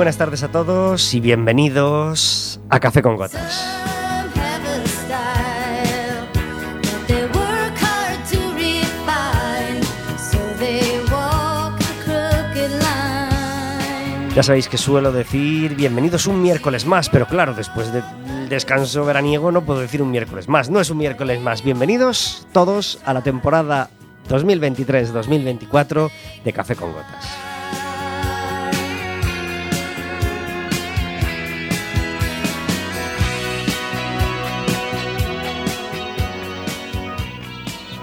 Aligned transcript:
buenas 0.00 0.16
tardes 0.16 0.42
a 0.42 0.48
todos 0.48 1.12
y 1.12 1.20
bienvenidos 1.20 2.58
a 2.70 2.80
Café 2.80 3.02
con 3.02 3.16
Gotas. 3.16 3.68
Ya 14.34 14.42
sabéis 14.42 14.68
que 14.70 14.78
suelo 14.78 15.12
decir 15.12 15.74
bienvenidos 15.74 16.26
un 16.26 16.40
miércoles 16.40 16.86
más, 16.86 17.10
pero 17.10 17.26
claro, 17.26 17.52
después 17.52 17.92
del 17.92 18.02
descanso 18.48 19.04
veraniego 19.04 19.52
no 19.52 19.66
puedo 19.66 19.80
decir 19.80 20.00
un 20.00 20.10
miércoles 20.10 20.48
más. 20.48 20.70
No 20.70 20.80
es 20.80 20.88
un 20.88 20.96
miércoles 20.96 21.42
más. 21.42 21.62
Bienvenidos 21.62 22.48
todos 22.54 23.00
a 23.04 23.12
la 23.12 23.20
temporada 23.22 23.90
2023-2024 24.30 26.10
de 26.42 26.52
Café 26.54 26.74
con 26.74 26.90
Gotas. 26.94 27.49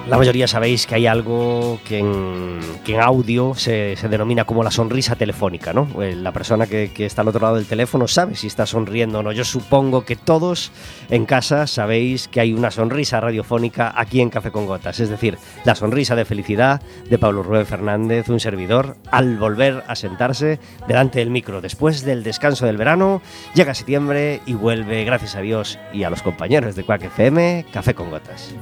La 0.10 0.18
mayoría 0.18 0.48
sabéis 0.48 0.88
que 0.88 0.96
hay 0.96 1.06
algo 1.06 1.80
que 1.84 2.00
en, 2.00 3.02
audio 3.02 3.54
se, 3.56 3.96
se 3.98 4.08
denomina 4.08 4.46
como 4.46 4.64
la 4.64 4.72
sonrisa 4.72 5.16
telefónica, 5.16 5.74
¿no? 5.74 6.02
Eh, 6.02 6.16
La 6.16 6.32
persona 6.32 6.66
que, 6.66 6.92
que 6.94 7.06
está 7.06 7.22
al 7.24 7.28
otro 7.28 7.42
lado 7.42 7.56
del 7.58 7.66
teléfono 7.66 8.08
sabe 8.08 8.36
si 8.36 8.48
está 8.48 8.66
sonriendo 8.66 9.20
o 9.20 9.24
no. 9.24 9.34
Yo 9.34 9.44
supongo 9.44 10.06
que 10.06 10.16
todos 10.16 10.72
en 11.10 11.26
casa 11.26 11.68
sabéis 11.68 12.30
que 12.30 12.40
hay 12.40 12.54
una 12.54 12.72
sonrisa 12.72 13.20
radiofónica 13.20 13.94
aquí 13.96 14.22
en 14.22 14.30
Café 14.30 14.52
con 14.52 14.66
Gotas, 14.66 15.00
es 15.02 15.10
decir, 15.10 15.38
la 15.66 15.76
sonrisa 15.76 16.16
de 16.16 16.26
felicidad 16.26 16.82
de 17.10 17.18
Pablo 17.18 17.44
Rubén 17.44 17.66
Fernández, 17.66 18.30
un 18.30 18.40
servidor, 18.40 18.96
al 19.12 19.38
volver 19.38 19.84
a 19.88 19.96
sentarse 19.96 20.60
delante 20.88 21.20
del 21.20 21.30
micro. 21.30 21.60
Después 21.60 22.04
del 22.04 22.24
descanso 22.24 22.66
del 22.66 22.78
verano, 22.78 23.22
llega 23.54 23.74
septiembre 23.74 24.42
y 24.46 24.54
vuelve, 24.54 25.04
gracias 25.04 25.36
a 25.36 25.42
Dios 25.42 25.78
y 25.92 26.04
a 26.04 26.10
los 26.10 26.22
compañeros 26.22 26.76
de 26.76 26.84
Quack 26.84 27.04
FM, 27.04 27.66
Café 27.74 27.94
con 27.94 28.10
Gotas. 28.10 28.56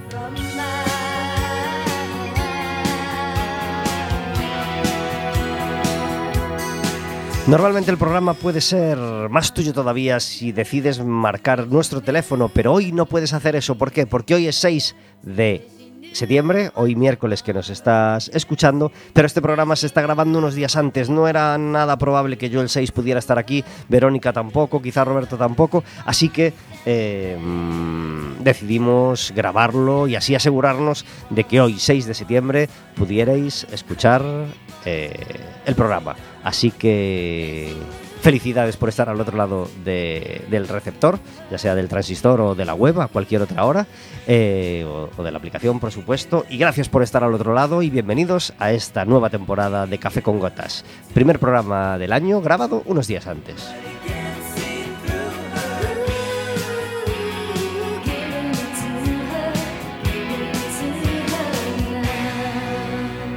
Normalmente 7.48 7.92
el 7.92 8.00
programa 8.00 8.34
puede 8.34 8.60
ser 8.60 8.98
más 9.30 9.54
tuyo 9.54 9.72
todavía 9.72 10.20
si 10.20 10.52
decides 10.52 11.00
marcar 11.00 11.68
nuestro 11.68 12.02
teléfono, 12.02 12.50
pero 12.50 12.74
hoy 12.74 12.92
no 12.92 13.06
puedes 13.06 13.34
hacer 13.34 13.56
eso. 13.56 13.76
¿Por 13.78 13.92
qué? 13.92 14.08
Porque 14.08 14.34
hoy 14.34 14.48
es 14.48 14.56
6 14.56 14.96
de 15.22 15.68
septiembre, 16.12 16.72
hoy 16.74 16.96
miércoles 16.96 17.44
que 17.44 17.54
nos 17.54 17.70
estás 17.70 18.32
escuchando, 18.34 18.92
pero 19.14 19.28
este 19.28 19.44
programa 19.44 19.76
se 19.76 19.86
está 19.86 20.02
grabando 20.02 20.40
unos 20.40 20.56
días 20.56 20.76
antes. 20.76 21.08
No 21.08 21.28
era 21.28 21.56
nada 21.60 22.00
probable 22.00 22.40
que 22.40 22.50
yo 22.50 22.62
el 22.62 22.70
6 22.70 22.92
pudiera 22.92 23.20
estar 23.20 23.38
aquí, 23.38 23.64
Verónica 23.90 24.34
tampoco, 24.34 24.82
quizá 24.82 25.04
Roberto 25.04 25.38
tampoco, 25.38 25.84
así 26.04 26.30
que 26.30 26.52
eh, 26.88 27.38
mm, 27.40 28.44
decidimos 28.44 29.32
grabarlo 29.36 30.08
y 30.08 30.16
así 30.16 30.34
asegurarnos 30.34 31.06
de 31.30 31.44
que 31.44 31.62
hoy, 31.62 31.78
6 31.78 32.08
de 32.08 32.14
septiembre, 32.16 32.70
pudierais 32.96 33.68
escuchar 33.72 34.24
eh, 34.84 35.14
el 35.68 35.76
programa. 35.76 36.16
Así 36.46 36.72
que 36.72 37.74
felicidades 38.22 38.78
por 38.78 38.88
estar 38.90 39.10
al 39.10 39.20
otro 39.20 39.36
lado 39.38 39.68
de- 39.84 40.44
del 40.50 40.68
receptor, 40.68 41.20
ya 41.52 41.58
sea 41.58 41.76
del 41.76 41.90
transistor 41.90 42.40
o 42.42 42.56
de 42.56 42.66
la 42.66 42.74
web, 42.74 43.02
a 43.02 43.08
cualquier 43.08 43.42
otra 43.42 43.66
hora, 43.66 43.86
eh, 44.26 44.84
o, 44.88 45.10
o 45.18 45.24
de 45.24 45.32
la 45.32 45.38
aplicación, 45.38 45.80
por 45.80 45.92
supuesto. 45.92 46.46
Y 46.50 46.58
gracias 46.58 46.88
por 46.88 47.04
estar 47.04 47.24
al 47.24 47.34
otro 47.34 47.54
lado 47.54 47.82
y 47.82 47.90
bienvenidos 47.90 48.54
a 48.58 48.72
esta 48.72 49.06
nueva 49.06 49.30
temporada 49.30 49.86
de 49.86 49.98
Café 50.00 50.22
con 50.24 50.40
Gotas. 50.40 50.86
Primer 51.14 51.38
programa 51.40 51.98
del 51.98 52.14
año 52.14 52.42
grabado 52.42 52.82
unos 52.86 53.08
días 53.08 53.28
antes. 53.28 53.68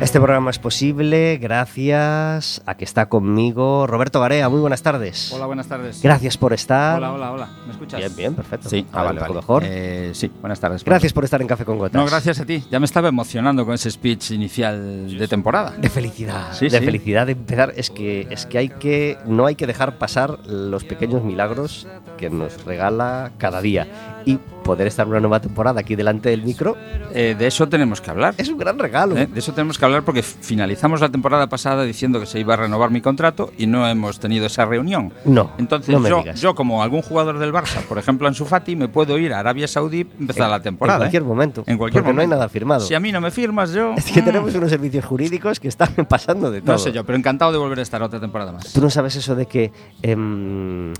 Este 0.00 0.20
programa 0.20 0.50
es 0.50 0.60
posible 0.60 1.38
gracias 1.38 2.62
a 2.66 2.76
que 2.76 2.84
está 2.84 3.09
conmigo 3.09 3.86
Roberto 3.88 4.20
Garea. 4.20 4.48
Muy 4.48 4.60
buenas 4.60 4.81
tardes. 4.82 5.32
Hola, 5.32 5.47
buenas 5.47 5.66
tardes. 5.66 6.00
Gracias 6.03 6.38
por 6.38 6.53
estar. 6.53 6.98
Hola, 6.98 7.12
hola, 7.12 7.32
hola. 7.32 7.48
¿Me 7.66 7.72
escuchas? 7.72 7.98
Bien, 7.98 8.14
bien, 8.16 8.34
perfecto. 8.34 8.69
Sí, 8.69 8.86
A 8.92 9.00
ah, 9.00 9.04
vale, 9.04 9.20
vale. 9.20 9.34
mejor. 9.34 9.64
Eh, 9.66 10.12
sí, 10.14 10.31
buenas 10.41 10.60
tardes. 10.60 10.84
Gracias 10.84 11.12
por 11.12 11.25
estar 11.25 11.42
en 11.42 11.48
Café 11.48 11.64
con 11.64 11.78
Gotas. 11.78 12.00
No, 12.00 12.06
gracias 12.09 12.38
a 12.38 12.47
ti. 12.47 12.62
Ya 12.70 12.78
me 12.78 12.86
estaba 12.86 13.09
emocionando 13.09 13.66
con 13.66 13.75
ese 13.75 13.91
speech 13.91 14.31
inicial 14.31 15.19
de 15.19 15.26
temporada. 15.28 15.72
De 15.76 15.91
felicidad, 15.91 16.53
Sí, 16.53 16.69
de 16.69 16.78
sí. 16.78 16.84
felicidad 16.84 17.26
de 17.26 17.32
empezar. 17.32 17.72
Es 17.76 17.91
que, 17.91 18.28
es 18.30 18.47
que 18.47 18.59
hay 18.59 18.69
que, 18.69 19.19
no 19.26 19.47
hay 19.47 19.56
que 19.56 19.66
dejar 19.66 19.98
pasar 19.98 20.38
los 20.47 20.84
pequeños 20.84 21.25
milagros 21.25 21.88
que 22.16 22.30
nos 22.30 22.65
regala 22.65 23.32
cada 23.36 23.60
día. 23.60 24.17
Y 24.28 24.39
poder 24.62 24.87
estar 24.87 25.09
una 25.09 25.21
nueva 25.21 25.41
temporada 25.41 25.81
aquí 25.81 25.97
delante 25.97 26.28
del 26.28 26.43
micro 26.43 26.77
Eh, 27.15 27.34
de 27.39 27.47
eso 27.47 27.66
tenemos 27.71 28.03
que 28.03 28.11
hablar. 28.11 28.34
es 28.37 28.50
un 28.50 28.59
gran 28.59 28.78
regalo. 28.78 29.16
¿eh? 29.16 29.27
De 29.27 29.39
eso 29.39 29.53
tenemos 29.55 29.78
que 29.78 29.84
hablar 29.87 30.03
porque 30.03 30.22
finalizamos 30.22 31.00
la 31.00 31.09
temporada 31.09 31.47
pasada 31.49 31.84
diciendo 31.84 32.21
que 32.21 32.27
se 32.27 32.39
iba 32.39 32.53
a 32.53 32.59
renovar 32.59 32.91
mi 32.91 33.00
contrato 33.00 33.50
y 33.56 33.66
no 33.66 33.89
hemos 33.89 34.21
tenido 34.21 34.44
esa 34.44 34.66
reunión. 34.66 35.15
No, 35.25 35.53
Entonces 35.56 35.89
no 35.94 36.00
me 36.00 36.11
yo, 36.11 36.19
digas. 36.19 36.41
yo 36.43 36.55
como 36.55 36.83
algún 36.83 37.00
jugador 37.00 37.39
del 37.39 37.50
Barça, 37.55 37.81
por 37.89 37.97
ejemplo 37.97 38.28
Ansu 38.28 38.44
Fati, 38.44 38.77
me 38.77 38.89
puedo 38.89 39.16
ir 39.16 39.33
a 39.33 39.39
Arabia 39.39 39.66
Saudí 39.66 40.07
empezar 40.21 40.51
la 40.51 40.60
temporada. 40.60 40.97
En 40.98 41.01
cualquier 41.04 41.22
¿eh? 41.22 41.27
momento. 41.27 41.65
En 41.66 41.78
cualquier 41.78 42.03
porque 42.04 42.15
no 42.15 42.21
hay 42.21 42.28
nada 42.28 42.47
firmado. 42.51 42.81
Si 42.84 42.95
a 42.95 43.01
mí 43.01 43.10
no 43.10 43.22
me 43.22 43.31
firmas, 43.31 43.72
yo... 43.72 43.95
Es 43.97 44.13
que 44.13 44.21
mm, 44.21 44.24
tenemos 44.27 44.54
unos 44.54 44.69
servicios 44.69 45.07
jurídicos 45.07 45.59
que 45.59 45.69
están 45.69 45.95
pasando 46.09 46.51
de 46.51 46.60
todo. 46.60 46.72
No 46.72 46.78
sé 46.78 46.92
yo, 46.92 47.04
pero 47.07 47.16
encantado 47.16 47.53
de 47.53 47.57
volver 47.59 47.78
a 47.78 47.83
estar 47.83 48.03
otra 48.03 48.21
temporada 48.21 48.53
más. 48.53 48.71
Tú 48.74 48.83
no 48.83 48.91
sabes 48.91 49.16
eso 49.16 49.34
de 49.34 49.47
que 49.47 49.72
em, 50.03 50.92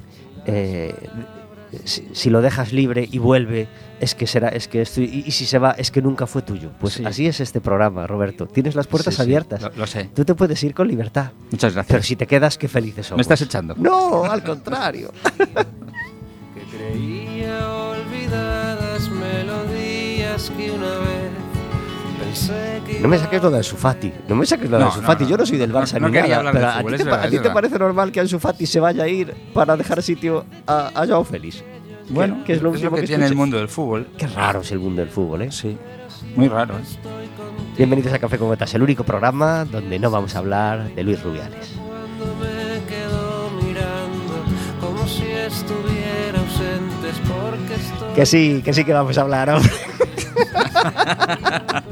eh, 0.47 0.95
si, 1.85 2.09
si 2.13 2.31
lo 2.31 2.41
dejas 2.41 2.73
libre 2.73 3.09
y 3.11 3.19
vuelve, 3.19 3.69
es 4.01 4.15
que 4.15 4.27
será, 4.27 4.49
es 4.49 4.69
que 4.69 4.81
esto, 4.83 5.01
y, 5.01 5.25
y 5.27 5.31
si 5.33 5.45
se 5.47 5.59
va, 5.59 5.73
es 5.73 5.91
que 5.91 6.01
nunca 6.03 6.27
fue 6.27 6.43
tuyo. 6.43 6.71
Pues 6.81 6.95
Sí. 6.95 7.05
así 7.05 7.27
es 7.27 7.41
este 7.41 7.61
programa, 7.61 8.07
Roberto. 8.07 8.47
Tienes 8.47 8.75
las 8.75 8.87
puertas 8.87 9.15
Sí, 9.15 9.19
sí, 9.19 9.23
abiertas. 9.23 9.61
lo- 9.63 9.71
lo 9.77 9.87
sé. 9.87 10.11
Tú 10.15 10.25
te 10.25 10.35
puedes 10.35 10.63
ir 10.63 10.75
con 10.75 10.89
libertad. 10.89 11.33
Muchas 11.51 11.73
Pero 11.73 11.85
gracias. 11.87 12.07
si 12.07 12.17
te 12.17 12.27
quedas, 12.27 12.57
qué 12.59 12.69
felices 12.69 13.07
somos. 13.07 13.19
¿Me 13.19 13.23
estás 13.23 13.41
echando? 13.43 13.75
No, 13.77 14.25
al 14.25 14.43
contrario. 14.43 15.13
que 16.55 16.63
creía 16.77 17.69
olvidadas 17.71 19.09
melodías 19.11 20.51
que 20.57 20.71
una 20.71 20.89
vez 20.99 21.38
No 23.01 23.09
me 23.09 23.19
saques 23.19 23.43
lo 23.43 23.51
de 23.51 23.57
Ansu 23.59 23.77
Fati. 23.77 24.13
No 24.29 24.35
me 24.37 24.47
saques 24.47 24.71
lo 24.71 24.77
de 24.79 24.85
No, 24.85 24.89
Ansu 24.91 25.01
no, 25.01 25.07
Fati. 25.07 25.25
no, 25.25 25.31
Yo 25.31 25.37
no 25.37 25.47
soy 25.47 25.59
del 25.59 25.73
Barça 25.73 26.01
no 26.01 26.09
ni 26.09 26.15
nada. 26.19 26.37
hablar 26.39 26.55
de 26.55 26.61
Pero 26.61 26.71
¿a 26.71 26.83
ti, 27.29 27.37
es 27.37 27.43
te, 27.43 27.49
es 27.49 27.55
parece 27.55 27.79
normal 27.79 28.13
que 28.13 28.21
Ansu 28.21 28.39
Fati 28.39 28.67
se 28.67 28.81
vaya 28.81 29.05
a 29.05 29.09
ir 29.09 29.35
para 29.55 29.77
dejar 29.77 30.03
sitio 30.03 30.45
a, 30.67 30.91
a 30.95 31.07
Joao 31.07 31.25
Félix? 31.25 31.63
Bueno, 32.11 32.43
que 32.45 32.55
es 32.55 32.63
lo 32.63 32.71
último 32.71 32.95
que, 32.97 33.03
que 33.03 33.07
tiene 33.07 33.27
el 33.27 33.35
mundo 33.35 33.59
del 33.59 33.69
fútbol. 33.69 34.09
Qué 34.17 34.27
raro 34.27 34.61
es 34.63 34.73
el 34.73 34.79
mundo 34.79 35.03
del 35.03 35.11
fútbol, 35.11 35.43
¿eh? 35.43 35.53
Sí, 35.53 35.77
muy 36.37 36.49
raro. 36.49 36.77
¿eh? 36.79 36.83
Bienvenidos 37.77 38.13
a 38.13 38.19
Café 38.19 38.39
con 38.39 38.49
Gotas, 38.49 38.75
el 38.75 38.83
único 38.83 39.05
programa 39.05 39.65
donde 39.65 39.99
no 39.99 40.11
vamos 40.11 40.35
a 40.35 40.39
hablar 40.39 40.95
de 40.95 41.03
Luis 41.05 41.23
Rubiales. 41.23 41.73
Es 45.47 45.65
Que 48.15 48.27
sí, 48.27 48.63
que 48.65 48.73
sí 48.73 48.85
que 48.85 48.93
vamos 48.93 49.17
a 49.19 49.23
hablar, 49.23 49.51
hombre. 49.51 49.71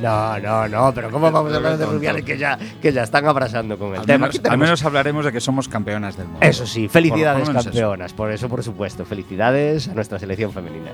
No, 0.00 0.38
no, 0.38 0.68
no, 0.68 0.92
pero 0.94 1.10
¿cómo 1.10 1.30
vamos 1.30 1.52
a 1.52 1.56
hablar 1.56 1.76
de 1.78 1.86
Rubiales 1.86 2.24
que 2.24 2.38
ya, 2.38 2.58
que 2.80 2.92
ya 2.92 3.02
están 3.02 3.26
abrazando 3.26 3.78
con 3.78 3.92
el 3.94 4.00
Al 4.00 4.06
tema? 4.06 4.26
menos, 4.28 4.40
al 4.48 4.58
menos 4.58 4.84
hablaremos 4.84 5.24
de 5.24 5.32
que 5.32 5.40
somos 5.40 5.68
campeonas 5.68 6.16
del 6.16 6.26
mundo. 6.26 6.40
Eso 6.42 6.66
sí, 6.66 6.88
felicidades 6.88 7.48
Por 7.48 7.56
eso. 7.56 7.64
campeonas, 7.64 8.12
por 8.12 8.30
eso 8.30 8.48
por 8.48 8.62
supuesto, 8.62 9.04
felicidades 9.04 9.88
a 9.88 9.94
nuestra 9.94 10.18
selección 10.18 10.52
femenina. 10.52 10.90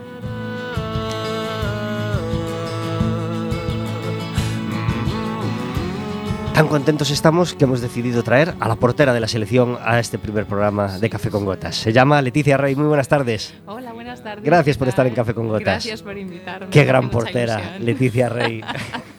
Tan 6.54 6.68
contentos 6.68 7.10
estamos 7.10 7.54
que 7.54 7.64
hemos 7.64 7.80
decidido 7.80 8.22
traer 8.22 8.54
a 8.60 8.68
la 8.68 8.76
portera 8.76 9.14
de 9.14 9.20
la 9.20 9.26
selección 9.28 9.78
a 9.82 9.98
este 9.98 10.18
primer 10.18 10.44
programa 10.44 10.98
de 10.98 11.08
Café 11.08 11.30
con 11.30 11.44
Gotas. 11.46 11.74
Se 11.76 11.92
llama 11.94 12.20
Leticia 12.20 12.58
Rey, 12.58 12.76
muy 12.76 12.86
buenas 12.86 13.08
tardes. 13.08 13.54
Hola, 13.66 13.92
buenas 13.94 14.22
tardes. 14.22 14.44
Gracias 14.44 14.76
¿qué 14.76 14.78
por 14.78 14.88
estar 14.88 15.06
en 15.06 15.14
Café 15.14 15.32
con 15.32 15.48
Gotas. 15.48 15.64
Gracias 15.64 16.02
por 16.02 16.16
invitarme. 16.18 16.68
Qué 16.70 16.84
gran 16.84 17.04
mucha 17.06 17.12
portera, 17.18 17.54
ilusión. 17.58 17.84
Leticia 17.86 18.28
Rey. 18.28 18.60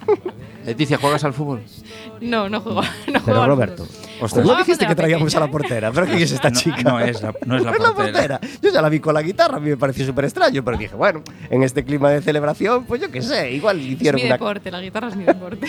Leticia, 0.66 0.98
¿juegas 0.98 1.24
al 1.24 1.34
fútbol? 1.34 1.64
No, 2.22 2.48
no 2.50 2.62
juego. 2.62 2.82
No 2.82 3.20
juego 3.20 3.24
Pero 3.26 3.46
Roberto, 3.48 3.86
fútbol. 3.86 4.02
Ostras. 4.22 4.36
¿no 4.38 4.42
Jugaba 4.44 4.60
dijiste 4.60 4.88
que 4.88 4.96
traíamos 4.96 5.36
a 5.36 5.40
la 5.42 5.48
portera? 5.52 5.92
¿Pero 5.92 6.06
quién 6.06 6.20
es 6.20 6.32
esta 6.32 6.50
No, 6.52 6.60
chica? 6.60 6.82
no 6.84 7.00
es 7.00 7.22
la- 7.22 7.34
no 7.46 7.58
es 7.58 7.64
la 7.64 7.72
portera. 7.96 8.40
Yo 8.62 8.72
ya 8.72 8.82
la 8.82 8.90
vi 8.90 9.00
con 9.00 9.14
la 9.16 9.24
guitarra, 9.24 9.58
a 9.58 9.60
mí 9.60 9.72
me 9.72 9.78
pareció 9.78 10.06
súper 10.06 10.26
extraño, 10.26 10.64
pero 10.64 10.78
dije, 10.78 10.96
bueno, 10.96 11.24
en 11.50 11.64
este 11.64 11.84
clima 11.84 12.12
de 12.12 12.22
celebración, 12.22 12.86
pues 12.86 13.02
yo 13.02 13.10
qué 13.12 13.22
sé, 13.24 13.52
igual 13.52 13.80
Es 13.80 13.88
hicieron 13.88 14.22
mi 14.22 14.28
una... 14.28 14.36
deporte, 14.36 14.70
la 14.72 14.80
guitarra 14.82 15.08
es 15.10 15.16
mi 15.18 15.24
deporte. 15.26 15.68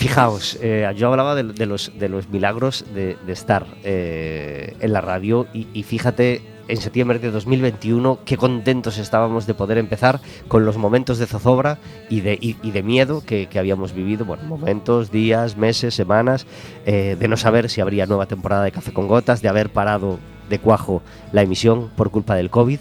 Fijaos, 0.00 0.56
eh, 0.62 0.90
yo 0.96 1.08
hablaba 1.08 1.34
de, 1.34 1.66
los, 1.66 1.92
milagros 2.30 2.86
de, 2.94 3.18
estar 3.28 3.66
eh, 3.84 4.74
en 4.80 4.94
la 4.94 5.02
radio 5.02 5.46
y, 5.52 5.82
fíjate, 5.82 6.40
en 6.68 6.78
septiembre 6.78 7.18
de 7.18 7.30
2021, 7.30 8.20
qué 8.24 8.38
contentos 8.38 8.96
estábamos 8.96 9.46
de 9.46 9.52
poder 9.52 9.76
empezar 9.76 10.22
con 10.48 10.64
los 10.64 10.78
momentos 10.78 11.18
de 11.18 11.26
zozobra 11.26 11.76
y 12.08 12.22
de, 12.22 12.38
y, 12.40 12.54
de 12.70 12.82
miedo 12.82 13.22
que, 13.26 13.46
que 13.48 13.58
habíamos 13.58 13.92
vivido, 13.92 14.24
bueno, 14.24 14.44
momentos, 14.44 15.10
días, 15.12 15.58
meses, 15.58 15.92
semanas, 15.92 16.46
eh, 16.86 17.18
de 17.20 17.28
no 17.28 17.36
saber 17.36 17.68
si 17.68 17.82
habría 17.82 18.06
nueva 18.06 18.24
temporada 18.24 18.64
de 18.64 18.72
Café 18.72 18.94
con 18.94 19.06
Gotas, 19.06 19.42
de 19.42 19.50
haber 19.50 19.68
parado 19.68 20.18
de 20.48 20.58
cuajo 20.58 21.02
la 21.32 21.42
emisión 21.42 21.90
por 21.94 22.10
culpa 22.10 22.36
del 22.36 22.48
COVID. 22.48 22.78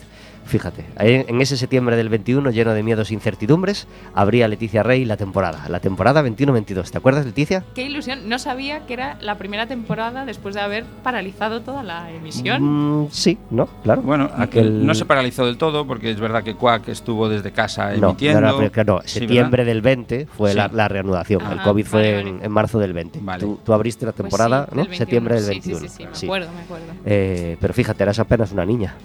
Fíjate, 0.49 0.83
en 0.97 1.41
ese 1.41 1.57
septiembre 1.57 1.95
del 1.95 2.09
21, 2.09 2.49
lleno 2.49 2.73
de 2.73 2.81
miedos 2.81 3.11
e 3.11 3.13
incertidumbres, 3.13 3.85
abría 4.15 4.47
Leticia 4.47 4.81
Rey 4.81 5.05
la 5.05 5.15
temporada, 5.15 5.69
la 5.69 5.79
temporada 5.79 6.23
21-22. 6.23 6.89
¿Te 6.89 6.97
acuerdas, 6.97 7.23
Leticia? 7.23 7.63
Qué 7.75 7.83
ilusión. 7.83 8.27
No 8.27 8.39
sabía 8.39 8.87
que 8.87 8.93
era 8.93 9.19
la 9.21 9.37
primera 9.37 9.67
temporada 9.67 10.25
después 10.25 10.55
de 10.55 10.61
haber 10.61 10.85
paralizado 11.03 11.61
toda 11.61 11.83
la 11.83 12.09
emisión. 12.11 13.03
Mm, 13.03 13.07
sí, 13.11 13.37
¿no? 13.51 13.67
Claro. 13.83 14.01
Bueno, 14.01 14.31
Aquel- 14.35 14.83
no 14.83 14.95
se 14.95 15.05
paralizó 15.05 15.45
del 15.45 15.57
todo 15.59 15.85
porque 15.85 16.09
es 16.09 16.19
verdad 16.19 16.41
que 16.43 16.55
Quack 16.55 16.87
estuvo 16.89 17.29
desde 17.29 17.51
casa 17.51 17.91
No, 17.97 18.09
emitiendo. 18.09 18.41
no, 18.41 18.47
no, 18.59 18.83
no, 18.85 19.01
Sí, 19.05 19.19
septiembre 19.19 19.65
del 19.65 19.83
20 19.83 20.25
fue 20.35 20.49
Sí. 20.51 20.57
la, 20.57 20.67
la 20.69 20.87
reanudación. 20.87 21.43
el 21.51 21.61
COVID 21.61 21.85
fue 21.85 22.15
vale, 22.23 22.39
en, 22.43 22.51
marzo 22.51 22.79
del 22.79 22.93
20. 22.93 23.19
Vale. 23.21 23.43
Tú, 23.43 23.59
tú 23.63 23.71
abriste 23.71 24.03
la 24.07 24.13
Pues 24.13 24.23
temporada, 24.23 24.65
sí, 24.67 24.75
¿no? 24.75 24.81
del 24.81 24.89
21. 24.89 24.97
Septiembre 24.97 25.35
del 25.35 25.43
Sí, 25.43 25.49
21. 25.51 25.79
Sí, 25.81 25.87
sí, 25.89 25.93
sí, 25.97 26.05
me 26.07 26.15
Sí. 26.15 26.25
acuerdo, 26.25 26.51
me 26.55 26.61
acuerdo. 26.61 26.85
Eh, 27.05 27.55
pero 27.61 27.71
fíjate, 27.75 28.01
eras 28.01 28.17
apenas 28.17 28.51
una 28.51 28.65
niña. 28.65 28.95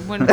Bueno, 0.00 0.26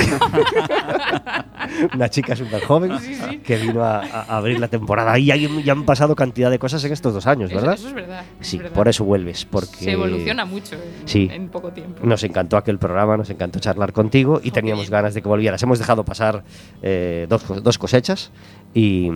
Una 1.94 2.10
chica 2.10 2.36
súper 2.36 2.64
joven 2.64 3.00
Sí, 3.00 3.16
sí. 3.16 3.38
que 3.40 3.58
vino 3.58 3.84
a, 3.84 4.00
a 4.02 4.38
abrir 4.38 4.60
la 4.60 4.68
temporada. 4.68 5.18
Y 5.20 5.32
hay- 5.32 5.64
ya 5.64 5.74
han 5.74 5.86
pasado 5.86 6.16
cantidad 6.16 6.50
de 6.50 6.60
cosas 6.60 6.84
en 6.84 6.92
estos 6.94 7.14
dos 7.14 7.28
años, 7.28 7.52
¿verdad? 7.52 7.74
eso 7.76 7.88
es 7.90 7.94
verdad. 7.94 8.24
es 8.40 8.48
sí, 8.48 8.58
verdad. 8.58 8.74
por 8.74 8.88
eso 8.88 9.04
vuelves. 9.04 9.46
Porque 9.46 9.76
Se 9.78 9.92
evoluciona 9.92 10.46
mucho 10.46 10.76
en, 10.76 11.08
Sí. 11.08 11.30
en 11.32 11.50
poco 11.50 11.72
tiempo. 11.72 12.00
Nos 12.04 12.24
encantó 12.24 12.58
aquel 12.58 12.80
programa, 12.80 13.18
nos 13.18 13.30
encantó 13.30 13.60
charlar 13.60 13.94
contigo 13.94 14.40
y 14.44 14.52
teníamos 14.52 14.90
ganas 14.90 15.14
de 15.14 15.22
que 15.22 15.28
volvieras. 15.28 15.62
Hemos 15.64 15.80
dejado 15.80 16.04
pasar 16.04 16.44
eh, 16.82 17.26
dos, 17.30 17.64
dos 17.64 17.78
cosechas 17.78 18.32
y, 18.74 19.10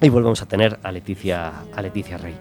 y 0.00 0.08
volvemos 0.08 0.40
a 0.42 0.46
tener 0.46 0.78
a 0.82 0.92
Leticia, 0.92 1.52
a 1.74 1.82
Leticia 1.82 2.16
Rey 2.18 2.34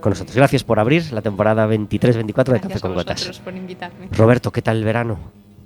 con 0.00 0.10
nosotros. 0.10 0.34
Gracias 0.34 0.64
por 0.64 0.78
abrir 0.80 1.12
la 1.12 1.20
temporada 1.20 1.66
23-24 1.66 1.72
de 1.74 2.58
Gracias 2.58 2.62
Café 2.62 2.80
con 2.80 2.94
Gotas. 2.94 3.38
por 3.40 3.54
invitarme. 3.54 4.08
Roberto, 4.12 4.50
¿qué 4.50 4.62
tal 4.62 4.78
el 4.78 4.84
verano? 4.84 5.18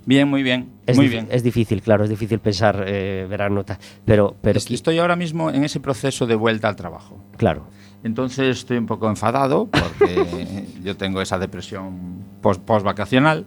Bien, 0.05 0.27
muy 0.27 0.43
bien. 0.43 0.69
Es, 0.85 0.97
muy 0.97 1.07
bien. 1.07 1.27
es 1.31 1.41
difícil, 1.43 1.81
claro, 1.81 2.03
es 2.03 2.09
difícil 2.09 2.39
pensar 2.39 2.83
eh, 2.87 3.25
verano, 3.29 3.63
pero, 4.05 4.35
pero 4.41 4.57
Es- 4.57 4.69
Estoy 4.69 4.99
ahora 4.99 5.15
mismo 5.15 5.49
en 5.49 5.63
ese 5.63 5.79
proceso 5.79 6.27
de 6.27 6.35
vuelta 6.35 6.67
al 6.67 6.75
trabajo. 6.75 7.19
claro. 7.37 7.67
Entonces 8.03 8.57
estoy 8.59 8.77
un 8.77 8.85
poco 8.85 9.09
enfadado 9.09 9.67
porque 9.67 10.67
yo 10.83 10.95
tengo 10.95 11.23
esa 11.23 11.39
depresión 11.39 12.19
post, 12.39 12.61
vacacional. 12.83 13.45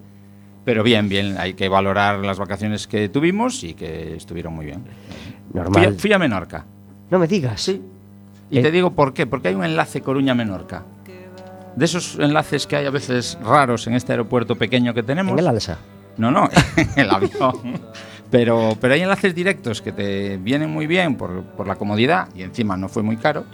Pero 0.65 0.83
bien, 0.83 1.09
bien, 1.09 1.37
hay 1.39 1.55
que 1.55 1.69
valorar 1.69 2.19
las 2.19 2.41
vacaciones 2.41 2.89
que 2.89 3.09
tuvimos 3.09 3.63
y 3.63 3.75
que 3.75 4.17
estuvieron 4.17 4.55
muy 4.55 4.67
bien. 4.67 4.83
Fui 5.53 5.61
a, 5.61 5.63
Normal. 5.63 5.95
fui 5.97 6.13
a 6.13 6.19
Menorca. 6.19 6.67
No 7.09 7.21
me 7.21 7.29
digas. 7.29 7.61
Sí. 7.63 7.81
Y 8.51 8.59
Eh. 8.59 8.63
te 8.63 8.73
digo 8.73 8.91
por 8.95 9.15
qué. 9.15 9.27
Porque 9.27 9.47
hay 9.49 9.55
un 9.55 9.65
enlace 9.65 10.01
Coruña-Menorca. 10.03 10.83
De 11.77 11.85
esos 11.85 12.19
enlaces 12.19 12.67
que 12.67 12.75
hay 12.75 12.87
a 12.87 12.91
veces 12.91 13.39
raros 13.41 13.87
en 13.87 13.95
este 13.95 14.13
aeropuerto 14.13 14.57
pequeño 14.57 14.93
que 14.93 15.05
tenemos. 15.05 15.35
En 15.35 15.39
el 15.39 15.47
alza. 15.47 15.79
No, 16.19 16.31
no, 16.31 16.49
el 16.97 17.11
avión. 17.11 17.81
Pero, 18.31 18.77
pero 18.81 18.93
hay 18.95 19.01
enlaces 19.03 19.35
directos 19.35 19.81
que 19.81 19.93
te 19.93 20.37
vienen 20.37 20.69
muy 20.71 20.87
bien 20.87 21.17
por, 21.17 21.43
por 21.45 21.67
la 21.67 21.77
comodidad 21.77 22.29
y 22.35 22.43
encima 22.43 22.77
no 22.77 22.89
fue 22.89 23.03
muy 23.03 23.17
caro. 23.17 23.45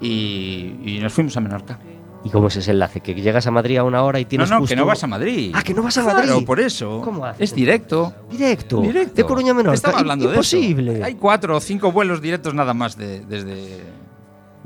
Y, 0.00 0.74
y 0.84 0.98
nos 1.00 1.12
fuimos 1.12 1.36
a 1.36 1.40
Menorca. 1.40 1.78
¿Y 2.24 2.30
cómo 2.30 2.48
es 2.48 2.56
ese 2.56 2.72
enlace? 2.72 3.00
¿Que 3.00 3.14
llegas 3.14 3.46
a 3.46 3.52
Madrid 3.52 3.76
a 3.76 3.84
una 3.84 4.02
hora 4.02 4.18
y 4.18 4.24
No, 4.24 4.28
tienes 4.28 4.50
no, 4.50 4.58
justo- 4.58 4.74
que 4.74 4.76
no 4.76 4.84
vas 4.84 5.02
a 5.04 5.06
Madrid. 5.06 5.52
Ah, 5.54 5.62
que 5.62 5.72
no 5.74 5.82
vas 5.82 5.96
a 5.98 6.02
Claro, 6.02 6.18
Madrid. 6.32 6.44
por 6.46 6.58
eso. 6.58 7.00
¿Cómo 7.04 7.24
haces? 7.24 7.50
Es 7.50 7.54
directo. 7.54 8.12
Directo. 8.30 8.80
Directo. 8.80 9.14
De 9.14 9.24
Coruña 9.24 9.52
a 9.52 9.54
Menorca. 9.54 9.74
Estaba 9.74 10.00
hablando 10.00 10.24
de 10.28 10.32
eso. 10.40 10.56
Imposible. 10.56 11.04
Hay 11.04 11.14
cuatro 11.14 11.56
o 11.56 11.60
cinco 11.60 11.92
vuelos 11.92 12.20
directos 12.20 12.52
nada 12.52 12.74
más 12.74 12.96
de- 12.96 13.20
desde, 13.20 13.78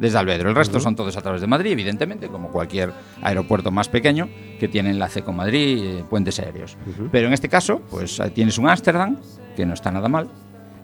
desde 0.01 0.19
Alvedro. 0.19 0.49
El 0.49 0.57
resto 0.57 0.81
son 0.81 0.97
todos 0.97 1.17
a 1.17 1.21
través 1.21 1.41
de 1.41 1.47
Madrid, 1.47 1.73
evidentemente, 1.73 2.29
como 2.29 2.49
cualquier 2.49 2.93
aeropuerto 3.23 3.71
más 3.71 3.89
pequeño 3.89 4.29
que 4.59 4.67
tiene 4.67 4.91
enlace 4.91 5.23
con 5.23 5.37
Madrid, 5.37 5.79
eh, 5.85 6.05
puentes 6.09 6.41
aéreos. 6.41 6.77
Pero 7.13 7.29
en 7.29 7.35
este 7.35 7.49
caso, 7.49 7.83
pues 7.91 8.21
tienes 8.35 8.59
un 8.59 8.69
Ámsterdam, 8.69 9.19
que 9.55 9.67
no 9.67 9.75
está 9.75 9.93
nada 9.93 10.09
mal. 10.09 10.29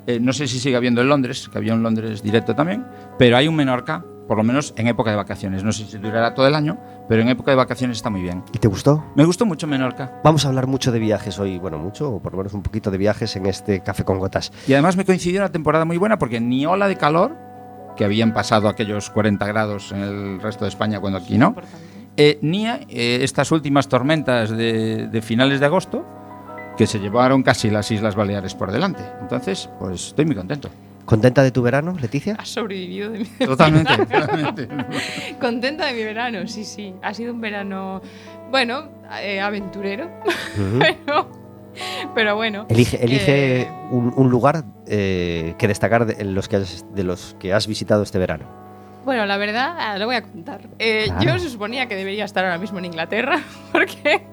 Eh, 0.07 0.21
no 0.21 0.33
sé 0.33 0.47
si 0.47 0.61
sigue 0.61 0.77
habiendo 0.77 1.01
en 1.01 1.09
Londres, 1.09 1.49
que 1.51 1.59
había 1.59 1.75
un 1.75 1.83
Londres 1.83 2.23
directo 2.23 2.55
también, 2.55 2.87
pero 3.19 3.37
hay 3.37 3.49
un 3.49 3.57
Menorca, 3.57 4.05
por 4.29 4.37
lo 4.37 4.45
menos 4.45 4.73
en 4.77 4.87
época 4.87 5.11
de 5.11 5.17
vacaciones. 5.17 5.65
No 5.65 5.73
sé 5.73 5.85
si 5.85 5.99
durará 5.99 6.35
todo 6.35 6.47
el 6.47 6.55
año, 6.55 6.79
pero 7.09 7.23
en 7.23 7.29
época 7.29 7.51
de 7.51 7.57
vacaciones 7.57 7.97
está 7.97 8.11
muy 8.11 8.23
bien. 8.23 8.45
¿Y 8.53 8.59
te 8.59 8.69
gustó? 8.69 9.05
Me 9.17 9.25
gustó 9.25 9.47
mucho 9.47 9.67
Menorca. 9.67 10.21
Vamos 10.23 10.45
a 10.45 10.49
hablar 10.49 10.67
mucho 10.67 10.93
de 10.93 11.01
viajes 11.01 11.39
hoy, 11.39 11.59
bueno, 11.59 11.79
mucho, 11.79 12.11
o 12.11 12.21
por 12.21 12.33
lo 12.33 12.39
menos 12.39 12.53
un 12.53 12.63
poquito 12.63 12.91
de 12.91 12.99
viajes 12.99 13.35
en 13.35 13.47
este 13.47 13.81
Café 13.81 14.05
con 14.05 14.19
Gotas. 14.19 14.53
Y 14.69 14.75
además 14.75 14.97
me 14.97 15.05
coincidió 15.05 15.41
una 15.41 15.51
temporada 15.51 15.85
muy 15.85 15.97
buena 15.97 16.19
porque 16.19 16.41
ni 16.41 16.67
ola 16.67 16.87
de 16.87 16.97
calor, 16.97 17.37
que 17.97 18.05
habían 18.05 18.33
pasado 18.33 18.69
aquellos 18.69 19.11
40 19.11 19.47
grados 19.47 19.93
en 19.93 20.03
el 20.03 20.41
resto 20.41 20.65
de 20.65 20.69
España 20.69 21.01
cuando 21.01 21.19
aquí 21.19 21.39
no, 21.39 21.55
eh, 22.17 22.39
ni 22.43 22.67
eh, 22.67 22.85
estas 22.89 23.53
últimas 23.53 23.89
tormentas 23.89 24.51
de, 24.51 25.09
de 25.09 25.23
finales 25.23 25.61
de 25.61 25.67
agosto 25.67 26.05
que 26.77 26.87
se 26.87 26.99
llevaron 26.99 27.43
casi 27.43 27.71
las 27.71 27.91
Islas 27.91 28.15
Baleares 28.15 28.55
por 28.55 28.71
delante. 28.71 29.03
Entonces, 29.21 29.69
pues 29.79 30.09
estoy 30.09 30.27
muy 30.27 30.35
contento. 30.35 30.71
¿Contenta 31.07 31.45
de 31.45 31.53
tu 31.53 31.63
verano, 31.63 31.97
Leticia? 32.01 32.35
Has 32.39 32.49
sobrevivido 32.49 33.11
de 33.11 33.21
mi 33.21 33.25
Totalmente. 33.25 33.97
totalmente. 34.07 34.69
Contenta 35.41 35.87
de 35.87 35.93
mi 35.95 36.03
verano, 36.03 36.47
sí, 36.49 36.65
sí. 36.65 36.95
Ha 37.01 37.15
sido 37.15 37.33
un 37.33 37.41
verano, 37.41 38.03
bueno, 38.51 38.89
eh, 39.23 39.41
aventurero, 39.41 40.11
pero, 40.79 41.46
pero 42.15 42.37
bueno. 42.37 42.67
Elige, 42.69 43.03
elige 43.05 43.63
Eh, 43.63 43.69
un, 43.91 44.13
un 44.17 44.31
lugar 44.31 44.65
eh, 44.87 45.55
que 45.59 45.69
destacar 45.69 46.07
de 46.07 46.25
los 46.25 46.49
que, 46.49 46.57
has, 46.57 46.85
de 46.95 47.05
los 47.05 47.37
que 47.39 47.53
has 47.53 47.67
visitado 47.67 48.03
este 48.03 48.19
verano. 48.19 48.66
Bueno, 49.07 49.25
la 49.25 49.37
verdad, 49.37 49.77
ah, 49.79 49.99
lo 49.99 50.07
voy 50.07 50.17
a 50.17 50.23
contar. 50.23 50.63
Eh. 50.81 51.07
Yo 51.21 51.39
se 51.39 51.49
suponía 51.49 51.87
que 51.87 51.95
debería 51.95 52.25
estar 52.25 52.45
ahora 52.45 52.59
mismo 52.59 52.81
en 52.81 52.87
Inglaterra, 52.87 53.41
porque 53.73 54.27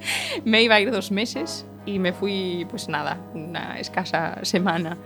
me 0.45 0.63
iba 0.63 0.73
a 0.73 0.81
ir 0.81 0.89
dos 0.89 1.11
meses 1.11 1.67
y 1.85 1.99
me 1.99 2.11
fui, 2.11 2.65
pues 2.71 2.89
nada, 2.89 3.19
una 3.35 3.79
escasa 3.79 4.39
semana. 4.41 4.97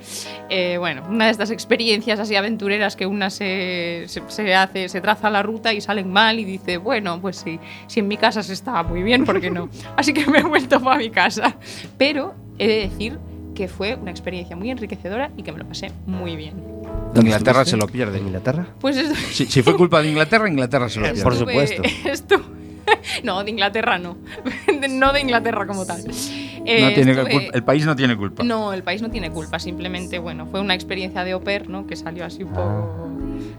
Eh, 0.49 0.77
bueno, 0.77 1.03
una 1.09 1.25
de 1.25 1.31
estas 1.31 1.51
experiencias 1.51 2.17
así 2.17 2.37
aventureras 2.37 2.95
que 2.95 3.05
una 3.05 3.29
se, 3.29 4.05
se, 4.07 4.23
se 4.29 4.55
hace, 4.55 4.87
se 4.87 5.01
traza 5.01 5.29
la 5.29 5.43
ruta 5.43 5.73
y 5.73 5.81
salen 5.81 6.13
mal 6.13 6.39
y 6.39 6.45
dice, 6.45 6.77
bueno, 6.77 7.19
pues 7.19 7.35
sí, 7.35 7.59
si 7.87 7.99
en 7.99 8.07
mi 8.07 8.15
casa 8.15 8.43
se 8.43 8.53
estaba 8.53 8.83
muy 8.83 9.03
bien, 9.03 9.25
¿por 9.25 9.41
qué 9.41 9.51
no? 9.51 9.67
Así 9.97 10.13
que 10.13 10.25
me 10.27 10.37
he 10.37 10.43
vuelto 10.43 10.79
para 10.79 10.97
mi 10.97 11.09
casa. 11.09 11.57
Pero 11.97 12.35
he 12.57 12.69
de 12.69 12.75
decir 12.87 13.19
que 13.53 13.67
fue 13.67 13.95
una 13.95 14.11
experiencia 14.11 14.55
muy 14.55 14.69
enriquecedora 14.69 15.29
y 15.35 15.43
que 15.43 15.51
me 15.51 15.57
lo 15.57 15.67
pasé 15.67 15.91
muy 16.05 16.37
bien. 16.37 16.76
Inglaterra 17.15 17.61
estuviste? 17.61 17.69
se 17.71 17.77
lo 17.77 17.87
pierde. 17.87 18.17
¿En 18.19 18.27
Inglaterra? 18.27 18.67
Pues 18.79 18.97
es, 18.97 19.17
Si, 19.17 19.45
si 19.45 19.61
fue 19.63 19.75
culpa 19.75 20.01
de 20.01 20.09
Inglaterra, 20.09 20.47
Inglaterra 20.47 20.89
se 20.89 20.99
lo 20.99 21.05
pierde. 21.05 21.23
Por 21.23 21.33
Estuve- 21.33 21.67
supuesto. 21.67 21.83
estu- 22.09 22.43
no, 23.23 23.43
de 23.43 23.51
Inglaterra 23.51 23.97
no. 23.97 24.17
No 24.89 25.13
de 25.13 25.21
Inglaterra 25.21 25.65
como 25.67 25.85
tal. 25.85 26.01
Eh, 26.65 26.81
no 26.81 26.93
tiene 26.93 27.11
estuve- 27.13 27.31
culpa- 27.31 27.51
el 27.57 27.63
país 27.63 27.85
no 27.85 27.95
tiene 27.95 28.15
culpa. 28.17 28.43
No, 28.43 28.73
el 28.73 28.83
país 28.83 29.01
no 29.01 29.09
tiene 29.09 29.31
culpa, 29.31 29.57
simplemente, 29.59 30.19
bueno, 30.19 30.45
fue 30.47 30.59
una 30.61 30.73
experiencia 30.75 31.23
de 31.23 31.31
au 31.31 31.41
pair, 31.41 31.69
¿no? 31.69 31.87
Que 31.87 31.95
salió 31.95 32.25
así 32.25 32.43
un 32.43 32.49
poco 32.53 33.09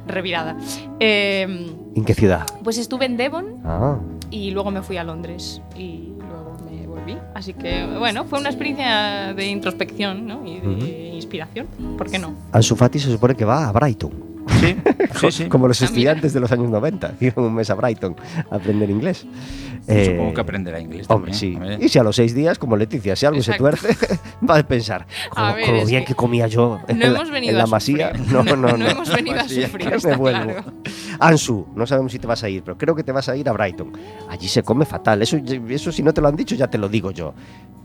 revirada. 0.06 0.56
Eh, 1.00 1.72
¿En 1.94 2.04
qué 2.04 2.14
ciudad? 2.14 2.46
pues 2.64 2.78
estuve 2.78 3.06
en 3.06 3.16
Devon 3.16 3.56
Ah, 3.64 3.96
y 4.30 4.50
luego 4.50 4.70
me 4.70 4.82
fui 4.82 4.96
a 4.98 5.04
Londres 5.04 5.60
y 5.76 6.10
volví. 7.08 7.20
Así 7.34 7.54
que, 7.54 7.86
bueno, 7.98 8.24
fue 8.24 8.38
una 8.38 8.48
experiencia 8.48 9.34
de 9.34 9.46
introspección, 9.46 10.26
¿no? 10.26 10.46
Y 10.46 10.60
de 10.60 11.14
inspiración, 11.14 11.66
¿por 11.96 12.10
qué 12.10 12.18
no? 12.18 12.34
Ansu 12.52 12.76
Fati 12.76 12.98
se 12.98 13.10
supone 13.10 13.34
que 13.34 13.44
va 13.44 13.68
a 13.68 13.72
Brighton. 13.72 14.27
Sí, 14.60 14.76
sí, 15.20 15.30
sí. 15.32 15.44
Como 15.48 15.68
los 15.68 15.80
Ah, 15.82 15.84
estudiantes 15.86 16.32
de 16.32 16.40
los 16.40 16.50
años 16.52 16.70
90. 16.70 17.14
Iban 17.20 17.44
un 17.44 17.54
mes 17.54 17.70
a 17.70 17.74
Brighton 17.74 18.16
a 18.50 18.56
aprender 18.56 18.90
inglés. 18.90 19.18
Supongo 19.18 20.30
Eh, 20.30 20.32
que 20.34 20.40
aprenderá 20.40 20.80
inglés 20.80 21.06
Hombre, 21.08 21.32
también. 21.32 21.78
sí. 21.78 21.84
Y 21.84 21.88
si 21.88 21.98
a 21.98 22.02
los 22.02 22.16
seis 22.16 22.34
días, 22.34 22.58
como 22.58 22.76
Leticia, 22.76 23.16
si 23.16 23.24
algo 23.26 23.38
Exacto. 23.38 23.70
se 23.70 23.76
tuerce, 23.78 24.18
va 24.48 24.58
a 24.58 24.62
pensar, 24.62 25.06
como, 25.30 25.46
A 25.46 25.54
ver, 25.54 25.64
como 25.66 25.86
bien 25.86 26.02
que 26.02 26.08
que, 26.08 26.14
comía 26.14 26.46
yo 26.46 26.78
en 26.88 26.98
No 26.98 27.06
la, 27.06 27.16
hemos 27.16 27.30
venido 27.30 27.52
en 27.52 27.58
la 27.58 27.64
a 27.64 27.66
masía. 27.68 28.12
No, 28.30 28.42
no, 28.42 28.56
no. 28.56 28.76
No 28.76 28.86
hemos 28.86 29.08
venido 29.14 29.38
a 29.40 29.48
sufrir, 29.48 29.90
me 30.04 30.16
vuelvo. 30.16 30.44
claro. 30.52 30.72
Ansu, 31.20 31.66
no 31.74 31.86
sabemos 31.86 32.12
si 32.12 32.18
te 32.18 32.26
vas 32.26 32.42
a 32.44 32.48
ir, 32.48 32.62
pero 32.62 32.76
creo 32.76 32.94
que 32.94 33.02
te 33.02 33.12
vas 33.12 33.28
a 33.28 33.36
ir 33.36 33.48
a 33.48 33.52
Brighton. 33.52 33.92
Allí 34.28 34.46
se 34.48 34.62
come 34.62 34.84
fatal. 34.84 35.22
Eso, 35.22 35.36
eso 35.68 35.90
si 35.92 36.02
no 36.02 36.12
te 36.12 36.20
lo 36.20 36.28
han 36.28 36.36
dicho, 36.36 36.54
ya 36.54 36.66
te 36.68 36.76
lo 36.78 36.88
digo 36.88 37.10
yo. 37.10 37.34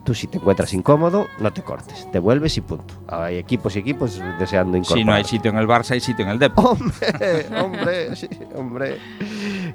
Tú 0.04 0.14
si 0.14 0.28
te 0.28 0.38
encuentras 0.38 0.74
incómodo, 0.74 1.28
no 1.40 1.54
te 1.54 1.62
cortes. 1.62 2.10
Te 2.12 2.20
vuelves 2.20 2.58
y 2.58 2.62
punto. 2.62 2.94
Hay 3.08 3.38
equipos 3.38 3.76
y 3.76 3.80
equipos 3.80 4.22
deseando 4.38 4.76
incorporar. 4.78 5.00
Si 5.00 5.06
no 5.06 5.14
hay 5.14 5.24
sitio 5.24 5.52
en 5.52 5.58
el 5.58 5.68
Barça, 5.68 5.92
hay 5.92 6.02
sitio 6.02 6.26
en 6.26 6.32
el 6.32 6.40
Depor. 6.40 6.72
Hombre, 6.72 7.48
hombre, 7.58 8.16
sí, 8.16 8.28
hombre. 8.56 8.98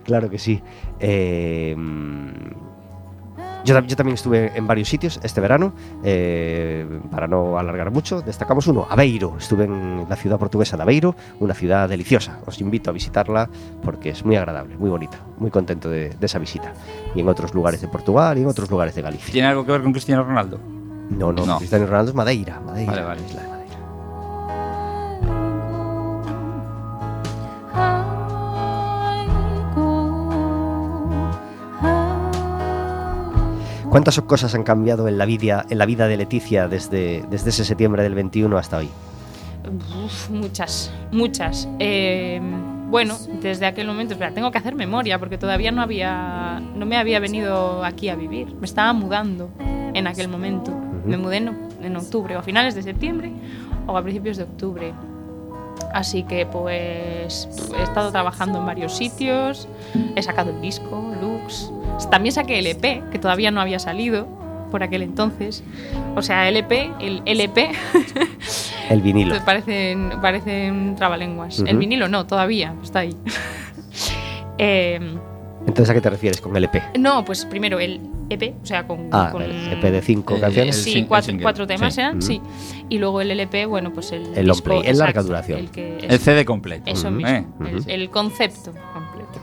Claro 0.05 0.29
que 0.29 0.39
sí. 0.39 0.63
Eh, 1.01 1.75
yo, 3.65 3.75
tam- 3.77 3.87
yo 3.87 3.97
también 3.97 4.15
estuve 4.15 4.53
en 4.57 4.67
varios 4.67 4.89
sitios 4.89 5.19
este 5.23 5.41
verano. 5.41 5.73
eh, 6.05 6.87
para 7.11 7.27
no 7.27 7.59
alargar 7.59 7.91
mucho, 7.91 8.21
destacamos 8.23 8.67
uno, 8.67 8.87
Aveiro. 8.89 9.35
Estuve 9.39 9.65
en 9.65 10.07
la 10.09 10.17
ciudad 10.17 10.39
portuguesa 10.39 10.77
de 10.77 10.83
Aveiro, 10.83 11.15
una 11.41 11.55
ciudad 11.55 11.89
deliciosa. 11.89 12.39
Os 12.47 12.61
invito 12.61 12.91
a 12.91 12.93
visitarla 12.93 13.49
porque 13.83 14.11
es 14.11 14.25
muy 14.25 14.37
agradable, 14.37 14.77
muy 14.77 14.91
bonita. 14.91 15.19
Muy 15.39 15.51
contento 15.51 15.89
de, 15.91 16.11
de 16.11 16.27
esa 16.27 16.39
visita. 16.39 16.73
Y 17.15 17.21
en 17.21 17.29
otros 17.29 17.55
lugares 17.55 17.81
de 17.81 17.89
Portugal 17.89 18.39
y 18.39 18.43
en 18.43 18.47
otros 18.49 18.71
lugares 18.71 18.95
de 18.95 19.03
Galicia. 19.03 19.33
¿Tiene 19.33 19.49
algo 19.49 19.65
que 19.65 19.73
ver 19.73 19.83
con 19.83 19.93
Cristiano 19.93 20.23
Ronaldo? 20.25 20.59
No, 21.11 21.33
no, 21.33 21.47
No. 21.47 21.59
Cristiano 21.59 21.87
Ronaldo 21.87 22.11
es 22.11 22.15
Madeira. 22.15 22.61
Madeira 22.61 22.93
Vale, 22.93 23.03
vale. 23.05 23.58
¿Cuántas 33.91 34.21
cosas 34.21 34.55
han 34.55 34.65
cambiado 34.65 35.09
en 35.09 35.17
la 35.17 35.25
vida, 35.25 35.65
en 35.71 35.79
la 35.79 35.87
vida 35.87 36.09
de 36.09 36.19
Leticia 36.19 36.69
desde, 36.69 37.25
desde 37.31 37.49
ese 37.49 37.65
septiembre 37.65 38.03
del 38.03 38.15
21 38.15 38.59
hasta 38.59 38.79
hoy? 38.79 38.91
Uf, 40.05 40.29
muchas, 40.29 40.93
muchas. 41.11 41.67
Eh, 41.79 42.39
bueno, 42.91 43.17
desde 43.41 43.65
aquel 43.65 43.87
momento, 43.87 44.13
espera, 44.13 44.33
tengo 44.33 44.51
que 44.51 44.59
hacer 44.59 44.75
memoria 44.75 45.19
porque 45.19 45.39
todavía 45.39 45.73
no 45.73 45.81
había, 45.81 46.61
no 46.75 46.85
me 46.85 46.99
había 46.99 47.19
venido 47.19 47.83
aquí 47.83 48.11
a 48.11 48.15
vivir. 48.15 48.55
Me 48.57 48.67
estaba 48.67 48.93
mudando 48.93 49.51
en 49.59 50.07
aquel 50.07 50.29
momento. 50.29 50.71
Me 51.07 51.17
mudé 51.17 51.39
en, 51.39 51.57
en 51.83 51.97
octubre, 51.97 52.37
o 52.37 52.41
a 52.41 52.43
finales 52.43 52.75
de 52.75 52.83
septiembre 52.83 53.33
o 53.87 53.97
a 53.97 54.03
principios 54.03 54.37
de 54.37 54.43
octubre. 54.43 54.93
Así 55.93 56.23
que 56.23 56.47
pues 56.47 57.49
he 57.79 57.83
estado 57.83 58.11
trabajando 58.13 58.59
en 58.59 58.67
varios 58.67 58.97
sitios, 58.97 59.69
he 60.17 60.23
sacado 60.23 60.51
el 60.51 60.61
disco, 60.61 61.13
Lux, 61.21 61.73
también 62.11 62.33
saqué 62.33 62.59
el 62.59 62.67
EP, 62.67 63.11
que 63.11 63.19
todavía 63.19 63.51
no 63.51 63.61
había 63.61 63.79
salido 63.79 64.27
por 64.71 64.83
aquel 64.83 65.03
entonces. 65.03 65.65
O 66.15 66.23
sea, 66.23 66.49
LP, 66.49 66.93
el 67.01 67.23
LP 67.25 67.71
El 68.91 69.03
vinilo. 69.03 69.35
Parecen, 69.45 70.13
parecen 70.21 70.97
trabalenguas. 70.97 71.61
El 71.61 71.79
vinilo 71.79 72.09
no, 72.09 72.27
todavía, 72.27 72.75
está 72.83 73.01
ahí. 73.01 73.17
Eh, 74.61 74.99
Entonces, 75.69 75.91
¿a 75.91 75.95
qué 75.95 76.01
te 76.01 76.11
refieres 76.11 76.41
con 76.41 76.57
LP? 76.57 76.83
no, 76.99 77.25
pues 77.25 77.45
primero 77.45 77.79
el 77.79 78.01
EP, 78.31 78.55
o 78.63 78.67
sea, 78.67 78.87
con. 78.87 79.09
Ah, 79.13 79.29
con- 79.31 79.43
el 79.43 79.73
EP 79.73 79.91
de 79.91 80.03
cinco 80.03 80.35
Eh, 80.37 80.41
canciones. 80.41 80.77
el 80.79 80.83
Sí, 80.83 80.99
el 80.99 81.07
cuatro, 81.07 81.67
temas 81.67 81.95
sí. 81.95 82.01
eran, 82.01 82.21
sí. 82.23 82.41
Y 82.89 82.99
luego 82.99 83.21
el 83.21 83.31
LP, 83.31 83.67
bueno, 83.67 83.93
pues 83.93 84.11
el. 84.13 84.35
El 84.37 84.47
long 84.47 84.61
play, 84.63 84.81
en 84.85 84.99
larga 84.99 85.23
duración. 85.23 85.59
El, 85.61 85.71
que 85.71 85.99
El 85.99 86.19
CD 86.19 86.45
completo. 86.45 86.91
Eso 86.91 87.11
mismo, 87.11 87.29
Eh. 87.31 87.45
el, 87.87 87.91
el 87.91 88.11
concepto 88.11 88.73
completo. 88.95 89.39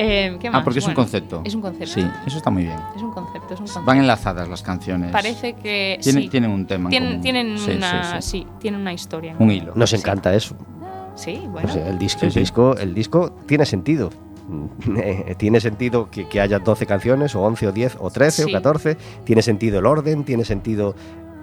Eh, 0.00 0.36
¿qué 0.40 0.46
Ah, 0.48 0.52
más? 0.52 0.62
porque 0.62 0.78
es 0.78 0.86
un 0.86 0.94
concepto. 0.94 1.42
Es 1.44 1.54
un 1.56 1.60
concepto. 1.60 1.92
Sí, 1.94 2.06
eso 2.26 2.36
está 2.36 2.50
muy 2.50 2.62
bien. 2.64 2.76
Es 2.94 3.02
un 3.02 3.10
concepto, 3.10 3.46
es 3.54 3.60
un 3.60 3.66
concepto. 3.66 3.84
Van 3.84 3.98
enlazadas 3.98 4.48
las 4.48 4.62
canciones. 4.62 5.10
Parece 5.10 5.54
que. 5.54 5.98
Tienen, 6.00 6.22
sí. 6.24 6.28
tienen 6.28 6.50
un 6.52 6.66
tema. 6.66 6.84
en 6.84 6.90
Tienen, 6.90 7.08
común. 7.10 7.22
tienen 7.22 7.58
Sí, 7.58 7.70
una. 7.72 8.20
sí, 8.20 8.22
sí. 8.22 8.38
Sí, 8.42 8.46
tienen 8.60 8.80
una 8.82 8.92
historia. 8.92 9.34
Un 9.38 9.50
hilo. 9.50 9.72
Nos 9.74 9.90
Sí. 9.90 9.96
encanta 9.96 10.32
eso. 10.34 10.54
Sí, 11.16 11.40
bueno. 11.48 11.68
El 11.74 11.98
disco, 11.98 12.20
Sí, 12.20 12.26
el 12.26 12.32
sí. 12.32 12.38
disco, 12.40 12.76
el 12.76 12.94
disco 12.94 13.32
tiene 13.46 13.66
sentido. 13.66 14.10
Tiene 15.38 15.60
sentido 15.60 16.10
que, 16.10 16.28
que 16.28 16.40
haya 16.40 16.58
12 16.58 16.86
canciones, 16.86 17.34
o 17.34 17.42
11, 17.42 17.66
o 17.68 17.72
10, 17.72 17.96
o 18.00 18.10
13, 18.10 18.44
Sí. 18.44 18.50
o 18.50 18.52
14. 18.52 18.96
Tiene 19.24 19.42
sentido 19.42 19.78
el 19.78 19.86
orden, 19.86 20.24
tiene 20.24 20.44
sentido 20.44 20.94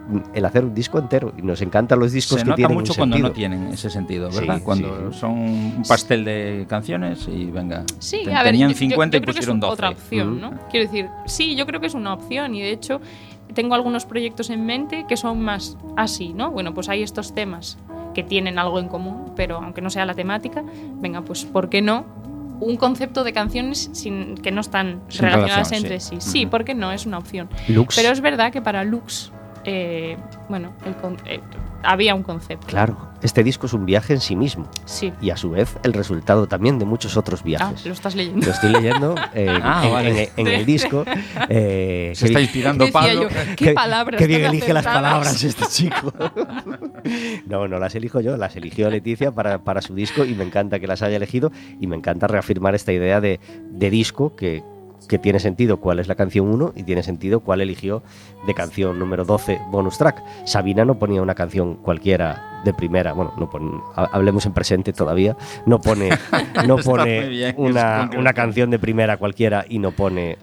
mm, 0.10 0.18
el 0.36 0.46
hacer 0.46 0.64
un 0.66 0.74
disco 0.74 0.98
entero. 1.00 1.34
Y 1.38 1.42
nos 1.42 1.62
encantan 1.62 2.00
los 2.00 2.12
discos 2.12 2.40
Se 2.40 2.44
que 2.44 2.50
nota 2.50 2.56
tienen 2.58 2.78
mucho 2.78 2.94
un 2.94 2.98
cuando 2.98 3.16
sentido. 3.16 3.30
no 3.30 3.34
tienen 3.36 3.68
ese 3.74 3.90
sentido, 3.90 4.32
Sí, 4.32 4.40
¿verdad? 4.40 4.62
cuando 4.64 5.12
sí. 5.12 5.20
son 5.20 5.32
un 5.32 5.84
pastel 5.88 6.26
de 6.26 6.66
canciones 6.70 7.28
y 7.28 7.46
venga. 7.46 7.84
Sí, 8.00 8.22
te- 8.26 8.34
a 8.34 8.44
ver, 8.44 8.52
tenían 8.54 8.70
yo- 8.70 8.74
yo- 8.74 8.80
50 8.80 9.18
yo 9.18 9.20
y 9.20 9.22
creo 9.22 9.34
que 9.34 9.40
es 9.40 9.46
pusieron 9.46 9.60
12. 9.60 9.74
otra 9.74 9.90
opción, 9.90 10.38
Mm. 10.38 10.42
¿no? 10.42 10.52
Quiero 10.72 10.86
decir, 10.86 11.08
sí, 11.26 11.56
yo 11.56 11.66
creo 11.66 11.80
que 11.80 11.88
es 11.88 11.94
una 11.94 12.14
opción 12.14 12.56
y 12.56 12.62
de 12.62 12.72
hecho 12.72 13.02
tengo 13.54 13.76
algunos 13.76 14.06
proyectos 14.06 14.50
en 14.50 14.66
mente 14.66 15.06
que 15.08 15.16
son 15.18 15.42
más 15.42 15.78
así, 15.96 16.34
¿no? 16.34 16.52
Bueno, 16.52 16.74
pues 16.74 16.90
hay 16.90 17.04
estos 17.04 17.34
temas 17.34 17.78
que 18.14 18.24
tienen 18.24 18.58
algo 18.60 18.80
en 18.80 18.88
común, 18.88 19.34
pero 19.36 19.58
aunque 19.58 19.82
no 19.82 19.90
sea 19.90 20.06
la 20.06 20.14
temática, 20.14 20.64
venga, 21.02 21.22
pues 21.22 21.46
¿por 21.46 21.70
qué 21.70 21.82
no? 21.82 22.06
Un 22.60 22.78
concepto 22.78 23.24
de 23.24 23.34
canciones 23.34 23.90
sin, 23.94 24.36
que 24.36 24.52
no 24.52 24.62
están 24.62 25.02
Sin 25.10 25.22
relacionadas 25.24 25.70
relación, 25.70 25.84
entre 25.84 26.00
sí. 26.00 26.16
sí. 26.20 26.32
Sí, 26.32 26.42
Ujú. 26.44 26.52
¿por 26.52 26.66
qué 26.66 26.74
no? 26.76 26.92
Es 26.92 27.06
una 27.06 27.18
opción. 27.18 27.50
Lux. 27.68 27.96
Pero 27.96 28.10
es 28.10 28.22
verdad 28.22 28.52
que 28.52 28.62
para 28.62 28.84
Lux, 28.84 29.32
eh, 29.66 30.18
bueno, 30.48 30.74
el 30.86 30.96
con- 30.96 31.18
eh, 31.26 31.40
había 31.84 32.16
un 32.16 32.24
concepto. 32.24 32.66
Claro, 32.68 32.98
este 33.22 33.44
disco 33.44 33.66
es 33.68 33.74
un 33.74 33.86
viaje 33.86 34.14
en 34.14 34.20
sí 34.20 34.36
mismo. 34.36 34.70
Sí. 34.86 35.12
Y 35.22 35.30
a 35.32 35.38
su 35.38 35.52
vez 35.52 35.78
el 35.84 35.94
resultado 35.94 36.48
también 36.48 36.80
de 36.80 36.86
muchos 36.86 37.18
otros 37.18 37.42
Ah, 37.42 37.46
viajes. 37.46 37.86
lo 37.86 37.94
estás 37.94 38.16
leyendo. 38.16 38.46
Lo 38.46 38.52
estoy 38.52 38.72
leyendo 38.72 39.16
eh, 39.34 39.60
Ah, 39.62 39.82
en, 39.86 39.92
vale. 39.94 40.32
en- 40.38 40.48
en 40.48 40.54
el 40.54 40.66
disco. 40.66 41.04
eh, 41.50 42.12
Se 42.16 42.26
que 42.26 42.28
está 42.32 42.42
inspirando 42.42 42.86
Pablo. 42.92 43.24
yo, 43.24 43.30
¿qué 43.56 43.74
palabras 43.74 44.18
Qué 44.20 44.28
bien 44.28 44.46
elige 44.46 44.74
las 44.74 44.86
palabras 44.86 45.44
este 45.44 45.66
chico. 45.68 46.12
no, 47.48 47.68
no 47.68 47.80
las 47.80 47.96
elijo 47.96 48.20
yo, 48.22 48.38
las 48.38 48.56
eligió 48.56 48.90
Leticia 48.90 49.32
para, 49.32 49.60
para 49.64 49.82
su 49.82 49.94
disco 49.96 50.26
y 50.26 50.34
me 50.34 50.44
encanta 50.44 50.80
que 50.80 50.88
las 50.88 51.02
haya 51.02 51.18
elegido 51.18 51.52
y 51.80 51.88
me 51.88 51.96
encanta 51.96 52.28
reafirmar 52.28 52.76
esta 52.76 52.92
idea 52.94 53.22
de, 53.22 53.40
de 53.72 53.90
disco 53.90 54.36
que, 54.36 54.64
que 55.08 55.18
tiene 55.20 55.40
sentido 55.40 55.78
cuál 55.78 56.00
es 56.00 56.08
la 56.08 56.16
canción 56.16 56.48
1 56.48 56.74
y 56.76 56.84
tiene 56.84 57.04
sentido 57.04 57.40
cuál 57.42 57.62
eligió 57.62 58.04
de 58.48 58.54
canción 58.54 58.98
número 59.00 59.26
12 59.26 59.60
bonus 59.72 59.98
track. 59.98 60.22
Sabina 60.46 60.86
no 60.86 60.98
ponía 61.00 61.22
una 61.22 61.36
canción 61.36 61.76
cualquiera 61.76 62.62
de 62.66 62.74
primera, 62.74 63.14
bueno, 63.14 63.34
no 63.38 63.50
pon- 63.50 63.82
hablemos 63.96 64.46
en 64.46 64.54
presente 64.54 64.92
todavía, 64.94 65.38
no 65.66 65.80
pone, 65.82 66.10
no 66.68 66.78
pone 66.78 67.28
bien, 67.30 67.56
una, 67.58 68.10
una 68.18 68.34
canción 68.34 68.70
de 68.72 68.80
primera 68.80 69.18
cualquiera 69.18 69.66
y 69.70 69.78
no 69.80 69.92
pone 69.92 70.38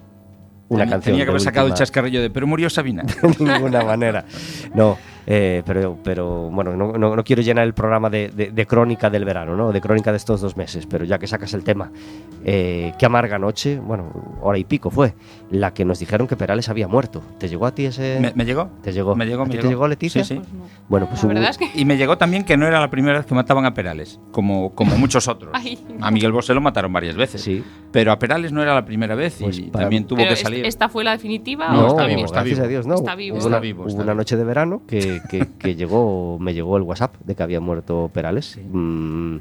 una 0.68 0.84
Tenía- 0.84 0.90
canción 0.94 1.12
Tenía 1.14 1.24
que 1.24 1.30
haber 1.30 1.40
sacado 1.42 1.66
el 1.66 1.72
última 1.72 1.78
chascarrillo 1.84 2.22
de 2.22 2.30
pero 2.30 2.46
murió 2.46 2.70
Sabina. 2.70 3.02
de 3.22 3.44
ninguna 3.44 3.82
manera. 3.82 4.24
No, 4.74 4.96
eh, 5.26 5.62
pero, 5.66 5.96
pero 6.02 6.50
bueno, 6.50 6.76
no, 6.76 6.92
no- 6.92 7.16
no 7.16 7.24
quiero 7.24 7.42
llenar 7.42 7.64
el 7.64 7.74
programa 7.74 8.10
de, 8.10 8.28
de- 8.28 8.50
de 8.50 8.66
crónica 8.66 9.10
del 9.10 9.24
verano, 9.24 9.56
¿no? 9.56 9.72
De 9.72 9.80
crónica 9.80 10.10
de 10.10 10.16
estos 10.16 10.40
dos 10.40 10.56
meses, 10.56 10.86
pero 10.86 11.04
ya 11.04 11.18
que 11.18 11.26
sacas 11.26 11.54
el 11.54 11.64
tema, 11.64 11.90
eh, 12.44 12.92
qué 12.98 13.06
amarga 13.06 13.38
noche, 13.38 13.78
bueno, 13.78 14.10
hora 14.42 14.58
y 14.58 14.64
pico 14.64 14.90
fue, 14.90 15.14
la 15.50 15.72
que 15.74 15.84
nos 15.84 15.98
dijeron 15.98 16.26
que 16.26 16.36
Perales 16.36 16.68
había 16.68 16.88
muerto. 16.88 17.22
¿Te 17.38 17.48
llegó 17.48 17.66
a 17.66 17.74
ti 17.74 17.86
ese...? 17.86 18.18
¿Me, 18.20 18.32
me 18.34 18.44
llegó? 18.44 18.68
¿Te 18.82 18.92
llegó? 18.92 19.14
Me 19.16 19.26
llegó, 19.26 19.42
¿A 19.42 19.44
me 19.46 19.50
ti 19.50 19.56
llegó. 19.56 19.68
¿Te 19.68 19.74
llegó, 19.74 19.88
Leticia? 19.88 20.24
Sí, 20.24 20.34
sí. 20.34 20.40
Pues 20.40 20.52
no. 20.52 20.64
Bueno, 20.88 21.06
pues 21.08 21.22
hubo- 21.24 21.32
es 21.32 21.58
que 21.58 21.70
Y 21.74 21.84
me 21.84 21.96
llegó 21.96 22.18
también 22.18 22.44
que 22.44 22.56
no 22.56 22.66
era 22.66 22.80
la 22.80 22.90
primera 22.90 23.18
vez 23.18 23.26
que 23.26 23.34
mataban 23.34 23.64
a 23.64 23.74
Perales, 23.74 24.18
como, 24.32 24.74
como 24.74 24.96
muchos 24.98 25.28
otros. 25.28 25.52
Ay, 25.54 25.78
A 26.00 26.10
Miguel 26.10 26.32
Bosé 26.32 26.54
lo 26.54 26.60
mataron 26.60 26.92
varias 26.92 27.16
veces. 27.16 27.40
Sí. 27.42 27.62
Pero 27.92 28.10
a 28.12 28.18
Perales 28.18 28.52
no 28.52 28.62
era 28.62 28.74
la 28.74 28.84
primera 28.84 29.14
vez 29.14 29.40
y 29.40 29.44
Pues 29.44 29.60
para- 29.60 29.84
también 29.84 30.06
tuvo 30.06 30.18
Pero 30.18 30.30
que 30.30 30.36
salir. 30.36 30.64
¿Esta 30.64 30.88
fue 30.88 31.04
la 31.04 31.12
definitiva 31.12 31.68
No, 31.68 31.84
o 31.84 31.88
está 31.88 32.06
vivo? 32.06 32.24
está 32.24 32.34
gracias 32.40 32.58
vivo. 32.58 32.64
a 32.64 32.68
Dios, 32.68 32.86
no. 32.86 32.94
Está 32.94 33.14
vivo. 33.14 33.34
Hubo 33.34 33.38
Está 33.38 33.48
una, 33.48 33.60
vivo, 33.60 33.82
hubo 33.82 33.88
está 33.88 34.02
una 34.02 34.14
noche 34.14 34.36
de 34.36 34.44
verano 34.44 34.82
que, 34.86 34.98
que- 35.28 35.48
que 35.58 35.74
llegó, 35.74 36.38
me 36.38 36.54
llegó 36.54 36.76
el 36.76 36.82
WhatsApp 36.84 37.14
de 37.24 37.34
que 37.34 37.42
había 37.42 37.60
muerto 37.60 38.10
Perales. 38.12 38.58
Mm, 38.72 39.36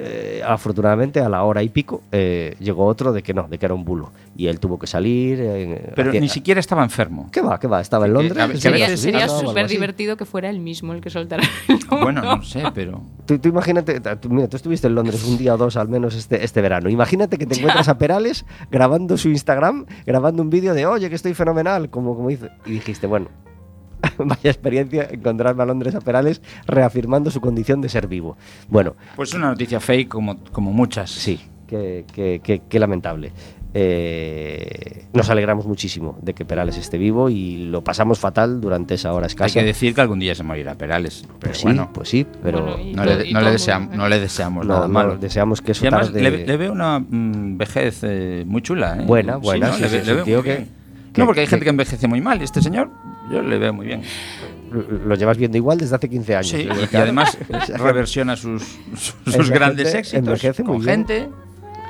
eh, 0.00 0.42
afortunadamente 0.46 1.18
a 1.20 1.30
la 1.30 1.42
hora 1.44 1.62
y 1.62 1.70
pico 1.70 2.02
eh, 2.12 2.54
llegó 2.60 2.84
otro 2.84 3.10
de 3.14 3.22
que 3.22 3.32
no, 3.32 3.48
de 3.48 3.58
que 3.58 3.64
era 3.64 3.74
un 3.74 3.84
bulo. 3.86 4.12
Y 4.36 4.46
él 4.48 4.60
tuvo 4.60 4.78
que 4.78 4.86
salir. 4.86 5.38
eh, 5.40 5.92
Pero 5.96 6.12
ni 6.12 6.28
siquiera 6.28 6.60
estaba 6.60 6.84
enfermo. 6.84 7.28
¿Qué 7.32 7.40
va? 7.40 7.58
¿Qué 7.58 7.66
va? 7.66 7.80
Estaba 7.80 8.04
en 8.06 8.12
Londres. 8.12 8.36
que 8.52 8.58
Sería, 8.60 8.96
sería 8.96 9.28
súper 9.28 9.66
divertido 9.66 10.16
que 10.18 10.26
fuera 10.26 10.50
él 10.50 10.60
mismo 10.60 10.92
el 10.92 11.00
que 11.00 11.08
soltara 11.10 11.42
el. 11.68 11.78
Bueno, 12.02 12.20
no 12.22 12.42
sé, 12.44 12.62
pero. 12.74 13.00
Tú, 13.24 13.38
tú 13.38 13.48
imagínate, 13.48 13.98
tú, 14.16 14.28
mira, 14.28 14.46
tú 14.46 14.56
estuviste 14.58 14.86
en 14.88 14.94
Londres 14.94 15.24
un 15.24 15.38
día 15.38 15.54
o 15.54 15.56
dos 15.56 15.76
al 15.78 15.88
menos 15.88 16.14
este, 16.14 16.44
este 16.44 16.60
verano. 16.60 16.90
Imagínate 16.90 17.38
que 17.38 17.46
te 17.46 17.56
encuentras 17.56 17.88
a 17.88 17.96
Perales 17.98 18.44
grabando 18.70 19.16
su 19.16 19.30
Instagram, 19.30 19.86
grabando 20.06 20.42
un 20.42 20.50
vídeo 20.50 20.74
de 20.74 20.84
oye 20.86 21.08
que 21.08 21.14
estoy 21.16 21.32
fenomenal, 21.34 21.88
como, 21.88 22.14
como 22.14 22.28
dice. 22.28 22.50
Y 22.66 22.72
dijiste, 22.72 23.06
bueno, 23.06 23.28
vaya 24.18 24.50
experiencia 24.50 25.08
encontrarme 25.10 25.62
a 25.62 25.66
Londres 25.66 25.94
a 25.94 26.00
Perales 26.00 26.40
reafirmando 26.66 27.30
su 27.30 27.40
condición 27.40 27.80
de 27.80 27.88
ser 27.88 28.06
vivo. 28.08 28.36
Bueno, 28.68 28.94
Pues 29.16 29.34
una 29.34 29.48
noticia 29.48 29.80
fake 29.80 30.08
como, 30.08 30.38
como 30.52 30.72
muchas. 30.72 31.10
sí, 31.10 31.40
qué, 31.66 32.04
qué- 32.12 32.40
qué- 32.42 32.62
qué 32.68 32.78
lamentable. 32.78 33.32
Eh, 33.74 35.04
nos 35.12 35.28
alegramos 35.30 35.66
muchísimo 35.66 36.18
de 36.22 36.34
que 36.34 36.44
Perales 36.44 36.76
esté 36.78 36.98
vivo 36.98 37.28
y 37.30 37.64
lo 37.66 37.82
pasamos 37.84 38.18
fatal 38.18 38.60
durante 38.60 38.94
esa 38.94 39.12
hora 39.12 39.26
Hay 39.26 39.28
escasa. 39.28 39.54
que 39.60 39.64
decir 39.64 39.94
que 39.94 40.00
algún 40.00 40.18
día 40.18 40.34
se 40.34 40.42
morirá 40.42 40.74
Perales. 40.74 41.22
Pero 41.26 41.38
pues 41.40 41.58
sí, 41.58 41.64
bueno, 41.64 41.90
pues 41.92 42.08
sí, 42.08 42.26
pero 42.42 42.62
Bueno, 42.62 42.80
y 42.80 42.92
no, 42.94 43.04
le, 43.04 43.26
y 43.28 43.32
no, 43.32 43.40
le 43.40 43.48
el 43.50 43.54
deseam- 43.56 43.80
mundo, 43.80 43.94
¿eh? 43.94 43.96
no 43.98 44.08
le 44.08 44.20
deseamos 44.20 44.66
no, 44.66 44.74
nada 44.74 44.86
no, 44.88 44.92
malo. 44.92 45.16
deseamos 45.18 45.60
que 45.60 45.72
Y 45.72 45.74
su 45.74 45.86
además 45.86 46.06
tarde- 46.12 46.22
le, 46.22 46.46
le 46.46 46.56
veo 46.56 46.72
una 46.72 46.98
mm, 46.98 47.56
vejez 47.56 48.00
eh, 48.02 48.44
muy 48.46 48.62
chula. 48.62 48.96
¿eh? 49.00 49.04
Buena, 49.04 49.36
buena, 49.36 49.72
sí, 49.72 49.84
sí, 49.88 49.98
le 50.04 50.14
veo 50.14 50.42
que- 50.42 50.66
que- 51.12 51.20
no, 51.20 51.26
porque 51.26 51.40
hay 51.40 51.46
que- 51.46 51.50
gente 51.50 51.64
que 51.64 51.70
envejece 51.70 52.08
muy 52.08 52.20
mal. 52.20 52.40
y 52.40 52.44
Este 52.44 52.62
señor, 52.62 52.90
yo 53.30 53.42
le 53.42 53.58
veo 53.58 53.72
muy 53.72 53.86
bien. 53.86 54.02
lo 54.70 55.14
llevas 55.14 55.36
viendo 55.38 55.56
igual 55.56 55.78
desde 55.78 55.96
hace 55.96 56.08
15 56.08 56.36
años. 56.36 56.48
Sí, 56.48 56.68
y 56.92 56.96
además 56.96 57.38
reversiona 57.78 58.36
sus, 58.36 58.78
sus 59.26 59.50
grandes 59.50 59.94
éxitos 59.94 60.26
envejece 60.26 60.62
muy 60.62 60.72
con 60.76 60.84
bien. 60.84 61.06
gente. 61.06 61.28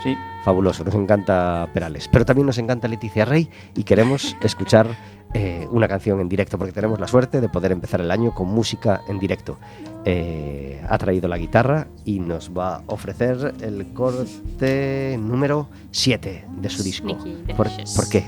Sí. 0.02 0.16
Fabuloso, 0.45 0.85
nos 0.85 0.95
encanta 0.95 1.68
Perales. 1.75 2.09
Pero 2.11 2.25
también 2.25 2.47
nos 2.47 2.59
encanta 2.59 2.87
Leticia 2.88 3.25
Rey 3.25 3.50
y 3.75 3.83
queremos 3.83 4.37
escuchar 4.40 4.87
eh, 5.35 5.66
una 5.71 5.88
canción 5.88 6.21
en 6.21 6.28
directo 6.28 6.57
porque 6.57 6.73
tenemos 6.73 7.00
la 7.00 7.09
suerte 7.09 7.40
de 7.40 7.49
poder 7.49 7.73
empezar 7.73 8.00
el 8.00 8.11
año 8.11 8.33
con 8.35 8.49
música 8.49 9.02
en 9.09 9.18
directo. 9.18 9.59
Eh, 10.04 10.80
ha 10.88 10.97
traído 10.97 11.28
la 11.28 11.37
guitarra 11.37 11.88
y 12.04 12.21
nos 12.21 12.57
va 12.57 12.76
a 12.76 12.83
ofrecer 12.87 13.54
el 13.61 13.92
corte 13.92 15.18
número 15.21 15.68
7 15.90 16.45
de 16.62 16.71
su 16.71 16.83
disco. 16.83 17.09
Sneaky 17.21 17.52
¿Por, 17.54 17.68
por 17.97 18.09
qué? 18.09 18.25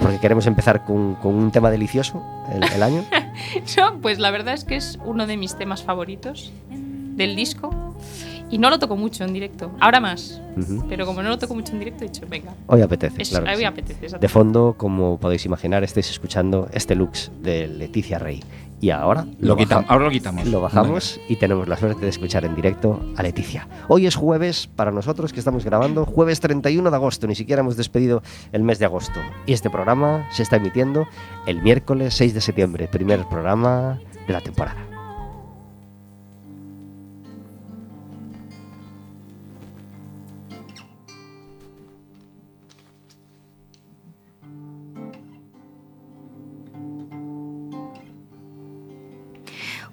Porque 0.00 0.18
queremos 0.18 0.46
empezar 0.46 0.84
con, 0.84 1.16
con 1.16 1.34
un 1.34 1.50
tema 1.50 1.70
delicioso 1.70 2.22
el, 2.52 2.62
el 2.72 2.82
año. 2.82 3.04
No, 3.76 4.00
pues 4.00 4.18
la 4.18 4.32
verdad 4.32 4.54
es 4.54 4.64
que 4.64 4.74
es 4.74 4.98
uno 5.04 5.26
de 5.28 5.36
mis 5.36 5.56
temas 5.56 5.84
favoritos 5.84 6.52
del 6.70 7.36
disco 7.36 7.70
y 8.50 8.58
no 8.58 8.68
lo 8.70 8.78
toco 8.80 8.96
mucho 8.96 9.24
en 9.24 9.32
directo. 9.32 9.70
Ahora 9.78 10.00
más, 10.00 10.40
Ujú. 10.56 10.84
pero 10.88 11.06
como 11.06 11.22
no 11.22 11.28
lo 11.28 11.38
toco 11.38 11.54
mucho 11.54 11.72
en 11.72 11.78
directo, 11.78 12.04
he 12.04 12.08
dicho, 12.08 12.26
venga, 12.28 12.54
Hoy 12.66 12.82
apetece, 12.82 13.22
es, 13.22 13.28
claro. 13.30 13.46
mí 13.46 13.56
sí. 13.56 13.64
apetece. 13.64 14.18
De 14.18 14.28
fondo, 14.28 14.74
como 14.76 15.18
podéis 15.18 15.44
imaginar, 15.46 15.84
estáis 15.84 16.10
escuchando 16.10 16.68
este 16.72 16.94
Lux 16.96 17.30
de 17.40 17.68
Leticia 17.68 18.18
Rey. 18.18 18.42
Y 18.80 18.90
ahora 18.90 19.26
Lo 19.40 19.56
quitamos, 19.56 19.86
ahora 19.88 20.04
lo 20.04 20.10
quitamos. 20.10 20.46
lo 20.46 20.60
bajamos 20.60 21.20
y 21.28 21.36
tenemos 21.36 21.66
la 21.66 21.76
suerte 21.76 22.02
de 22.02 22.08
escuchar 22.10 22.44
en 22.44 22.54
directo 22.54 23.00
a 23.16 23.22
Leticia. 23.22 23.66
Hoy 23.88 24.06
es 24.06 24.14
jueves 24.14 24.68
para 24.68 24.92
nosotros 24.92 25.32
que 25.32 25.40
estamos 25.40 25.64
grabando, 25.64 26.04
jueves 26.06 26.40
31 26.40 26.88
de 26.90 26.96
agosto, 26.96 27.26
ni 27.26 27.34
siquiera 27.34 27.60
hemos 27.60 27.76
despedido 27.76 28.22
el 28.52 28.62
mes 28.62 28.78
de 28.78 28.84
agosto. 28.84 29.18
Y 29.46 29.52
este 29.52 29.68
programa 29.70 30.28
se 30.30 30.42
está 30.44 30.56
emitiendo 30.56 31.06
el 31.46 31.60
miércoles 31.62 32.14
6 32.14 32.34
de 32.34 32.40
septiembre, 32.40 32.88
primer 32.88 33.26
programa 33.28 33.98
de 34.26 34.32
la 34.32 34.40
temporada. 34.40 34.97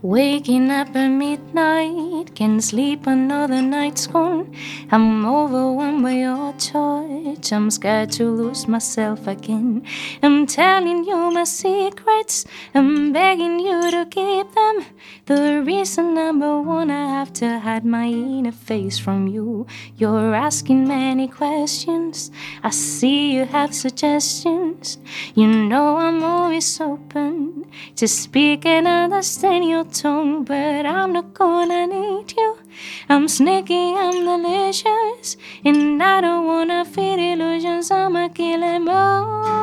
Waking 0.02 0.70
up 0.72 0.96
at 0.96 1.08
midnight, 1.08 2.36
can't 2.36 2.62
sleep 2.62 3.08
another 3.08 3.62
night's 3.62 4.08
gone. 4.08 4.54
I'm 4.92 5.26
overwhelmed 5.26 6.04
by 6.04 6.12
your 6.12 6.54
touch. 6.54 7.52
I'm 7.54 7.72
scared 7.72 8.12
to 8.14 8.30
lose 8.30 8.68
myself 8.68 9.26
again. 9.26 9.84
I'm 10.22 10.48
telling 10.48 11.06
you 11.06 11.32
my 11.32 11.46
secrets. 11.46 12.46
I'm 12.76 13.14
begging 13.14 13.60
you 13.60 13.90
to 13.90 14.06
keep 14.06 14.54
them. 14.54 14.86
The 15.26 15.64
reason 15.66 16.14
number 16.14 16.62
one, 16.62 16.92
I 16.92 17.08
have 17.08 17.32
to 17.34 17.60
hide 17.60 17.86
my 17.86 18.06
inner 18.06 18.52
face 18.52 19.00
from 19.00 19.28
you. 19.28 19.66
You're 19.96 20.36
asking 20.36 20.88
many 20.88 21.28
questions. 21.28 22.32
I 22.62 22.70
see 22.70 23.34
you 23.34 23.46
have 23.46 23.74
suggestions. 23.74 25.00
You 25.34 25.48
know 25.48 25.98
I'm 25.98 26.22
always 26.22 26.80
open 26.82 27.66
to 27.96 28.08
speak 28.08 28.66
and 28.66 28.88
understand 28.88 29.66
your 29.68 29.85
but 29.94 30.86
I'm 30.86 31.14
not 31.14 31.34
gonna 31.34 31.88
need 31.88 32.34
you. 32.36 32.58
I'm 33.10 33.28
sneaky, 33.28 33.94
I'm 33.94 34.26
delicious, 34.26 35.38
and 35.64 36.02
I 36.02 36.22
don't 36.22 36.46
wanna 36.46 36.86
feed 36.86 37.20
illusions. 37.20 37.92
I'ma 37.92 38.30
kill 38.30 38.64
'em 38.64 38.90
all. 38.90 39.56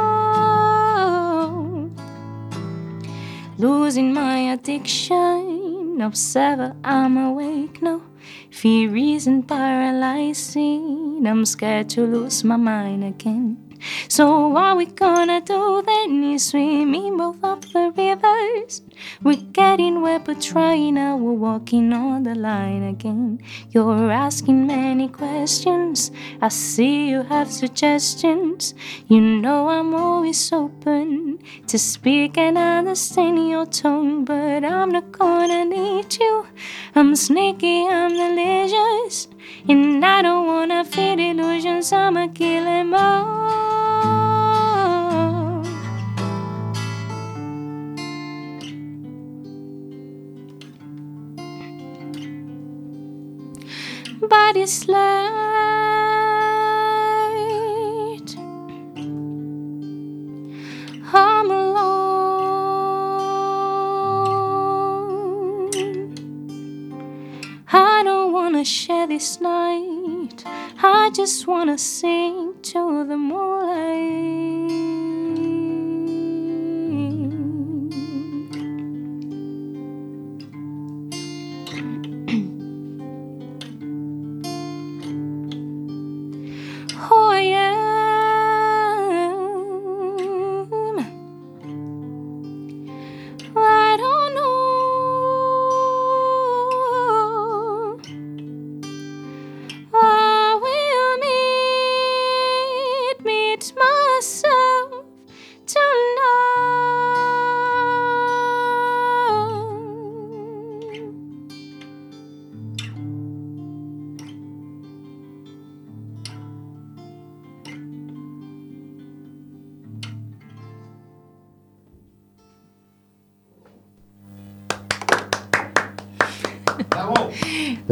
Losing 3.58 4.12
my 4.12 4.52
addiction, 4.52 6.00
observer, 6.00 6.74
I'm 6.84 7.16
awake 7.16 7.82
now. 7.82 8.00
Fear 8.50 8.96
isn't 8.96 9.42
paralyzing, 9.48 11.26
I'm 11.26 11.44
scared 11.44 11.88
to 11.90 12.06
lose 12.06 12.44
my 12.44 12.56
mind 12.56 13.04
again. 13.04 13.71
So 14.08 14.48
what 14.48 14.76
we 14.76 14.86
gonna 14.86 15.40
do 15.40 15.82
then 15.86 16.24
is 16.24 16.46
swim 16.46 16.94
in 16.94 17.16
both 17.16 17.42
of 17.44 17.72
the 17.72 17.92
rivers. 17.96 18.82
We're 19.22 19.36
getting 19.52 20.02
wet 20.02 20.24
but 20.24 20.40
trying 20.40 20.94
now, 20.94 21.16
we're 21.16 21.32
walking 21.32 21.92
on 21.92 22.22
the 22.22 22.34
line 22.34 22.82
again. 22.82 23.40
You're 23.70 24.12
asking 24.12 24.66
many 24.66 25.08
questions, 25.08 26.10
I 26.40 26.48
see 26.48 27.08
you 27.08 27.22
have 27.22 27.50
suggestions. 27.50 28.74
You 29.08 29.20
know 29.20 29.68
I'm 29.68 29.94
always 29.94 30.52
open 30.52 31.38
to 31.66 31.78
speak 31.78 32.38
and 32.38 32.58
understand 32.58 33.48
your 33.48 33.66
tone, 33.66 34.24
but 34.24 34.64
I'm 34.64 34.90
not 34.90 35.10
gonna 35.12 35.64
need 35.64 36.14
you. 36.18 36.46
I'm 36.94 37.16
sneaky, 37.16 37.86
I'm 37.88 38.10
delicious, 38.10 39.28
and 39.68 40.04
I 40.04 40.22
don't 40.22 40.46
wanna 40.46 40.84
feed 40.84 41.20
illusions. 41.20 41.92
I'ma 41.92 42.28
kill 42.28 42.66
'em 42.66 42.94
all. 42.94 43.52
But 54.28 54.56
it's 54.56 54.88
share 68.64 69.06
this 69.06 69.40
night. 69.40 70.44
I 70.82 71.10
just 71.14 71.46
wanna 71.46 71.78
sing 71.78 72.54
to 72.62 73.04
the 73.04 73.16
moonlight. 73.16 74.51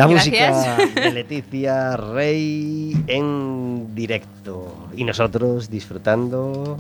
La 0.01 0.07
Gracias. 0.07 0.57
música 0.79 1.01
de 1.03 1.11
Leticia 1.13 1.95
Rey 1.99 3.05
en 3.07 3.95
directo. 3.95 4.75
Y 4.97 5.05
nosotros 5.05 5.69
disfrutando 5.69 6.79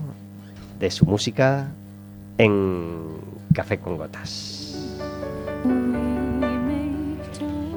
de 0.78 0.90
su 0.90 1.04
música 1.04 1.68
en 2.38 2.96
Café 3.52 3.76
con 3.78 3.98
Gotas. 3.98 4.56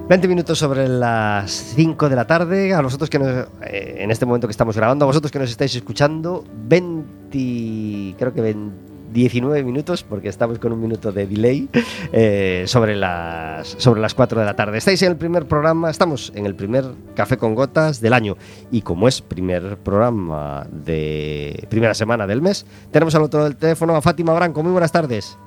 20 0.09 0.27
minutos 0.29 0.57
sobre 0.59 0.87
las 0.87 1.51
5 1.51 2.07
de 2.07 2.15
la 2.15 2.25
tarde. 2.25 2.73
A 2.73 2.79
vosotros 2.81 3.09
que 3.09 3.19
nos- 3.19 3.47
eh, 3.65 3.97
en 3.99 4.11
este 4.11 4.25
momento 4.25 4.47
que 4.47 4.51
estamos 4.51 4.77
grabando, 4.77 5.03
a 5.03 5.07
vosotros 5.07 5.29
que 5.29 5.39
nos 5.39 5.49
estáis 5.49 5.75
escuchando, 5.75 6.45
20, 6.67 8.15
creo 8.17 8.33
que 8.33 8.39
20 8.41 8.82
19 9.13 9.63
minutos, 9.63 10.03
porque 10.03 10.27
estamos 10.27 10.59
con 10.59 10.73
un 10.73 10.81
minuto 10.81 11.11
de 11.11 11.27
delay, 11.27 11.69
eh, 12.11 12.63
sobre, 12.67 12.95
las, 12.95 13.67
sobre 13.67 14.01
las 14.01 14.13
4 14.13 14.39
de 14.39 14.45
la 14.45 14.55
tarde. 14.55 14.77
Estáis 14.77 15.01
en 15.03 15.11
el 15.11 15.17
primer 15.17 15.45
programa, 15.45 15.89
estamos 15.89 16.33
en 16.35 16.45
el 16.45 16.55
primer 16.55 16.85
Café 17.15 17.37
con 17.37 17.55
Gotas 17.55 18.01
del 18.01 18.13
año. 18.13 18.35
Y 18.71 18.81
como 18.81 19.07
es 19.07 19.21
primer 19.21 19.77
programa 19.77 20.67
de 20.71 21.65
primera 21.69 21.93
semana 21.93 22.27
del 22.27 22.41
mes, 22.41 22.65
tenemos 22.91 23.15
al 23.15 23.23
otro 23.23 23.43
del 23.43 23.55
teléfono 23.55 23.95
a 23.95 24.01
Fátima 24.01 24.33
Branco. 24.33 24.63
Muy 24.63 24.71
buenas 24.71 24.91
tardes. 24.91 25.37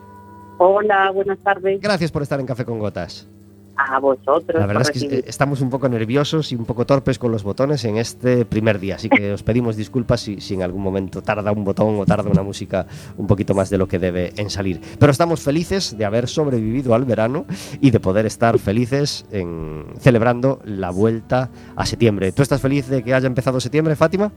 Hola, 0.59 1.11
buenas 1.11 1.38
tardes. 1.40 1.81
Gracias 1.81 2.11
por 2.11 2.22
estar 2.22 2.40
en 2.40 2.46
Café 2.46 2.64
con 2.64 2.79
Gotas. 2.79 3.29
A 3.77 3.99
vosotros. 3.99 4.59
La 4.59 4.67
verdad 4.67 4.83
es 4.83 4.91
que 4.91 5.17
eh, 5.17 5.25
estamos 5.27 5.61
un 5.61 5.71
poco 5.71 5.89
nerviosos 5.89 6.51
y 6.53 6.57
un 6.57 6.65
poco 6.65 6.87
torpes 6.87 7.19
con 7.19 7.31
los 7.31 7.43
botones 7.43 7.85
en 7.85 7.99
este 7.99 8.45
primer 8.47 8.79
día, 8.79 8.97
así 8.97 9.09
que 9.09 9.33
os 9.33 9.43
pedimos 9.43 9.77
disculpas 9.77 10.21
si, 10.21 10.41
si 10.41 10.55
en 10.55 10.62
algún 10.62 10.83
momento 10.83 11.23
tarda 11.23 11.53
un 11.53 11.65
botón 11.65 11.99
o 11.99 12.07
tarda 12.07 12.31
una 12.31 12.43
música 12.43 12.87
un 13.17 13.27
poquito 13.27 13.55
más 13.55 13.69
de 13.69 13.79
lo 13.79 13.87
que 13.87 13.99
debe 13.99 14.33
en 14.37 14.49
salir. 14.51 14.81
Pero 14.99 15.12
estamos 15.12 15.43
felices 15.43 15.97
de 15.97 16.05
haber 16.05 16.27
sobrevivido 16.27 16.95
al 16.95 17.05
verano 17.05 17.45
y 17.81 17.91
de 17.91 18.01
poder 18.01 18.27
estar 18.27 18.59
felices 18.59 19.27
en 19.31 19.85
celebrando 19.99 20.61
la 20.65 20.91
vuelta 20.91 21.51
a 21.77 21.85
septiembre. 21.87 22.33
¿Tú 22.33 22.43
estás 22.43 22.61
feliz 22.61 22.89
de 22.89 23.03
que 23.03 23.15
haya 23.15 23.27
empezado 23.27 23.61
septiembre, 23.61 23.95
Fátima? 23.97 24.33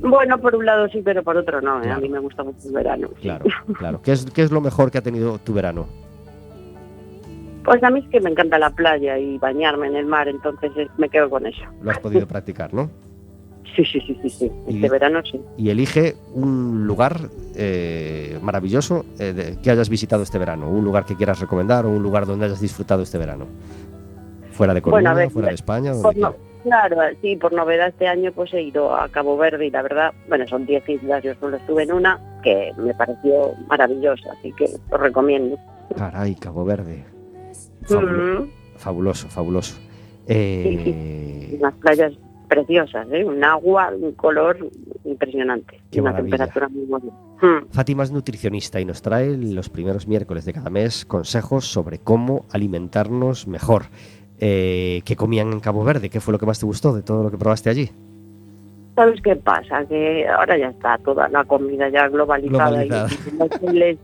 Bueno, 0.00 0.38
por 0.38 0.54
un 0.54 0.64
lado 0.64 0.88
sí, 0.88 1.00
pero 1.04 1.22
por 1.22 1.36
otro 1.36 1.60
no. 1.60 1.78
¿eh? 1.78 1.82
Claro. 1.82 1.96
A 1.96 2.00
mí 2.00 2.08
me 2.08 2.18
gusta 2.18 2.44
mucho 2.44 2.58
el 2.66 2.72
verano. 2.72 3.08
sí. 3.16 3.22
Claro, 3.22 3.44
claro. 3.78 4.02
¿Qué 4.02 4.12
es, 4.12 4.26
¿Qué 4.26 4.42
es 4.42 4.50
lo 4.50 4.60
mejor 4.60 4.90
que 4.90 4.98
ha 4.98 5.02
tenido 5.02 5.38
tu 5.38 5.52
verano? 5.52 5.86
Pues 7.66 7.82
a 7.82 7.90
mí 7.90 8.00
es 8.00 8.08
que 8.08 8.20
me 8.20 8.30
encanta 8.30 8.58
la 8.58 8.70
playa 8.70 9.18
y 9.18 9.36
bañarme 9.38 9.88
en 9.88 9.96
el 9.96 10.06
mar, 10.06 10.28
entonces 10.28 10.70
me 10.96 11.08
quedo 11.10 11.28
con 11.28 11.44
eso. 11.46 11.62
Lo 11.82 11.90
has 11.90 11.98
podido 11.98 12.26
practicar, 12.26 12.72
¿no? 12.72 12.88
Sí, 13.74 13.84
sí, 13.84 14.00
sí, 14.06 14.18
sí, 14.22 14.30
sí. 14.30 14.52
Y- 14.68 14.76
Este 14.76 14.88
verano 14.88 15.20
sí. 15.30 15.38
y 15.58 15.68
elige 15.68 16.14
un 16.32 16.86
lugar 16.86 17.28
eh, 17.54 18.38
maravilloso 18.40 19.04
eh, 19.18 19.34
de- 19.34 19.60
que 19.60 19.70
hayas 19.70 19.90
visitado 19.90 20.22
este 20.22 20.38
verano, 20.38 20.70
un 20.70 20.82
lugar 20.82 21.04
que 21.04 21.14
quieras 21.14 21.40
recomendar 21.40 21.84
o 21.84 21.90
un 21.90 22.02
lugar 22.02 22.24
donde 22.24 22.46
hayas 22.46 22.60
disfrutado 22.60 23.02
este 23.02 23.18
verano. 23.18 23.46
Fuera 24.52 24.72
de 24.72 24.80
Coruña, 24.80 25.00
Bueno, 25.02 25.10
a 25.10 25.14
ver, 25.14 25.30
fuera 25.30 25.48
de 25.48 25.54
España. 25.56 25.92
Por 26.00 26.16
no- 26.16 26.34
claro, 26.62 26.96
sí, 27.20 27.36
por 27.36 27.52
novedad 27.52 27.88
este 27.88 28.06
año 28.08 28.32
pues 28.32 28.54
he 28.54 28.62
ido 28.62 28.96
a 28.96 29.10
Cabo 29.10 29.36
Verde 29.36 29.66
y 29.66 29.70
la 29.70 29.82
verdad, 29.82 30.12
bueno, 30.28 30.46
son 30.46 30.64
10 30.64 30.88
islas, 30.88 31.22
yo 31.22 31.34
solo 31.38 31.58
estuve 31.58 31.82
en 31.82 31.92
una 31.92 32.18
que 32.42 32.70
me 32.78 32.94
pareció 32.94 33.52
maravillosa, 33.68 34.30
así 34.38 34.52
que 34.52 34.64
os 34.90 35.00
recomiendo. 35.00 35.58
Caray, 35.98 36.34
Cabo 36.36 36.64
Verde. 36.64 37.04
Fabulo- 37.88 38.40
Mm, 38.44 38.48
Fabuloso, 38.78 39.28
fabuloso. 39.28 39.78
Eh, 40.28 41.56
unas 41.58 41.74
playas 41.74 42.12
preciosas, 42.48 43.06
¿eh? 43.10 43.24
un 43.24 43.42
agua, 43.42 43.90
un 43.98 44.12
color 44.12 44.56
impresionante, 45.04 45.80
Qué 45.90 46.00
una 46.00 46.12
maravilla. 46.12 46.36
temperatura 46.36 46.68
muy 46.68 46.84
buena. 46.84 47.06
Mm. 47.42 47.68
Fátima 47.70 48.02
es 48.04 48.12
nutricionista 48.12 48.80
y 48.80 48.84
nos 48.84 49.02
trae 49.02 49.36
los 49.36 49.68
primeros 49.68 50.06
miércoles 50.06 50.44
de 50.44 50.52
cada 50.52 50.70
mes 50.70 51.04
consejos 51.04 51.64
sobre 51.66 51.98
cómo 51.98 52.44
alimentarnos 52.52 53.46
mejor. 53.48 53.84
Eh, 54.38 55.00
¿Qué 55.04 55.16
comían 55.16 55.52
en 55.52 55.60
Cabo 55.60 55.82
Verde? 55.84 56.10
¿Qué 56.10 56.20
fue 56.20 56.32
lo 56.32 56.38
que 56.38 56.46
más 56.46 56.60
te 56.60 56.66
gustó 56.66 56.92
de 56.94 57.02
todo 57.02 57.22
lo 57.24 57.30
que 57.30 57.38
probaste 57.38 57.70
allí? 57.70 57.90
¿Sabes 58.94 59.20
qué 59.22 59.36
pasa? 59.36 59.84
Que 59.86 60.26
ahora 60.28 60.56
ya 60.58 60.68
está 60.68 60.98
toda 60.98 61.28
la 61.28 61.44
comida 61.44 61.88
ya 61.88 62.08
globalizada. 62.08 62.84
y- 62.84 62.88
Globalizada. 62.88 63.72
y 63.72 63.98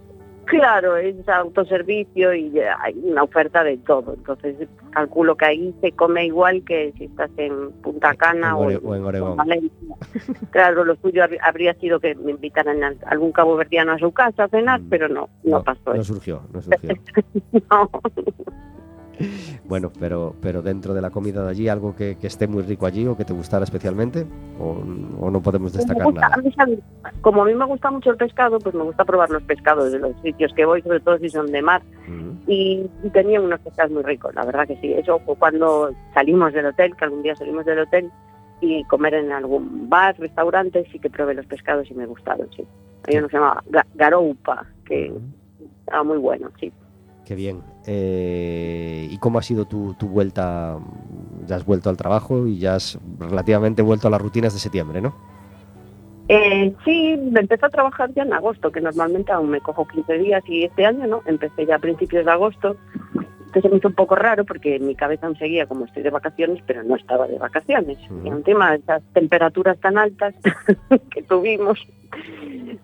claro, 0.45 0.97
es 0.97 1.29
autoservicio 1.29 2.35
y 2.35 2.59
hay 2.59 2.95
una 3.03 3.23
oferta 3.23 3.63
de 3.65 3.77
todo. 3.79 4.15
Entonces 4.15 4.69
calculo 4.91 5.37
que 5.37 5.47
ahí 5.47 5.75
se 5.81 5.93
come 5.93 6.27
igual 6.27 6.63
que 6.65 6.93
si 6.99 7.05
estás 7.05 7.31
en 7.37 7.71
Punta 7.83 8.15
Cana 8.15 8.49
En 8.51 8.55
o, 8.85 8.95
en. 8.95 9.37
Valencia. 9.37 9.97
Claro, 10.51 10.85
lo 10.85 10.97
suyo 10.97 11.23
habr- 11.25 11.39
habría 11.43 11.75
sido 11.75 11.99
que 12.01 12.15
me 12.15 12.33
invitaran 12.33 12.83
a 12.85 12.93
algún 13.07 13.33
caboverdiano 13.33 13.93
a 13.93 13.99
su 13.99 14.13
casa 14.13 14.45
a 14.45 14.49
cenar, 14.49 14.81
Mm. 14.81 14.89
pero 14.91 15.09
no, 15.09 15.29
no, 15.45 15.63
pasó 15.63 15.81
No 15.95 15.95
eso. 15.95 16.15
surgió, 16.15 16.43
no 16.53 16.61
surgió. 16.63 16.91
No. 17.71 17.91
Bueno, 19.65 19.91
pero, 19.99 20.35
pero 20.43 20.61
dentro 20.61 20.93
de 20.93 21.01
la 21.01 21.11
comida 21.11 21.43
de 21.45 21.51
allí, 21.51 21.69
algo 21.69 21.95
que, 21.95 22.17
que 22.17 22.27
esté 22.27 22.47
muy 22.47 22.63
rico 22.63 22.85
allí 22.85 23.07
o 23.07 23.17
que 23.17 23.25
te 23.25 23.33
gustara 23.33 23.65
especialmente, 23.65 24.27
o, 24.61 24.83
o 25.21 25.31
no 25.31 25.41
podemos 25.41 25.73
destacar 25.73 26.05
gusta- 26.05 26.29
nada. 26.29 26.43
Como 27.23 27.43
a 27.43 27.45
mí 27.47 27.55
me 27.55 27.65
gusta 27.65 27.91
mucho 27.91 28.11
el 28.11 28.17
pescado, 28.17 28.59
pues 28.59 28.75
me 28.75 28.83
gusta 28.83 29.05
probar 29.05 29.31
los 29.31 29.43
pescados 29.45 29.91
de 29.93 29.99
los 30.01 30.13
sitios 30.23 30.53
que 30.55 30.65
voy, 30.67 30.83
sobre 30.83 31.01
todo 31.01 31.17
si 31.19 31.29
son 31.31 31.47
de 31.53 31.63
mar. 31.63 31.83
Mm. 32.09 32.31
y, 32.51 32.91
y 33.05 33.11
tenían 33.11 33.45
unos 33.45 33.61
pescados 33.61 33.93
muy 33.93 34.03
ricos, 34.03 34.35
la 34.35 34.45
verdad 34.45 34.67
que 34.67 34.77
sí. 34.81 34.93
Eso 34.93 35.21
fue 35.21 35.37
cuando 35.37 35.91
salimos 36.13 36.53
del 36.53 36.67
hotel, 36.67 36.95
que 36.97 37.05
algún 37.05 37.23
día 37.23 37.37
salimos 37.37 37.65
del 37.65 37.79
hotel 37.79 38.11
y 38.61 38.85
comer 38.85 39.15
en 39.15 39.31
algún 39.33 39.89
bar, 39.89 40.17
restaurante, 40.19 40.85
sí 40.93 40.99
que 40.99 41.09
probé 41.09 41.35
los 41.35 41.47
pescados 41.47 41.91
y 41.91 41.95
me 41.95 42.07
gustaron, 42.07 42.49
sí. 42.57 42.67
Hay 43.07 43.17
uno 43.17 43.29
que 43.29 43.33
se 43.33 43.39
llama 43.39 43.63
ga- 43.71 43.87
garoupa, 43.95 44.67
que 44.85 45.11
Mm. 45.11 45.65
estaba 45.87 46.03
muy 46.05 46.19
bueno, 46.19 46.51
sí. 46.61 46.73
Qué 47.33 47.37
bien. 47.37 47.63
Eh, 47.87 49.09
¿Y 49.11 49.17
cómo 49.17 49.39
ha 49.39 49.43
sido 49.43 49.65
tu, 49.65 49.95
tu 49.95 50.07
vuelta? 50.07 50.79
Ya 51.47 51.57
has 51.57 51.65
vuelto 51.65 51.89
al 51.89 51.97
trabajo 51.97 52.47
y 52.47 52.59
ya 52.59 52.75
has 52.75 52.99
relativamente 53.19 53.81
vuelto 53.81 54.07
a 54.07 54.11
las 54.11 54.21
rutinas 54.21 54.53
de 54.53 54.59
septiembre, 54.59 55.01
¿no? 55.01 55.15
Eh, 56.29 56.75
sí, 56.85 57.19
me 57.33 57.41
empecé 57.41 57.65
a 57.65 57.71
trabajar 57.71 58.13
ya 58.13 58.25
en 58.25 58.35
agosto, 58.35 58.71
que 58.71 58.83
normalmente 58.83 59.33
aún 59.33 59.49
me 59.49 59.63
cojo 59.63 59.89
15 59.89 60.19
días 60.19 60.45
y 60.47 60.65
este 60.65 60.85
año 60.85 61.07
no, 61.07 61.23
empecé 61.25 61.65
ya 61.65 61.77
a 61.77 61.79
principios 61.79 62.27
de 62.27 62.31
agosto. 62.33 62.77
Entonces 63.15 63.63
se 63.63 63.69
me 63.71 63.77
hizo 63.79 63.89
un 63.89 63.95
poco 63.95 64.15
raro 64.15 64.45
porque 64.45 64.79
mi 64.79 64.95
cabeza 64.95 65.27
aún 65.27 65.39
seguía 65.39 65.65
como 65.65 65.87
estoy 65.87 66.03
de 66.03 66.11
vacaciones, 66.11 66.63
pero 66.67 66.83
no 66.83 66.97
estaba 66.97 67.27
de 67.29 67.39
vacaciones. 67.39 67.97
Ujú. 68.11 68.27
Y 68.27 68.29
encima 68.29 68.75
esas 68.75 69.03
temperaturas 69.15 69.79
tan 69.81 69.97
altas 69.97 70.35
que 71.11 71.23
tuvimos, 71.23 71.79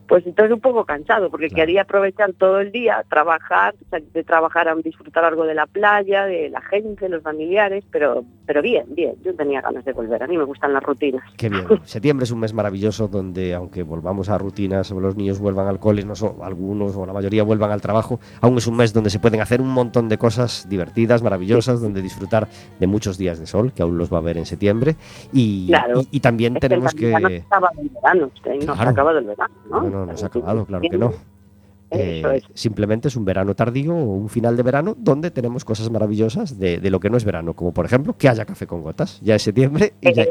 pues 0.09 0.27
entonces 0.27 0.55
un 0.55 0.61
poco 0.61 0.85
cansado 0.85 1.31
porque 1.31 1.49
Claro. 1.49 1.62
quería 1.67 1.83
aprovechar 1.83 2.33
todo 2.35 2.61
el 2.61 2.73
día, 2.73 3.05
trabajar, 3.11 3.75
de 4.14 4.25
trabajar 4.25 4.69
a 4.69 4.75
disfrutar 4.77 5.25
algo 5.25 5.45
de 5.45 5.55
la 5.55 5.67
playa, 5.67 6.25
de 6.25 6.49
la 6.51 6.61
gente, 6.62 7.09
los 7.09 7.23
familiares, 7.23 7.85
pero 7.91 8.25
pero 8.47 8.62
bien, 8.62 8.87
bien, 8.88 9.14
yo 9.23 9.35
tenía 9.35 9.61
ganas 9.61 9.85
de 9.85 9.93
volver, 9.93 10.23
a 10.23 10.27
mí 10.27 10.38
me 10.38 10.45
gustan 10.45 10.73
las 10.73 10.83
rutinas. 10.83 11.23
Qué 11.37 11.51
bien. 11.51 11.67
Septiembre 11.85 12.25
es 12.25 12.31
un 12.31 12.41
mes 12.41 12.55
maravilloso 12.55 13.07
donde, 13.07 13.53
aunque 13.53 13.83
volvamos 13.83 14.31
a 14.31 14.38
rutinas, 14.38 14.91
o 14.91 14.99
los 15.01 15.17
niños 15.17 15.38
vuelvan 15.38 15.67
al 15.67 15.79
cole, 15.79 16.03
no 16.03 16.14
so- 16.17 16.38
algunos 16.43 16.97
o 16.97 17.05
la 17.05 17.12
mayoría 17.12 17.43
vuelvan 17.43 17.71
al 17.73 17.83
trabajo, 17.83 18.21
aún 18.41 18.57
es 18.57 18.67
un 18.67 18.77
mes 18.79 18.95
donde 18.95 19.11
se 19.11 19.19
pueden 19.21 19.43
hacer 19.43 19.61
un 19.61 19.69
montón 19.69 20.09
de 20.09 20.17
cosas 20.17 20.67
divertidas, 20.67 21.23
maravillosas, 21.23 21.83
donde 21.83 22.01
disfrutar 22.01 22.49
de 22.81 22.87
muchos 22.87 23.19
días 23.19 23.38
de 23.38 23.47
sol, 23.47 23.71
que 23.75 23.83
aún 23.83 23.99
los 23.99 24.11
va 24.11 24.17
a 24.17 24.21
haber 24.21 24.38
en 24.38 24.47
septiembre. 24.47 24.97
Y, 25.31 25.67
Claro. 25.67 26.01
y- 26.01 26.09
y 26.17 26.21
también 26.21 26.55
Es 26.57 26.61
tenemos 26.61 26.95
No 26.95 26.99
que... 27.01 27.07
verano, 27.09 28.31
usted, 28.35 28.55
no 28.67 28.77
se 28.77 28.83
verano, 29.26 29.54
¿no? 29.70 29.83
No, 29.83 29.90
no, 29.90 30.07
no 30.07 30.16
se 30.16 30.24
ha 30.24 30.28
acabado, 30.28 30.64
claro 30.66 30.83
que 30.90 30.98
no. 30.98 31.12
Eh, 31.90 32.22
es. 32.35 32.44
simplemente 32.52 33.09
es 33.09 33.16
un 33.16 33.24
verano 33.24 33.54
tardío 33.54 33.94
o 33.94 34.14
un 34.14 34.28
final 34.28 34.59
de 34.59 34.62
verano 34.62 34.94
donde 34.98 35.31
tenemos 35.31 35.64
cosas 35.64 35.90
maravillosas 35.90 36.59
de, 36.59 36.81
de 36.81 36.90
lo 36.90 37.00
que 37.00 37.09
no 37.09 37.16
es 37.16 37.24
verano, 37.24 37.54
como 37.54 37.72
por 37.72 37.87
ejemplo 37.87 38.14
que 38.16 38.28
haya 38.28 38.44
café 38.44 38.66
con 38.66 38.83
gotas. 38.83 39.20
Ya 39.22 39.35
es 39.35 39.42
septiembre 39.42 39.94
y 40.02 40.12
ya, 40.12 40.26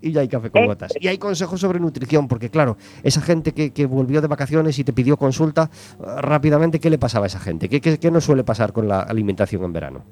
y 0.00 0.12
ya 0.12 0.22
hay 0.22 0.28
café 0.28 0.50
con 0.50 0.66
gotas. 0.66 0.92
Y 1.00 1.06
hay 1.06 1.18
consejos 1.18 1.60
sobre 1.60 1.78
nutrición, 1.78 2.26
porque 2.26 2.50
claro, 2.50 2.76
esa 3.04 3.20
gente 3.20 3.52
que, 3.52 3.72
que 3.72 3.86
volvió 3.86 4.20
de 4.20 4.26
vacaciones 4.26 4.78
y 4.78 4.84
te 4.84 4.92
pidió 4.92 5.16
consulta, 5.16 5.70
eh, 6.00 6.04
rápidamente, 6.22 6.80
¿qué 6.80 6.90
le 6.90 6.98
pasaba 6.98 7.26
a 7.26 7.28
esa 7.28 7.38
gente? 7.38 7.68
¿Qué, 7.68 7.80
qué, 7.80 7.98
qué 7.98 8.10
nos 8.10 8.24
suele 8.24 8.42
pasar 8.42 8.72
con 8.72 8.88
la 8.88 9.00
alimentación 9.00 9.62
en 9.62 9.72
verano? 9.72 10.04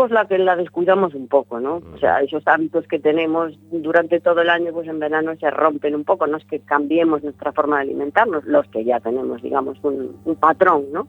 Pues 0.00 0.12
la 0.12 0.24
que 0.24 0.38
la 0.38 0.56
descuidamos 0.56 1.14
un 1.14 1.28
poco, 1.28 1.60
¿no? 1.60 1.80
Mm. 1.80 1.94
O 1.96 1.98
sea, 1.98 2.22
esos 2.22 2.42
hábitos 2.46 2.86
que 2.88 2.98
tenemos 2.98 3.52
durante 3.70 4.18
todo 4.18 4.40
el 4.40 4.48
año, 4.48 4.72
pues 4.72 4.88
en 4.88 4.98
verano 4.98 5.36
se 5.38 5.50
rompen 5.50 5.94
un 5.94 6.04
poco. 6.04 6.26
No 6.26 6.38
es 6.38 6.44
que 6.46 6.60
cambiemos 6.60 7.22
nuestra 7.22 7.52
forma 7.52 7.76
de 7.76 7.82
alimentarnos, 7.82 8.46
los 8.46 8.66
que 8.68 8.82
ya 8.82 8.98
tenemos, 9.00 9.42
digamos, 9.42 9.76
un, 9.82 10.16
un 10.24 10.36
patrón, 10.36 10.86
¿no? 10.90 11.06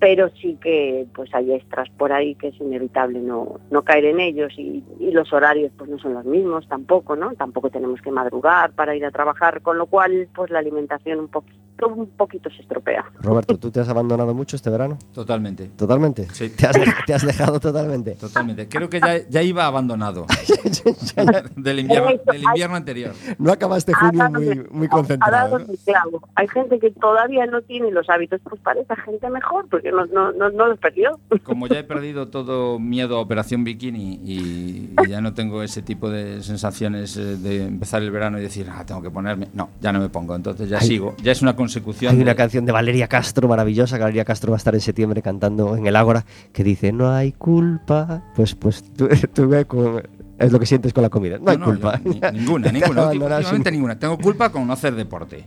Pero 0.00 0.28
sí 0.30 0.58
que 0.60 1.06
pues 1.14 1.32
hay 1.36 1.52
extras 1.52 1.88
por 1.90 2.12
ahí 2.12 2.34
que 2.34 2.48
es 2.48 2.60
inevitable 2.60 3.20
no, 3.20 3.60
no 3.70 3.82
caer 3.82 4.06
en 4.06 4.18
ellos 4.18 4.52
y, 4.58 4.82
y 4.98 5.12
los 5.12 5.32
horarios 5.32 5.70
pues 5.78 5.88
no 5.88 5.96
son 6.00 6.14
los 6.14 6.24
mismos 6.24 6.66
tampoco, 6.66 7.14
¿no? 7.14 7.32
Tampoco 7.34 7.70
tenemos 7.70 8.02
que 8.02 8.10
madrugar 8.10 8.72
para 8.72 8.96
ir 8.96 9.06
a 9.06 9.12
trabajar, 9.12 9.62
con 9.62 9.78
lo 9.78 9.86
cual 9.86 10.26
pues 10.34 10.50
la 10.50 10.58
alimentación 10.58 11.20
un 11.20 11.28
poquito 11.28 11.65
todo 11.78 11.94
un 11.94 12.06
poquito 12.08 12.50
se 12.50 12.62
estropea. 12.62 13.04
Roberto, 13.20 13.58
¿tú 13.58 13.70
te 13.70 13.80
has 13.80 13.88
abandonado 13.88 14.34
mucho 14.34 14.56
este 14.56 14.70
verano? 14.70 14.98
Totalmente. 15.12 15.66
¿Totalmente? 15.76 16.26
Sí. 16.32 16.50
¿Te 16.50 16.66
has, 16.66 16.76
te 17.06 17.14
has 17.14 17.24
dejado 17.26 17.60
totalmente? 17.60 18.12
Totalmente. 18.12 18.68
Creo 18.68 18.88
que 18.88 19.00
ya, 19.00 19.18
ya 19.28 19.42
iba 19.42 19.66
abandonado 19.66 20.26
del, 21.56 21.78
invierno, 21.80 22.10
del 22.32 22.42
invierno 22.42 22.76
anterior. 22.76 23.12
No 23.38 23.52
acabaste 23.52 23.92
Ha 23.94 23.98
junio 23.98 24.18
dado 24.18 24.32
muy, 24.40 24.66
muy 24.70 24.86
Ha 24.86 24.90
concentrado. 24.90 25.50
dado 25.50 25.58
¿no? 25.60 25.74
clavo. 25.84 26.28
Hay 26.34 26.48
gente 26.48 26.78
que 26.78 26.90
todavía 26.90 27.46
no 27.46 27.62
tiene 27.62 27.90
los 27.90 28.08
hábitos, 28.08 28.40
pues 28.48 28.60
para 28.62 28.80
esa 28.80 28.96
gente 28.96 29.28
mejor, 29.30 29.68
porque 29.68 29.90
no, 29.92 30.06
no, 30.06 30.32
no, 30.32 30.50
no 30.50 30.66
los 30.68 30.78
perdió. 30.78 31.18
Como 31.42 31.66
ya 31.66 31.78
he 31.80 31.84
perdido 31.84 32.28
todo 32.28 32.78
miedo 32.78 33.16
a 33.16 33.20
Operación 33.20 33.64
Bikini 33.64 34.20
y, 34.24 34.94
y 35.04 35.08
ya 35.08 35.20
no 35.20 35.34
tengo 35.34 35.62
ese 35.62 35.82
tipo 35.82 36.10
de 36.10 36.42
sensaciones 36.42 37.16
eh, 37.16 37.36
de 37.36 37.64
empezar 37.66 38.02
el 38.02 38.10
verano 38.10 38.38
y 38.38 38.42
decir, 38.42 38.68
ah, 38.70 38.84
tengo 38.86 39.02
que 39.02 39.10
ponerme. 39.10 39.48
No, 39.54 39.70
ya 39.80 39.92
no 39.92 40.00
me 40.00 40.08
pongo. 40.08 40.34
Entonces 40.34 40.68
ya 40.68 40.78
Hay- 40.78 40.86
sigo. 40.86 41.14
Ya 41.22 41.32
es 41.32 41.42
una 41.42 41.56
consecución. 41.66 42.14
Hay 42.14 42.20
una 42.22 42.30
de- 42.32 42.36
canción 42.36 42.64
de 42.66 42.72
Valeria 42.72 43.08
Castro 43.08 43.48
maravillosa, 43.48 43.96
que 43.96 44.02
Valeria 44.02 44.24
Castro 44.24 44.52
va 44.52 44.56
a 44.56 44.58
estar 44.58 44.74
en 44.74 44.80
septiembre 44.80 45.22
cantando 45.22 45.76
en 45.76 45.86
el 45.86 45.96
Ágora, 45.96 46.24
que 46.52 46.64
dice, 46.64 46.92
no 46.92 47.10
hay 47.10 47.32
culpa. 47.32 48.22
Pues, 48.34 48.54
pues 48.54 48.82
tú, 48.94 49.08
tú 49.34 49.50
con- 49.66 50.02
es 50.38 50.52
lo 50.52 50.58
que 50.60 50.66
sientes 50.66 50.92
con 50.92 51.02
la 51.02 51.08
comida. 51.10 51.38
No 51.38 51.50
hay 51.50 51.56
No, 51.58 51.66
no, 51.66 51.72
culpa. 51.72 52.00
yo 52.04 52.10
ni- 52.32 52.38
ninguna, 52.40 52.72
ninguna. 52.72 53.08
Últimamente 53.08 53.70
ninguna. 53.70 53.98
Tengo 53.98 54.18
culpa 54.18 54.50
con 54.50 54.66
no 54.66 54.72
hacer 54.72 54.94
deporte. 54.94 55.44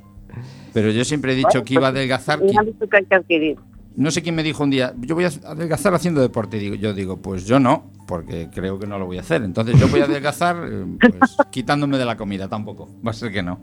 Pero 0.73 0.91
yo 0.91 1.03
siempre 1.03 1.34
he 1.34 1.36
dicho 1.36 1.47
Bueno, 1.53 1.65
que 1.65 1.73
iba 1.73 1.88
a 1.88 1.91
pues, 1.91 1.97
adelgazar. 1.97 2.41
Un 2.41 2.49
que- 2.51 2.58
hábito 2.60 2.88
que 2.88 2.97
hay 2.97 3.05
que 3.05 3.15
adquirir. 3.15 3.58
No 4.00 4.12
sé 4.12 4.22
quién 4.22 4.34
me 4.34 4.44
dijo 4.44 4.64
un 4.64 4.70
día, 4.70 4.94
yo 5.02 5.14
voy 5.14 5.26
a 5.26 5.32
adelgazar 5.46 5.94
haciendo 5.94 6.22
deporte. 6.22 6.56
Y 6.56 6.62
digo, 6.62 6.76
yo 6.76 6.94
digo, 6.94 7.18
pues 7.18 7.46
yo 7.46 7.60
no, 7.60 7.92
porque 8.08 8.50
creo 8.50 8.80
que 8.80 8.88
no 8.88 8.98
lo 8.98 9.06
voy 9.06 9.18
a 9.18 9.20
hacer. 9.20 9.44
Entonces 9.44 9.78
yo 9.78 9.90
voy 9.90 10.00
a 10.00 10.06
adelgazar 10.06 10.56
eh, 10.72 10.86
pues, 11.02 11.36
quitándome 11.52 11.98
de 11.98 12.06
la 12.06 12.16
comida, 12.16 12.48
tampoco. 12.48 12.88
Va 13.06 13.12
a 13.12 13.14
ser 13.14 13.30
que 13.34 13.44
no. 13.44 13.60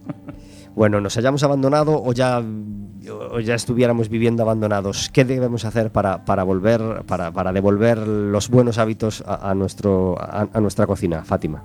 Bueno, 0.75 1.01
nos 1.01 1.17
hayamos 1.17 1.43
abandonado 1.43 2.03
o 2.03 2.13
ya, 2.13 2.43
o 3.31 3.41
ya 3.41 3.55
estuviéramos 3.55 4.11
viviendo 4.11 4.43
abandonados. 4.43 5.09
¿Qué 5.11 5.25
debemos 5.25 5.65
hacer 5.65 5.91
para, 5.91 6.27
para 6.27 6.43
volver, 6.43 7.03
para, 7.07 7.33
para 7.33 7.51
devolver 7.55 7.97
los 7.97 8.51
buenos 8.51 8.77
hábitos 8.77 9.25
a, 9.27 9.51
a 9.51 9.55
nuestro, 9.55 10.21
a, 10.21 10.51
a 10.53 10.61
nuestra 10.61 10.87
cocina, 10.87 11.25
Fátima? 11.25 11.65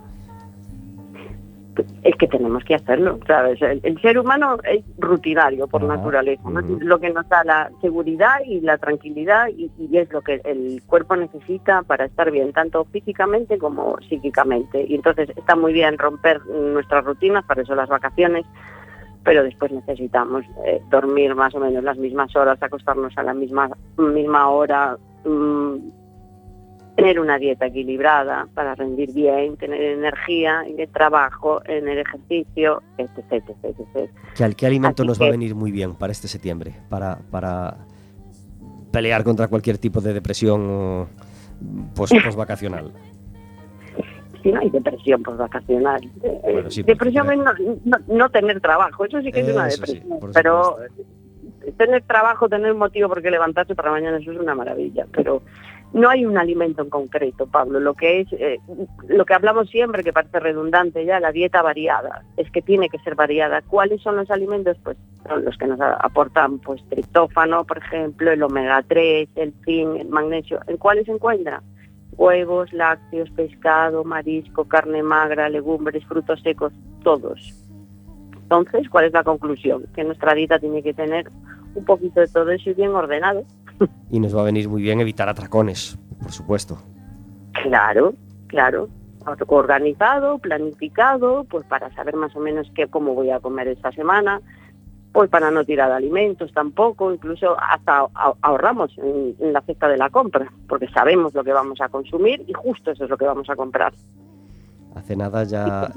Es 2.04 2.16
que 2.16 2.28
tenemos 2.28 2.64
que 2.64 2.76
hacerlo, 2.76 3.20
¿sabes? 3.28 3.62
El, 3.62 3.80
el 3.84 4.02
ser 4.02 4.20
humano 4.20 4.58
es 4.64 4.84
rutinario 4.98 5.68
por 5.68 5.82
Ah, 5.84 5.96
naturaleza, 5.96 6.44
lo 6.80 7.00
que 7.00 7.10
nos 7.10 7.28
da 7.30 7.44
la 7.44 7.72
seguridad 7.82 8.40
y 8.46 8.62
la 8.62 8.78
tranquilidad 8.78 9.48
y, 9.50 9.72
y 9.78 9.98
es 9.98 10.12
lo 10.12 10.22
que 10.22 10.42
el 10.44 10.82
cuerpo 10.86 11.16
necesita 11.16 11.82
para 11.84 12.06
estar 12.06 12.30
bien, 12.32 12.54
tanto 12.54 12.86
físicamente 12.86 13.58
como 13.58 13.98
psíquicamente. 14.08 14.86
Y 14.88 14.96
entonces 14.96 15.30
está 15.36 15.56
muy 15.56 15.74
bien 15.74 15.98
romper 15.98 16.46
nuestras 16.46 17.04
rutinas, 17.04 17.46
para 17.46 17.62
eso 17.62 17.76
las 17.76 17.90
vacaciones, 17.90 18.46
pero 19.24 19.44
después 19.44 19.72
necesitamos 19.72 20.44
eh, 20.66 20.82
dormir 20.90 21.36
más 21.36 21.54
o 21.56 21.60
menos 21.60 21.84
las 21.84 21.98
mismas 21.98 22.36
horas, 22.36 22.62
acostarnos 22.62 23.18
a 23.18 23.24
la 23.24 23.34
misma, 23.34 23.70
misma 23.98 24.50
hora, 24.50 24.98
mm, 25.26 26.01
tener 26.96 27.20
una 27.20 27.38
dieta 27.38 27.68
equilibrada 27.68 28.48
para 28.54 28.76
rendir 28.76 29.14
bien, 29.14 29.56
tener 29.58 29.82
energía 29.82 30.64
en 30.68 30.80
el 30.80 30.90
trabajo, 30.90 31.62
en 31.66 31.88
el 31.88 32.00
ejercicio, 32.00 32.82
etc. 32.98 33.18
etc, 33.32 33.50
etc. 33.64 34.10
¿Qué, 34.36 34.44
al- 34.44 34.56
qué 34.56 34.66
alimento 34.68 35.04
Así 35.04 35.08
nos 35.08 35.22
va 35.22 35.28
a 35.28 35.32
venir 35.32 35.56
muy 35.56 35.72
bien 35.72 35.96
para 35.96 36.12
este 36.12 36.28
septiembre? 36.28 36.76
Para, 36.90 37.18
para 37.32 37.78
pelear 38.92 39.24
contra 39.24 39.48
cualquier 39.48 39.78
tipo 39.78 40.02
de 40.02 40.14
depresión 40.14 40.68
o 40.70 41.08
pos, 41.96 42.12
vacacional. 42.36 42.92
Si 44.44 44.52
no 44.52 44.60
hay 44.60 44.70
depresión 44.70 45.22
postvacacional. 45.24 46.04
Eh, 46.24 46.40
Bueno, 46.52 46.70
sí, 46.72 46.84
porque 46.84 46.94
depresión 46.94 47.32
es 47.32 47.38
no, 47.38 47.54
no- 47.86 48.16
no 48.16 48.30
tener 48.30 48.60
trabajo, 48.60 49.06
eso 49.06 49.22
sí 49.22 49.32
que 49.32 49.42
es 49.42 49.56
una 49.56 49.70
sí, 49.70 49.80
depresión. 49.80 50.20
pero 50.34 50.78
tener 51.78 52.02
trabajo, 52.04 52.50
tener 52.50 52.72
un 52.74 52.80
motivo 52.80 53.08
por 53.08 53.22
qué 53.22 53.30
levantarse 53.32 53.76
para 53.76 53.92
mañana, 53.92 54.18
eso 54.18 54.32
es 54.32 54.40
una 54.40 54.56
maravilla. 54.56 55.06
Pero 55.12 55.44
no 55.94 56.10
hay 56.10 56.26
un 56.26 56.38
alimento 56.38 56.82
en 56.82 56.90
concreto, 56.90 57.48
Pablo. 57.48 57.80
Lo 57.80 57.94
que 57.94 58.22
es, 58.22 58.28
eh, 58.34 58.60
lo 59.10 59.26
que 59.26 59.34
hablamos 59.34 59.70
siempre, 59.70 60.04
que 60.04 60.14
parece 60.14 60.40
redundante 60.40 61.06
ya, 61.06 61.20
la 61.20 61.32
dieta 61.32 61.62
variada, 61.62 62.24
es 62.38 62.50
que 62.52 62.62
tiene 62.62 62.90
que 62.90 63.00
ser 63.00 63.16
variada. 63.16 63.62
¿Cuáles 63.62 64.02
son 64.02 64.16
los 64.16 64.32
alimentos? 64.32 64.78
Pues 64.84 64.98
son 65.28 65.44
los 65.44 65.58
que 65.58 65.68
nos 65.68 65.80
aportan, 65.82 66.60
pues 66.60 66.82
triptófano, 66.90 67.66
por 67.66 67.80
ejemplo, 67.80 68.32
el 68.32 68.42
omega 68.42 68.84
3, 68.88 69.30
el 69.36 69.54
zinc, 69.66 70.00
el 70.00 70.10
magnesio. 70.10 70.60
¿En 70.68 70.78
cuáles 70.78 71.06
se 71.06 71.12
encuentra? 71.12 71.62
Huevos, 72.14 72.72
lácteos, 72.72 73.30
pescado, 73.32 74.04
marisco, 74.04 74.66
carne 74.66 75.04
magra, 75.04 75.50
legumbres, 75.50 76.06
frutos 76.06 76.42
secos, 76.42 76.72
todos. 77.04 77.54
Entonces, 78.44 78.90
¿cuál 78.90 79.06
es 79.06 79.14
la 79.14 79.24
conclusión? 79.24 79.86
Que 79.94 80.04
nuestra 80.04 80.34
dieta 80.34 80.60
tiene 80.60 80.84
que 80.84 80.94
tener 80.94 81.30
un 81.76 81.86
poquito 81.86 82.20
de 82.20 82.28
todo 82.28 82.52
eso 82.52 82.70
y 82.70 82.74
bien 82.74 82.92
ordenado. 82.92 83.46
Y 84.12 84.20
nos 84.20 84.36
va 84.36 84.42
a 84.42 84.46
venir 84.46 84.68
muy 84.68 84.82
bien 84.82 85.00
evitar 85.00 85.30
atracones, 85.30 85.98
por 86.22 86.32
supuesto. 86.32 86.78
Claro, 87.64 88.14
claro. 88.48 88.90
Organizado, 89.48 90.40
planificado, 90.40 91.44
pues 91.44 91.64
para 91.66 91.94
saber 91.94 92.16
más 92.16 92.36
o 92.36 92.40
menos 92.40 92.72
qué, 92.74 92.88
cómo 92.88 93.14
voy 93.14 93.30
a 93.30 93.40
comer 93.40 93.68
esta 93.68 93.92
semana, 93.92 94.42
pues 95.12 95.30
para 95.30 95.52
no 95.52 95.64
tirar 95.64 95.92
alimentos 95.92 96.52
tampoco, 96.54 97.14
incluso 97.14 97.56
hasta 97.60 98.08
ahorramos 98.42 98.98
en 98.98 99.54
la 99.54 99.62
cesta 99.62 99.88
de 99.88 99.98
la 99.98 100.10
compra, 100.10 100.52
porque 100.68 100.88
sabemos 100.88 101.34
lo 101.36 101.44
que 101.44 101.54
vamos 101.54 101.80
a 101.82 101.90
consumir 101.90 102.44
y 102.48 102.54
justo 102.54 102.92
eso 102.92 103.04
es 103.04 103.10
lo 103.10 103.18
que 103.18 103.26
vamos 103.26 103.50
a 103.50 103.56
comprar. 103.56 103.94
Hace 104.94 105.16
nada 105.16 105.46
ya 105.46 105.90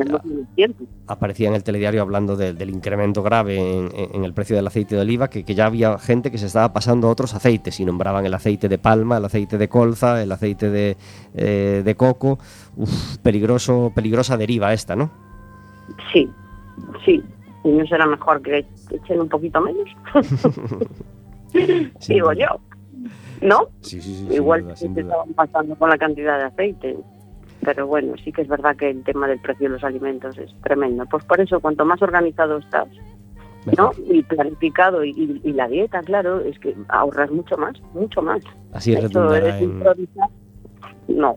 aparecía 1.08 1.48
en 1.48 1.54
el 1.56 1.64
telediario 1.64 2.00
hablando 2.00 2.36
de- 2.36 2.52
del 2.52 2.70
incremento 2.70 3.22
grave 3.24 3.58
en, 3.58 4.24
el 4.24 4.32
precio 4.32 4.54
del 4.54 4.66
aceite 4.66 4.94
de 4.94 5.00
oliva, 5.00 5.28
que, 5.28 5.44
que 5.44 5.54
ya 5.56 5.66
había 5.66 5.98
gente 5.98 6.30
que 6.30 6.38
se 6.38 6.46
estaba 6.46 6.72
pasando 6.72 7.08
a 7.08 7.10
otros 7.10 7.34
aceites 7.34 7.80
y 7.80 7.84
nombraban 7.84 8.24
el 8.24 8.34
aceite 8.34 8.68
de 8.68 8.78
palma, 8.78 9.16
el 9.16 9.24
aceite 9.24 9.58
de 9.58 9.68
colza, 9.68 10.22
el 10.22 10.30
aceite 10.30 10.70
de, 10.70 10.96
eh, 11.34 11.82
de 11.84 11.94
coco. 11.96 12.38
Uf, 12.76 13.18
peligroso, 13.18 13.90
peligrosa 13.94 14.36
deriva 14.36 14.72
esta, 14.72 14.94
¿no? 14.94 15.10
Sí, 16.12 16.30
sí. 17.04 17.22
¿Y 17.64 17.68
no 17.72 17.84
será 17.86 18.06
mejor 18.06 18.42
que 18.42 18.64
echen 18.90 19.20
un 19.20 19.28
poquito 19.28 19.60
menos? 19.60 19.88
Sin 21.98 22.14
Digo 22.16 22.32
yo. 22.32 22.46
¿No? 23.40 23.68
Sí, 23.80 24.00
sí, 24.00 24.14
sí. 24.28 24.34
Igual 24.34 24.62
duda, 24.62 24.74
que 24.74 24.78
se 24.78 25.00
estaban 25.00 25.32
pasando 25.34 25.74
con 25.76 25.90
la 25.90 25.98
cantidad 25.98 26.38
de 26.38 26.44
aceite. 26.44 26.96
Pero 27.64 27.86
bueno, 27.86 28.14
sí 28.22 28.30
que 28.32 28.42
es 28.42 28.48
verdad 28.48 28.76
que 28.76 28.90
el 28.90 29.02
tema 29.04 29.26
del 29.26 29.40
precio 29.40 29.68
de 29.68 29.74
los 29.74 29.84
alimentos 29.84 30.36
es 30.38 30.50
tremendo. 30.62 31.04
Pues 31.06 31.24
por 31.24 31.40
eso, 31.40 31.60
cuanto 31.60 31.84
más 31.84 32.00
organizado 32.02 32.58
estás, 32.58 32.88
¿no? 33.76 33.90
Y 34.10 34.22
planificado, 34.22 35.02
y, 35.04 35.10
y- 35.10 35.40
y 35.42 35.52
la 35.52 35.66
dieta, 35.68 36.00
claro, 36.02 36.40
es 36.40 36.58
que 36.58 36.74
ahorras 36.88 37.30
mucho 37.30 37.56
más, 37.56 37.80
mucho 37.94 38.20
más. 38.22 38.42
Así 38.72 38.92
Eso 38.92 39.08
redundará 39.08 39.56
es 39.58 39.62
en. 39.62 39.82
No, 41.08 41.36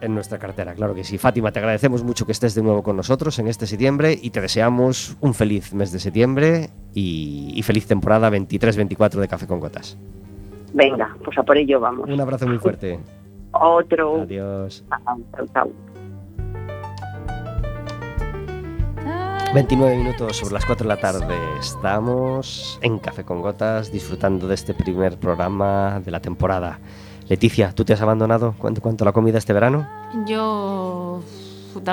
en 0.00 0.14
nuestra 0.14 0.38
cartera, 0.38 0.74
claro 0.74 0.94
que 0.94 1.04
sí. 1.04 1.16
Fátima, 1.16 1.52
te 1.52 1.60
agradecemos 1.60 2.02
mucho 2.02 2.26
que 2.26 2.32
estés 2.32 2.54
de 2.56 2.62
nuevo 2.62 2.82
con 2.82 2.96
nosotros 2.96 3.38
en 3.38 3.46
este 3.46 3.66
septiembre 3.66 4.18
y 4.20 4.30
te 4.30 4.40
deseamos 4.40 5.16
un 5.20 5.32
feliz 5.32 5.72
mes 5.74 5.92
de 5.92 5.98
septiembre 6.00 6.70
y, 6.92 7.52
y 7.54 7.62
feliz 7.62 7.86
temporada 7.86 8.28
23-24 8.30 9.20
de 9.20 9.28
Café 9.28 9.46
con 9.46 9.60
Gotas. 9.60 9.96
venga, 10.74 11.14
pues 11.24 11.38
a 11.38 11.42
por 11.44 11.56
ello 11.56 11.78
vamos. 11.78 12.08
Un 12.10 12.20
abrazo 12.20 12.46
muy 12.48 12.58
fuerte. 12.58 12.98
Otro. 13.52 14.22
Adiós. 14.22 14.84
Chao, 14.88 15.18
chao, 15.36 15.46
chao. 15.52 15.72
29 19.54 19.96
minutos 19.96 20.38
sobre 20.38 20.54
las 20.54 20.64
4 20.64 20.84
de 20.84 20.88
la 20.88 20.96
tarde. 20.98 21.34
Estamos 21.60 22.78
en 22.80 22.98
Café 22.98 23.22
con 23.22 23.42
Gotas 23.42 23.92
disfrutando 23.92 24.48
de 24.48 24.54
este 24.54 24.72
primer 24.72 25.18
programa 25.18 26.00
de 26.02 26.10
la 26.10 26.20
temporada. 26.20 26.78
Leticia, 27.28 27.72
¿tú 27.72 27.84
te 27.84 27.92
has 27.92 28.00
abandonado 28.00 28.54
cuánto, 28.56 28.80
cuánto 28.80 29.04
la 29.04 29.12
comida 29.12 29.36
este 29.36 29.52
verano? 29.52 29.86
Yo 30.26 31.22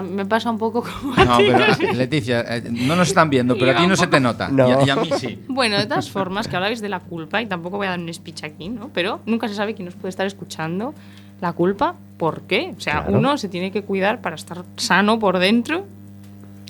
me 0.04 0.26
pasa 0.26 0.50
un 0.50 0.58
poco 0.58 0.84
como 0.84 1.15
No, 1.15 1.38
pero 1.38 1.93
Leticia, 1.93 2.41
eh, 2.41 2.63
no 2.69 2.95
nos 2.95 3.10
están 3.10 3.30
viendo, 3.30 3.58
pero 3.58 3.72
a 3.72 3.76
ti 3.76 3.88
no 3.88 3.95
se 3.98 4.08
te 4.08 4.19
nota. 4.22 4.48
No. 4.50 4.69
Y, 4.69 4.72
a, 4.72 4.86
y 4.86 4.89
a 4.89 4.95
mí 4.95 5.10
sí. 5.17 5.43
Bueno, 5.50 5.78
de 5.78 5.86
todas 5.86 6.10
formas, 6.10 6.48
que 6.48 6.56
hablabais 6.56 6.82
de 6.82 6.89
la 6.89 7.02
culpa, 7.02 7.41
y 7.41 7.45
tampoco 7.45 7.78
voy 7.78 7.88
a 7.88 7.91
dar 7.91 8.00
un 8.00 8.13
speech 8.13 8.43
aquí, 8.43 8.69
¿no? 8.69 8.89
Pero 8.93 9.19
nunca 9.26 9.48
se 9.48 9.56
sabe 9.56 9.76
quién 9.76 9.86
nos 9.86 9.95
puede 9.95 10.10
estar 10.10 10.26
escuchando. 10.26 10.93
La 11.41 11.54
culpa, 11.54 11.95
¿por 12.17 12.41
qué? 12.41 12.73
O 12.78 12.82
sea, 12.82 13.04
Claro. 13.04 13.17
uno 13.17 13.38
se 13.38 13.47
tiene 13.49 13.71
que 13.71 13.84
cuidar 13.84 14.21
para 14.21 14.36
estar 14.36 14.63
sano 14.75 15.19
por 15.19 15.39
dentro, 15.39 15.86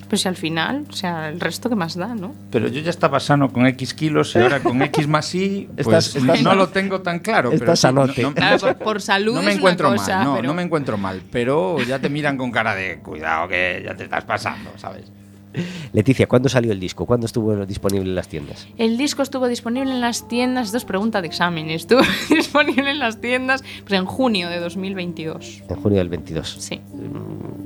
pero 0.08 0.18
si 0.18 0.28
al 0.28 0.36
final, 0.36 0.86
o 0.90 0.94
sea, 0.94 1.30
el 1.30 1.40
resto 1.40 1.70
que 1.70 1.76
más 1.76 1.96
da, 1.96 2.14
¿no? 2.16 2.34
Pero 2.52 2.68
yo 2.68 2.82
ya 2.82 2.90
estaba 2.90 3.20
sano 3.20 3.52
con 3.54 3.66
X 3.68 3.94
kilos 3.94 4.36
y 4.36 4.40
ahora 4.40 4.60
con 4.60 4.82
X 4.82 5.08
más 5.08 5.34
Y, 5.36 5.68
pues 5.76 5.88
Estás- 5.88 6.16
estás- 6.16 6.42
no 6.44 6.56
lo 6.56 6.70
tengo 6.70 7.02
tan 7.02 7.20
claro. 7.20 7.50
pero 7.52 7.64
estás 7.64 7.80
sí, 7.80 7.88
no- 7.88 8.02
sanote. 8.04 8.22
no- 8.24 8.34
Claro, 8.34 8.60
por, 8.60 8.76
por 8.78 9.02
salud 9.02 9.36
no 9.36 9.42
me 9.42 9.52
es 9.52 9.58
encuentro 9.58 9.88
una 9.90 9.98
cosa, 9.98 10.16
mal, 10.18 10.26
no, 10.26 10.36
pero- 10.36 10.48
no 10.48 10.54
me 10.54 10.62
encuentro 10.64 10.98
mal, 10.98 11.22
pero 11.32 11.80
ya 11.82 12.00
te 12.00 12.10
miran 12.10 12.38
con 12.38 12.52
cara 12.52 12.74
de 12.76 13.00
cuidado 13.00 13.48
que 13.48 13.82
ya 13.86 13.96
te 13.96 14.04
estás 14.06 14.24
pasando, 14.26 14.72
¿sabes? 14.78 15.12
Leticia, 15.94 16.28
¿cuándo 16.28 16.50
salió 16.50 16.72
el 16.72 16.80
disco? 16.80 17.06
¿Cuándo 17.06 17.26
estuvo 17.26 17.66
disponible 17.66 18.10
en 18.10 18.16
las 18.16 18.28
tiendas? 18.28 18.68
El 18.78 18.98
disco 18.98 19.22
estuvo 19.24 19.48
disponible 19.48 19.92
en 19.92 20.02
las 20.02 20.28
tiendas, 20.28 20.68
esto 20.68 20.78
es 20.78 20.86
pregunta 20.86 21.22
de 21.22 21.28
examen, 21.28 21.70
estuvo 21.72 22.02
disponible 22.30 22.92
en 22.92 23.00
las 23.00 23.20
tiendas 23.22 23.64
pues 23.88 24.00
en 24.00 24.06
junio 24.06 24.50
de 24.50 24.60
2022. 24.60 25.64
En 25.70 25.76
junio 25.76 25.98
del 26.00 26.10
22. 26.10 26.58
Sí. 26.60 26.80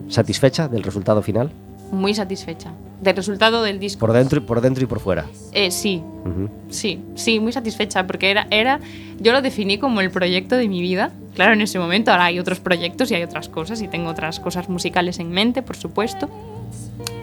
¿Satisfecha 0.10 0.68
del 0.68 0.84
resultado 0.84 1.22
final? 1.22 1.52
muy 1.92 2.16
satisfecha 2.16 2.72
del 3.02 3.16
resultado 3.16 3.62
del 3.62 3.80
disco. 3.80 4.00
Por 4.00 4.14
dentro, 4.14 4.40
y- 4.40 4.42
por 4.42 4.62
dentro 4.62 4.84
y 4.84 4.88
por 4.88 5.00
fuera. 5.00 5.26
Eh, 5.52 5.70
sí. 5.70 6.02
Sí, 6.70 7.00
sí, 7.14 7.40
muy 7.40 7.52
satisfecha 7.52 8.08
porque 8.08 8.32
era, 8.32 8.48
era, 8.50 8.80
yo 9.20 9.32
lo 9.32 9.44
definí 9.44 9.78
como 9.78 10.02
el 10.02 10.10
proyecto 10.10 10.56
de 10.56 10.68
mi 10.68 10.82
vida. 10.82 11.12
Claro, 11.36 11.54
en 11.54 11.62
ese 11.62 11.78
momento 11.78 12.10
ahora 12.12 12.26
hay 12.26 12.40
otros 12.40 12.60
proyectos 12.60 13.12
y 13.12 13.16
hay 13.16 13.22
otras 13.22 13.48
cosas 13.48 13.80
y 13.84 13.88
tengo 13.88 14.10
otras 14.10 14.40
cosas 14.40 14.70
musicales 14.70 15.20
en 15.20 15.30
mente, 15.30 15.62
por 15.62 15.76
supuesto. 15.76 16.30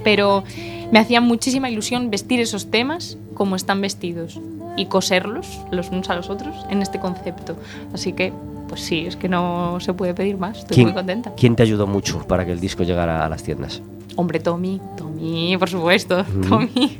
Pero 0.04 0.44
me 0.92 0.98
hacía 0.98 1.20
muchísima 1.20 1.70
ilusión 1.70 2.10
vestir 2.10 2.40
esos 2.40 2.70
temas 2.70 3.16
como 3.34 3.56
están 3.56 3.80
vestidos 3.80 4.40
y 4.76 4.86
coserlos 4.86 5.60
los 5.70 5.90
unos 5.90 6.10
a 6.10 6.16
los 6.16 6.30
otros 6.30 6.54
en 6.70 6.82
este 6.82 6.98
concepto. 7.00 7.56
Así 7.92 8.12
que, 8.12 8.32
pues 8.68 8.80
sí, 8.80 9.06
es 9.06 9.16
que 9.16 9.28
no 9.28 9.78
se 9.80 9.92
puede 9.92 10.14
pedir 10.14 10.36
más. 10.36 10.58
Estoy 10.58 10.84
muy 10.84 10.94
contenta. 10.94 11.32
quién 11.36 11.56
te 11.56 11.62
ayudó 11.62 11.86
mucho 11.86 12.26
para 12.26 12.44
que 12.44 12.52
el 12.52 12.60
disco 12.60 12.82
llegara 12.82 13.24
a 13.24 13.28
las 13.28 13.42
tiendas? 13.42 13.82
Hombre, 14.16 14.40
Tommy, 14.40 14.80
Tommy, 14.96 15.56
por 15.56 15.70
supuesto, 15.70 16.24
Tommy. 16.48 16.98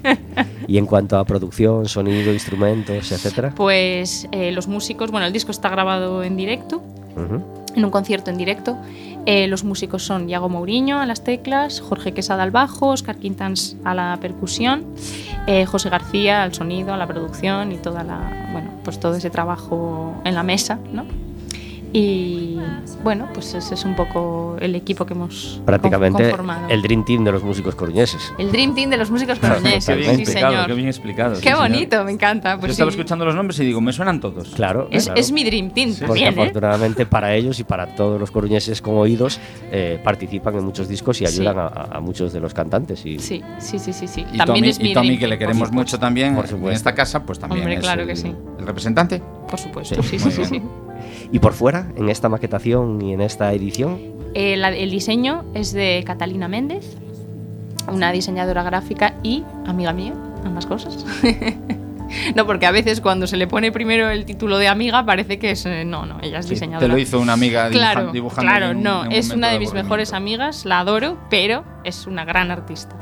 Y 0.67 0.79
en 0.79 0.87
cuanto 0.87 1.19
a 1.19 1.25
producción, 1.25 1.89
sonido, 1.89 2.33
instrumentos, 2.33 3.11
etcétera. 3.11 3.53
Pues 3.57 4.29
eh, 4.31 4.53
los 4.53 4.69
músicos, 4.69 5.11
bueno, 5.11 5.27
el 5.27 5.33
disco 5.33 5.51
está 5.51 5.69
grabado 5.69 6.23
en 6.23 6.37
directo, 6.37 6.81
en 7.75 7.85
un 7.85 7.91
concierto 7.91 8.31
en 8.31 8.39
directo. 8.39 8.77
Eh, 9.27 9.47
los 9.47 9.65
músicos 9.65 10.03
son 10.03 10.29
Iago 10.29 10.49
Mourinho 10.49 10.99
a 10.99 11.07
las 11.07 11.23
teclas, 11.23 11.81
Jorge 11.81 12.13
Quesada 12.13 12.43
al 12.43 12.51
bajo, 12.51 12.89
Oscar 12.89 13.17
Quintans 13.17 13.77
a 13.85 13.95
la 13.95 14.19
percusión, 14.21 14.85
eh, 15.47 15.67
José 15.67 15.91
García 15.91 16.43
al 16.43 16.55
sonido, 16.55 16.95
a 16.95 16.97
la 16.97 17.07
producción 17.07 17.73
y 17.73 17.77
toda 17.77 18.03
la, 18.03 18.49
bueno, 18.53 18.71
pues 18.83 18.99
todo 18.99 19.15
ese 19.15 19.31
trabajo 19.31 20.15
en 20.25 20.35
la 20.35 20.43
mesa, 20.43 20.79
¿no? 20.93 21.05
Y 21.93 22.57
bueno, 23.03 23.29
pues 23.35 23.53
ese 23.55 23.75
es 23.75 23.85
un 23.85 23.97
poco 23.97 24.57
el 24.61 24.75
equipo 24.77 25.05
que 25.07 25.15
hemos 25.15 25.61
Prácticamente 25.67 26.23
conformado. 26.23 26.69
el 26.69 26.83
Dream 26.83 27.05
Team 27.05 27.25
de 27.25 27.33
los 27.33 27.43
músicos 27.43 27.75
coruñeses. 27.75 28.33
El 28.39 28.53
Dream 28.53 28.75
Team 28.75 28.91
de 28.91 28.97
los 28.97 29.11
músicos 29.11 29.39
Qué 29.41 29.49
coruñeses, 29.49 29.97
bien 29.97 30.15
sí 30.17 30.23
explicado, 30.23 30.53
señor. 30.53 30.67
qué 30.69 30.75
bien 30.75 30.87
explicado. 30.89 31.35
sí, 31.35 31.43
Qué 31.43 31.51
señor. 31.51 31.69
bonito, 31.69 32.05
me 32.05 32.13
encanta. 32.13 32.55
Yo 32.55 32.61
Pues 32.61 32.73
estaba 32.73 32.91
sí. 32.93 32.97
escuchando 32.97 33.25
los 33.25 33.35
nombres 33.35 33.59
y 33.59 33.65
digo, 33.65 33.81
me 33.81 33.93
suenan 33.93 34.21
todos. 34.21 34.51
Claro. 34.51 34.89
Es, 34.93 35.05
claro. 35.07 35.21
es 35.21 35.33
mi 35.33 35.43
Dream 35.43 35.71
Team 35.71 35.91
Porque 35.91 36.07
también, 36.07 36.27
¿eh? 36.39 36.43
afortunadamente 36.43 37.07
para 37.07 37.35
ellos 37.35 37.59
y 37.59 37.65
para 37.65 37.95
todos 37.97 38.21
los 38.21 38.31
coruñeses 38.31 38.81
con 38.81 38.97
oídos 38.97 39.41
eh, 39.73 40.01
participan 40.05 40.55
en 40.57 40.65
muchos 40.65 40.87
discos 40.89 41.21
y 41.21 41.27
Sí. 41.27 41.41
ayudan 41.41 41.59
a, 41.59 41.67
a- 41.67 41.97
a 41.97 42.01
muchos 42.01 42.33
de 42.33 42.39
los 42.41 42.55
cantantes. 42.55 43.05
Y 43.05 43.19
Sí, 43.19 43.43
sí, 43.59 43.79
sí, 43.81 43.93
sí, 43.93 44.07
sí. 44.07 44.21
Y 44.33 44.39
También 44.39 44.47
Tommy, 44.47 44.69
es 44.69 44.79
mi 44.81 44.91
y 44.91 44.95
Tommy, 44.95 45.07
Dream 45.09 45.21
que 45.21 45.27
le 45.29 45.35
por 45.37 45.39
queremos 45.47 45.73
mucho 45.73 45.99
también 45.99 46.35
Por 46.37 46.47
en 46.47 46.69
esta 46.69 46.95
casa, 46.95 47.25
pues 47.25 47.39
también 47.41 47.63
Hombre, 47.63 47.75
es 47.75 47.81
claro 47.81 48.03
el, 48.03 48.09
que 48.09 48.17
sí. 48.17 48.33
el 48.59 48.67
representante. 48.67 49.21
Por 49.49 49.59
supuesto, 49.59 50.01
Sí, 50.05 50.19
sí, 50.21 50.31
sí, 50.45 50.63
Y 51.33 51.39
por 51.39 51.53
fuera, 51.53 51.87
en 51.97 52.09
esta 52.09 52.29
maquetación 52.29 53.01
y 53.03 53.13
en 53.15 53.21
esta 53.21 53.53
edición, 53.53 53.99
Eh, 54.35 54.57
la- 54.57 54.71
el 54.71 54.91
diseño 54.91 55.45
es 55.55 55.73
de 55.73 56.03
Catalina 56.07 56.47
Méndez, 56.49 56.97
una 57.93 58.13
diseñadora 58.13 58.63
gráfica 58.63 59.15
y 59.23 59.43
amiga 59.67 59.93
mía, 59.93 60.13
ambas 60.45 60.67
cosas. 60.67 61.05
no, 62.37 62.47
porque 62.47 62.67
a 62.67 62.71
veces 62.71 63.01
cuando 63.01 63.27
se 63.27 63.37
le 63.37 63.47
pone 63.47 63.73
primero 63.73 64.09
el 64.11 64.25
título 64.25 64.59
de 64.59 64.69
amiga 64.69 65.05
parece 65.05 65.39
que 65.39 65.53
es... 65.53 65.67
eh, 65.67 65.85
no, 65.85 66.07
no, 66.07 66.19
ella 66.23 66.39
es 66.41 66.47
Sí, 66.47 66.51
diseñadora. 66.55 66.87
te 66.87 66.89
lo 66.93 66.99
hizo 66.99 67.19
una 67.21 67.33
amiga 67.33 67.69
dibuja- 67.69 67.93
Claro, 67.93 68.13
dibujando. 68.13 68.51
claro, 68.51 68.71
un- 68.71 68.83
no, 68.83 69.05
es 69.05 69.31
una 69.31 69.49
de 69.49 69.59
mis 69.59 69.69
aburrimiento. 69.69 69.75
mejores 69.75 70.13
amigas, 70.13 70.65
la 70.65 70.81
adoro, 70.81 71.17
pero 71.31 71.65
es 71.85 72.07
una 72.07 72.25
gran 72.25 72.51
artista. 72.51 72.95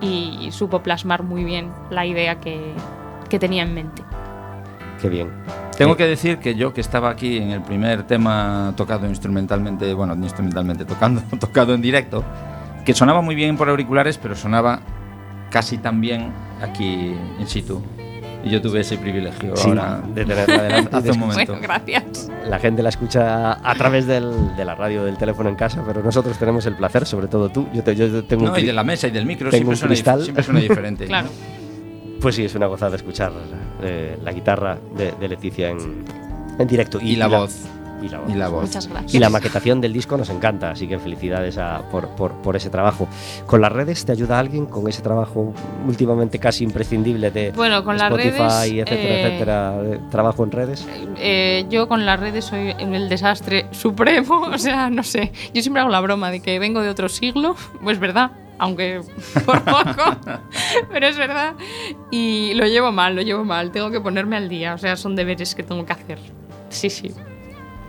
Y 0.00 0.48
supo 0.52 0.82
plasmar 0.82 1.22
muy 1.22 1.44
bien 1.44 1.70
la 1.90 2.04
idea 2.06 2.40
que, 2.40 2.60
que 3.28 3.38
tenía 3.38 3.62
en 3.62 3.72
mente. 3.74 4.02
Qué 5.02 5.08
bien. 5.10 5.28
Tengo 5.76 5.92
Eh, 5.94 5.96
que 5.96 6.06
decir 6.06 6.38
que 6.38 6.54
yo 6.54 6.72
que 6.72 6.80
estaba 6.80 7.10
aquí 7.10 7.36
en 7.36 7.50
el 7.50 7.60
primer 7.60 8.04
tema 8.04 8.72
tocado 8.76 9.06
instrumentalmente, 9.08 9.92
bueno, 9.92 10.14
no 10.14 10.24
instrumentalmente, 10.24 10.84
tocando, 10.86 11.20
tocado 11.40 11.74
en 11.74 11.82
directo, 11.82 12.24
que 12.84 12.94
sonaba 12.94 13.20
muy 13.20 13.34
bien 13.34 13.56
por 13.58 13.68
auriculares, 13.68 14.16
pero 14.18 14.34
sonaba 14.36 14.80
casi 15.50 15.76
tan 15.78 16.00
bien 16.00 16.32
aquí 16.62 17.14
in 17.38 17.46
situ. 17.46 17.82
Y 18.44 18.50
yo 18.50 18.60
tuve 18.60 18.80
ese 18.80 18.98
privilegio 18.98 19.54
Sí, 19.56 19.68
ahora 19.68 20.00
de 20.14 20.24
tenerla 20.24 20.62
delante. 20.64 20.96
hace 20.96 21.12
un 21.12 21.18
momento. 21.20 21.52
Bueno, 21.52 21.60
gracias. 21.62 22.28
La 22.48 22.58
gente 22.58 22.82
la 22.82 22.88
escucha 22.88 23.52
a 23.52 23.74
través 23.76 24.06
del- 24.08 24.56
de 24.56 24.64
la 24.64 24.74
radio 24.74 25.04
del 25.04 25.16
teléfono 25.16 25.48
en 25.48 25.54
casa, 25.54 25.84
pero 25.86 26.02
nosotros 26.02 26.36
tenemos 26.38 26.66
el 26.66 26.74
placer, 26.74 27.06
sobre 27.06 27.28
todo 27.28 27.50
tú. 27.50 27.68
Yo, 27.72 27.84
te- 27.84 27.94
yo 27.94 28.24
tengo 28.24 28.42
un 28.46 28.50
No, 28.50 28.58
y 28.58 28.62
cri- 28.62 28.66
de 28.66 28.72
la 28.72 28.82
mesa 28.82 29.06
y 29.06 29.12
del 29.12 29.26
micro 29.26 29.48
siempre 29.50 29.70
un 29.70 29.76
suena, 29.76 30.18
siempre 30.24 30.42
suena 30.42 30.58
diferente. 30.60 31.06
Claro. 31.12 31.28
Pues 32.22 32.36
sí, 32.36 32.44
es 32.44 32.54
una 32.54 32.66
gozada 32.66 32.96
escuchar 32.96 33.32
eh, 33.82 34.16
la 34.22 34.32
guitarra 34.32 34.78
de, 34.96 35.12
de 35.12 35.28
Leticia 35.28 35.70
en, 35.70 36.04
en 36.58 36.68
directo. 36.68 36.98
Y 37.02 37.16
la 37.16 37.26
voz. 37.26 37.66
Y 38.00 38.08
la 38.08 38.18
voz. 38.18 38.30
Y 38.30 38.34
la 38.34 38.48
voz. 38.48 38.62
Muchas 38.66 38.88
gracias. 38.88 39.14
Y 39.14 39.18
la 39.20 39.28
maquetación 39.28 39.80
del 39.80 39.92
disco 39.92 40.16
nos 40.16 40.28
encanta, 40.30 40.70
así 40.72 40.88
que 40.88 40.98
felicidades 40.98 41.56
a- 41.58 41.82
por, 41.90 42.08
por- 42.10 42.32
por 42.42 42.56
ese 42.56 42.68
trabajo. 42.70 43.06
¿Con 43.46 43.60
las 43.60 43.70
redes 43.72 44.04
te 44.04 44.10
ayuda 44.12 44.38
alguien 44.40 44.66
con 44.66 44.88
ese 44.88 45.02
trabajo 45.02 45.52
últimamente 45.86 46.38
casi 46.40 46.64
imprescindible 46.64 47.30
de 47.30 47.52
Bueno, 47.52 47.84
con 47.84 47.96
las 47.98 48.10
Spotify, 48.10 48.38
redes, 48.38 48.72
etcétera, 48.88 49.14
eh, 49.14 49.26
etcétera, 49.26 50.08
trabajo 50.10 50.42
en 50.44 50.50
redes? 50.50 50.86
Eh, 51.16 51.64
yo 51.70 51.86
con 51.88 52.04
las 52.04 52.18
redes 52.18 52.44
soy 52.44 52.74
el 52.78 53.08
desastre 53.08 53.66
supremo, 53.72 54.42
o 54.52 54.58
sea, 54.58 54.90
no 54.90 55.02
sé. 55.04 55.30
Yo 55.54 55.62
siempre 55.62 55.80
hago 55.80 55.90
la 55.90 56.00
broma 56.00 56.30
de 56.32 56.40
que 56.40 56.58
vengo 56.58 56.80
de 56.82 56.88
otro 56.88 57.08
siglo, 57.08 57.54
pues 57.84 58.00
verdad, 58.00 58.32
aunque 58.58 59.00
por 59.44 59.62
poco, 59.62 60.16
pero 60.90 61.06
es 61.06 61.16
verdad. 61.16 61.54
Y 62.10 62.52
lo 62.54 62.66
llevo 62.66 62.92
mal, 62.92 63.14
lo 63.16 63.22
llevo 63.22 63.44
mal, 63.44 63.70
tengo 63.70 63.90
que 63.90 64.00
ponerme 64.00 64.36
al 64.36 64.48
día, 64.48 64.74
o 64.74 64.78
sea, 64.78 64.96
son 64.96 65.16
deberes 65.16 65.54
que 65.54 65.62
tengo 65.62 65.84
que 65.86 65.92
hacer. 65.92 66.18
Sí, 66.68 66.90
sí. 66.90 67.12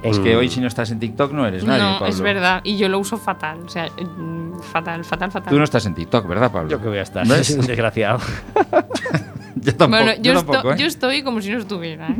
Es 0.02 0.20
que 0.20 0.36
hoy 0.36 0.50
si 0.50 0.60
no 0.60 0.68
estás 0.68 0.92
en 0.92 1.00
TikTok 1.00 1.32
no 1.32 1.48
eres 1.48 1.64
nadie, 1.64 1.82
no, 1.82 1.94
Pablo. 1.94 2.08
es 2.08 2.20
verdad, 2.20 2.60
y 2.66 2.76
yo 2.76 2.90
lo 2.90 3.00
uso 3.00 3.16
fatal, 3.18 3.60
o 3.66 3.70
sea, 3.70 3.88
mm, 3.88 4.60
fatal, 4.60 5.06
fatal, 5.06 5.32
fatal. 5.32 5.50
Tú 5.50 5.58
no 5.58 5.64
estás 5.64 5.86
en 5.86 5.96
TikTok, 5.96 6.28
¿verdad, 6.28 6.52
Pablo? 6.52 6.70
Yo 6.70 6.82
que 6.82 6.90
voy 6.90 6.98
a 6.98 7.04
estar, 7.04 7.24
un 7.24 7.30
desgraciado. 7.68 8.20
yo 9.56 9.76
tampoco. 9.76 10.04
bueno, 10.04 10.22
yo, 10.22 10.34
tampoco, 10.34 10.58
esto- 10.58 10.74
¿eh? 10.74 10.78
yo 10.78 10.86
estoy 10.88 11.24
como 11.24 11.40
si 11.42 11.52
no 11.52 11.60
estuviera, 11.60 12.10
¿eh? 12.10 12.18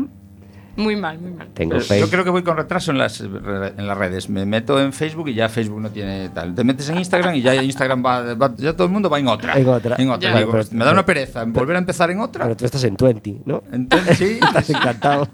Muy 0.76 0.96
mal, 0.96 1.20
muy 1.20 1.32
mal. 1.32 1.48
Tengo 1.54 1.78
Pero. 1.88 2.00
Yo 2.06 2.10
creo 2.10 2.24
que 2.24 2.30
voy 2.32 2.42
con 2.44 2.58
retraso 2.58 2.92
en 2.92 2.98
las, 2.98 3.22
en 3.22 3.88
las 3.88 3.98
redes. 3.98 4.28
Me 4.30 4.46
meto 4.46 4.80
en 4.82 4.92
Facebook 4.92 5.30
y 5.30 5.36
ya 5.36 5.48
Facebook 5.50 5.80
no 5.80 5.90
tiene 5.92 6.30
tal. 6.30 6.56
Te 6.56 6.64
metes 6.64 6.90
en 6.90 6.98
Instagram 6.98 7.36
y 7.36 7.42
ya 7.44 7.54
Instagram 7.62 8.04
va, 8.04 8.34
va- 8.34 8.54
ya 8.58 8.74
todo 8.74 8.88
el 8.88 8.94
mundo 8.94 9.10
va 9.10 9.20
en 9.20 9.28
otra. 9.28 9.54
En 9.58 9.68
otra. 9.68 9.96
En 10.00 10.10
otra. 10.10 10.32
Ya. 10.32 10.40
Digo, 10.40 10.52
Pero- 10.52 10.64
me 10.72 10.84
da 10.86 10.92
una 10.92 11.06
pereza 11.06 11.44
en 11.44 11.54
volver 11.54 11.76
a 11.76 11.80
empezar 11.80 12.10
en 12.10 12.20
otra. 12.22 12.46
Pero 12.46 12.58
tú 12.58 12.66
estás 12.66 12.84
en 12.86 12.96
20, 12.96 13.42
¿no? 13.46 13.62
Entonces, 13.72 14.18
sí. 14.18 14.40
Estás 14.42 14.70
encantado. 14.72 15.28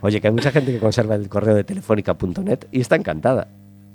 Oye, 0.00 0.20
que 0.20 0.28
hay 0.28 0.32
mucha 0.32 0.50
gente 0.50 0.72
que 0.72 0.78
conserva 0.78 1.14
el 1.16 1.28
correo 1.28 1.54
de 1.54 1.64
telefónica.net 1.64 2.60
y 2.70 2.80
está 2.80 2.96
encantada. 2.96 3.48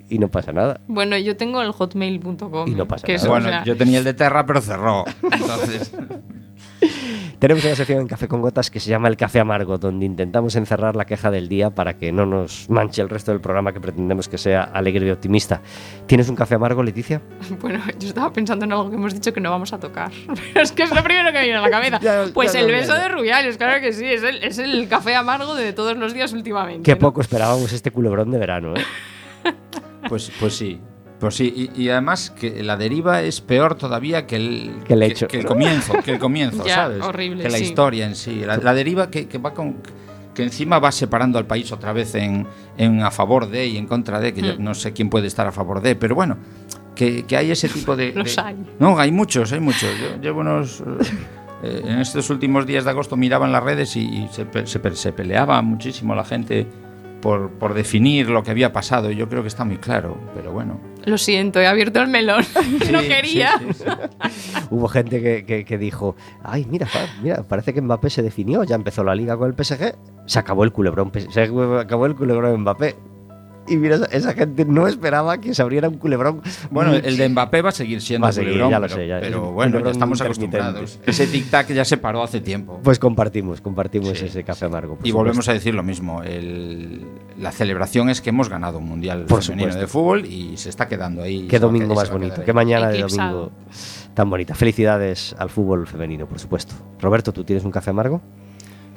Y 0.09 0.19
no 0.19 0.27
pasa 0.29 0.53
nada. 0.53 0.79
Bueno, 0.87 1.17
yo 1.17 1.35
tengo 1.35 1.61
el 1.61 1.71
hotmail.com. 1.71 2.67
Y 2.67 2.75
no 2.75 2.87
pasa 2.87 3.05
que 3.05 3.15
nada. 3.15 3.27
o 3.27 3.29
bueno, 3.31 3.49
sea, 3.49 3.63
yo 3.65 3.75
tenía 3.75 3.97
el 3.97 4.03
de 4.05 4.13
Terra, 4.13 4.45
pero 4.45 4.61
cerró. 4.61 5.03
Entonces, 5.23 5.91
Tenemos 7.39 7.63
una 7.65 7.75
sección 7.75 7.99
en 7.99 8.07
Café 8.07 8.27
con 8.27 8.41
Gotas 8.41 8.71
que 8.71 8.79
se 8.79 8.89
llama 8.89 9.09
El 9.09 9.15
Café 9.15 9.39
Amargo, 9.39 9.77
donde 9.77 10.07
intentamos 10.07 10.55
encerrar 10.55 10.95
la 10.95 11.05
queja 11.05 11.29
del 11.29 11.47
día 11.47 11.69
para 11.69 11.95
que 11.95 12.11
no 12.11 12.25
nos 12.25 12.67
manche 12.67 12.99
el 13.03 13.09
resto 13.09 13.31
del 13.31 13.41
programa 13.41 13.73
que 13.73 13.79
pretendemos 13.79 14.27
que 14.27 14.39
sea 14.39 14.63
alegre 14.63 15.05
y 15.05 15.11
optimista. 15.11 15.61
¿Tienes 16.07 16.29
un 16.29 16.35
café 16.35 16.55
amargo, 16.55 16.81
Leticia? 16.81 17.21
Bueno, 17.61 17.79
yo 17.99 18.07
estaba 18.07 18.33
pensando 18.33 18.65
en 18.65 18.71
algo 18.71 18.89
que 18.89 18.95
hemos 18.95 19.13
dicho 19.13 19.33
que 19.33 19.39
no 19.39 19.51
vamos 19.51 19.71
a 19.71 19.79
tocar. 19.79 20.11
Pero 20.53 20.63
es 20.63 20.71
que 20.71 20.83
es 20.83 20.93
lo 20.93 21.03
primero 21.03 21.27
que 21.31 21.37
me 21.37 21.43
viene 21.43 21.57
a 21.57 21.61
la 21.61 21.69
cabeza. 21.69 21.99
Ya, 22.07 22.25
pues 22.33 22.53
ya 22.53 22.61
el 22.61 22.71
beso 22.71 22.93
de 22.93 23.09
Rubiales, 23.09 23.57
claro 23.57 23.81
que 23.81 23.91
sí. 23.91 24.05
Es 24.05 24.23
el, 24.23 24.43
es 24.43 24.57
el 24.57 24.87
café 24.87 25.15
amargo 25.15 25.55
de 25.55 25.73
todos 25.73 25.97
los 25.97 26.13
días 26.13 26.31
últimamente. 26.33 26.83
Qué 26.83 26.93
¿no? 26.93 26.99
poco 26.99 27.21
esperábamos 27.21 27.71
este 27.73 27.91
culebrón 27.91 28.31
de 28.31 28.37
verano, 28.37 28.73
¿eh? 28.75 29.53
pues, 30.07 30.31
pues 30.39 30.55
sí. 30.55 30.79
Pues 31.19 31.35
sí, 31.35 31.71
y, 31.75 31.81
y 31.83 31.89
además 31.89 32.29
que 32.29 32.61
la 32.63 32.77
deriva 32.77 33.21
es 33.23 33.41
peor 33.41 33.73
todavía 33.75 34.27
que 34.27 34.35
el, 34.35 34.71
Que 34.85 34.93
el 34.93 35.01
hecho. 35.03 35.27
que, 35.27 35.39
el 35.39 35.45
comienzo, 35.45 35.93
que 36.03 36.11
el 36.11 36.19
comienzo, 36.19 36.63
Ya, 36.67 36.75
¿sabes? 36.75 37.01
horrible, 37.03 37.43
Que 37.43 37.49
la 37.49 37.57
sí. 37.57 37.63
historia 37.63 38.05
en 38.05 38.15
sí. 38.15 38.43
La, 38.45 38.57
la 38.57 38.73
deriva 38.73 39.09
que, 39.09 39.27
que 39.27 39.37
va 39.39 39.53
con 39.53 39.77
que 40.35 40.43
encima 40.43 40.77
va 40.77 40.91
separando 40.91 41.39
al 41.39 41.47
país 41.47 41.71
otra 41.71 41.93
vez 41.93 42.13
en, 42.13 42.45
en 42.77 43.01
a 43.01 43.09
favor 43.09 43.49
de 43.49 43.65
y 43.65 43.77
en 43.77 43.87
contra 43.87 44.19
de, 44.19 44.35
que 44.35 44.41
yo 44.43 44.53
Mm. 44.59 44.63
no 44.63 44.75
sé 44.75 44.93
quién 44.93 45.09
puede 45.09 45.25
estar 45.25 45.47
a 45.47 45.51
favor 45.51 45.81
de, 45.81 45.95
pero 45.95 46.13
bueno, 46.13 46.37
que, 46.93 47.23
que 47.23 47.35
hay 47.35 47.49
ese 47.49 47.67
tipo 47.67 47.95
de... 47.95 48.11
Los 48.15 48.35
de- 48.35 48.41
hay. 48.43 48.55
No, 48.77 48.99
hay 48.99 49.11
muchos, 49.11 49.51
hay 49.51 49.59
muchos. 49.59 49.89
Yo 49.99 50.21
llevo 50.21 50.41
unos... 50.41 50.81
eh, 50.81 50.83
eh, 51.63 51.81
en 51.85 51.99
estos 51.99 52.29
últimos 52.29 52.67
días 52.67 52.83
de 52.83 52.91
agosto 52.91 53.17
miraba 53.17 53.47
en 53.47 53.51
las 53.51 53.63
redes 53.63 53.95
y, 53.95 54.01
y 54.01 54.27
se, 54.31 54.45
pe- 54.45 54.67
se 54.67 54.79
pe- 54.79 54.95
se 54.95 55.11
peleaba 55.11 55.59
muchísimo 55.63 56.13
la 56.13 56.23
gente 56.23 56.67
por, 57.19 57.49
por 57.53 57.73
definir 57.73 58.29
lo 58.29 58.43
que 58.43 58.51
había 58.51 58.71
pasado. 58.71 59.09
y 59.09 59.15
Yo 59.15 59.27
creo 59.27 59.41
que 59.41 59.47
está 59.47 59.65
muy 59.65 59.77
claro, 59.77 60.19
pero 60.35 60.51
bueno. 60.51 60.79
Lo 61.07 61.17
siento, 61.17 61.61
he 61.61 61.67
abierto 61.67 62.01
el 62.01 62.09
melón. 62.09 62.43
no 62.91 62.99
quería. 62.99 63.57
sí, 63.59 63.65
sí, 63.73 63.83
sí. 63.85 64.55
Hubo 64.69 64.87
gente 64.89 65.21
que, 65.21 65.45
que- 65.45 65.63
que 65.63 65.77
dijo, 65.77 66.15
ay, 66.43 66.67
mira, 66.69 66.87
mira, 67.23 67.43
parece 67.47 67.73
que 67.73 67.81
Mbappé 67.81 68.09
se 68.09 68.21
definió, 68.21 68.63
ya 68.65 68.75
empezó 68.75 69.03
la 69.05 69.15
liga 69.15 69.37
con 69.37 69.47
el 69.49 69.55
PSG, 69.65 69.95
se 70.25 70.39
acabó 70.39 70.65
el 70.65 70.73
culebrón, 70.73 71.11
se 71.29 71.41
acabó 71.41 72.05
el 72.07 72.15
culebrón 72.15 72.59
Mbappé. 72.61 72.95
Y 73.67 73.77
mira, 73.77 73.97
esa, 74.11 74.33
gente 74.33 74.65
no 74.65 74.87
esperaba 74.87 75.39
que 75.39 75.53
se 75.53 75.61
abriera 75.61 75.89
un 75.89 75.97
culebrón. 75.97 76.41
Bueno, 76.71 76.93
el 76.93 77.17
de 77.17 77.29
Mbappé 77.29 77.61
va 77.61 77.69
a 77.69 77.71
seguir 77.73 78.01
siendo 78.01 78.23
Va 78.25 78.29
a 78.29 78.31
seguir, 78.33 78.51
culebrón, 78.51 78.71
ya 78.71 78.79
lo 78.79 78.85
pero, 78.87 78.95
sé, 78.95 79.07
ya. 79.07 79.19
pero 79.19 79.51
bueno, 79.51 79.79
ya 79.79 79.91
estamos 79.91 80.21
acostumbrados. 80.21 80.99
Ese 81.05 81.27
tic-tac 81.27 81.73
ya 81.73 81.83
se 81.85 81.97
paró 81.97 82.23
hace 82.23 82.39
tiempo. 82.41 82.79
Pues 82.83 82.97
compartimos, 82.99 83.61
compartimos 83.61 84.17
Sí, 84.17 84.25
ese 84.25 84.43
café 84.43 84.65
amargo. 84.65 84.97
Y 85.03 85.11
volvemos 85.11 85.45
supuesto. 85.45 85.51
a 85.51 85.53
decir 85.55 85.75
lo 85.75 85.83
mismo. 85.83 86.23
el- 86.23 87.05
la 87.37 87.51
celebración 87.51 88.09
es 88.09 88.19
que 88.21 88.29
hemos 88.31 88.49
ganado 88.49 88.79
un 88.79 88.85
mundial 88.85 89.25
Por 89.25 89.43
femenino 89.43 89.71
supuesto. 89.71 89.81
de 89.81 89.87
fútbol 89.87 90.25
y 90.25 90.57
se 90.57 90.69
está 90.69 90.87
quedando 90.87 91.21
ahí. 91.21 91.47
Qué 91.47 91.59
domingo 91.59 91.93
más 91.93 92.09
bonito, 92.09 92.43
qué 92.43 92.53
mañana 92.53 92.89
de 92.89 93.01
domingo 93.01 93.51
tan 94.13 94.29
bonita. 94.29 94.55
Felicidades 94.55 95.35
al 95.37 95.49
fútbol 95.49 95.85
femenino, 95.87 96.25
por 96.27 96.39
supuesto. 96.39 96.73
Roberto, 96.99 97.31
¿tú 97.33 97.43
tienes 97.43 97.63
un 97.63 97.71
café 97.71 97.91
amargo? 97.91 98.21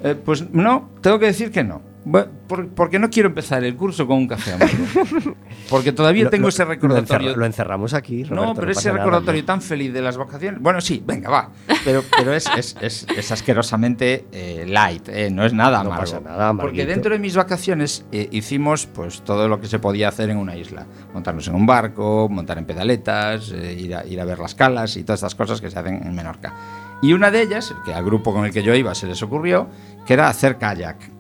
Eh, 0.02 0.14
pues 0.14 0.50
no, 0.50 0.88
tengo 1.02 1.18
que 1.18 1.26
decir 1.26 1.50
que 1.50 1.62
no. 1.62 1.82
Por- 2.02 2.68
porque 2.70 2.98
no 2.98 3.10
quiero 3.10 3.28
empezar 3.28 3.62
el 3.62 3.76
curso 3.76 4.06
con 4.06 4.16
un 4.16 4.26
café 4.26 4.54
amargo. 4.54 5.36
Porque 5.68 5.92
todavía 5.92 6.24
Lo- 6.24 6.30
tengo 6.30 6.44
lo- 6.44 6.48
ese 6.48 6.64
Lo, 6.64 6.70
recordatorio. 6.70 7.28
encerra- 7.28 7.36
lo 7.38 7.46
encerramos 7.46 7.94
aquí. 7.94 8.22
no, 8.24 8.36
Roberto, 8.36 8.54
pero 8.60 8.70
ese 8.72 8.78
pasa 8.78 8.88
nada, 8.88 8.98
recordatorio 9.04 9.40
hombre. 9.40 9.46
tan 9.46 9.60
feliz 9.62 9.92
de 9.92 10.00
las 10.02 10.16
vacaciones. 10.16 10.60
Bueno, 10.62 10.80
sí, 10.80 11.02
venga, 11.06 11.28
va. 11.30 11.50
Pero, 11.84 12.02
pero 12.16 12.32
es, 12.34 12.46
es, 12.56 12.74
es- 12.80 13.06
es 13.14 13.30
asquerosamente 13.30 14.24
eh, 14.32 14.64
light, 14.66 15.08
eh, 15.10 15.30
no 15.30 15.44
es 15.44 15.52
nada 15.52 15.82
No 15.84 15.90
amargo. 15.92 16.00
pasa 16.00 16.20
nada, 16.20 16.48
amarguito. 16.48 16.70
Porque 16.70 16.86
dentro 16.86 17.12
de 17.12 17.18
mis 17.20 17.36
vacaciones 17.36 18.04
eh, 18.12 18.28
hicimos 18.32 18.86
pues 18.86 19.20
todo 19.22 19.46
lo 19.48 19.60
que 19.60 19.66
se 19.66 19.78
podía 19.78 20.08
hacer 20.08 20.30
en 20.30 20.38
una 20.38 20.56
isla. 20.56 20.86
Montarnos 21.12 21.46
en 21.48 21.54
un 21.54 21.66
barco, 21.66 22.28
montar 22.30 22.56
en 22.58 22.64
pedaletas, 22.64 23.52
eh, 23.52 23.74
ir, 23.78 23.94
a, 23.94 24.06
ir 24.06 24.18
a 24.20 24.24
ver 24.24 24.38
las 24.38 24.54
calas 24.54 24.96
y 24.96 25.04
todas 25.04 25.18
estas 25.20 25.34
cosas 25.34 25.60
que 25.60 25.70
se 25.70 25.78
hacen 25.78 25.96
en 26.02 26.14
Menorca. 26.14 26.54
Y 27.02 27.12
una 27.12 27.30
de 27.30 27.42
ellas, 27.42 27.74
que 27.84 27.92
al 27.94 28.04
grupo 28.04 28.32
con 28.32 28.46
el 28.46 28.52
que 28.52 28.62
yo 28.62 28.74
iba 28.74 28.94
se 28.94 29.06
les 29.06 29.22
ocurrió, 29.22 29.68
que 30.06 30.14
era 30.14 30.28
hacer 30.28 30.56
kayak. 30.56 31.19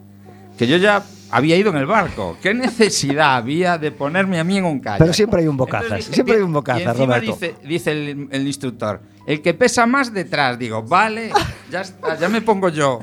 Que 0.60 0.66
yo 0.66 0.76
ya 0.76 1.02
había 1.30 1.56
ido 1.56 1.70
en 1.70 1.78
el 1.78 1.86
barco. 1.86 2.36
¿Qué 2.42 2.52
necesidad 2.52 3.36
había 3.36 3.78
de 3.78 3.92
ponerme 3.92 4.38
a 4.38 4.44
mí 4.44 4.58
en 4.58 4.66
un 4.66 4.78
kayak? 4.78 4.98
Pero 4.98 5.14
siempre 5.14 5.40
hay 5.40 5.48
un 5.48 5.56
bocazas, 5.56 5.84
Entonces 5.84 6.14
siempre 6.14 6.36
hay 6.36 6.42
un 6.42 6.52
bocazas, 6.52 6.98
Roberto. 6.98 7.32
Dice, 7.32 7.54
dice 7.64 7.92
el, 7.92 8.28
el 8.30 8.46
instructor, 8.46 9.00
el 9.30 9.42
que 9.42 9.54
pesa 9.54 9.86
más 9.86 10.12
detrás. 10.12 10.58
Digo, 10.58 10.82
vale, 10.82 11.30
ya 11.70 11.82
está, 11.82 12.18
ya 12.18 12.28
me 12.28 12.40
pongo 12.42 12.68
yo. 12.68 13.00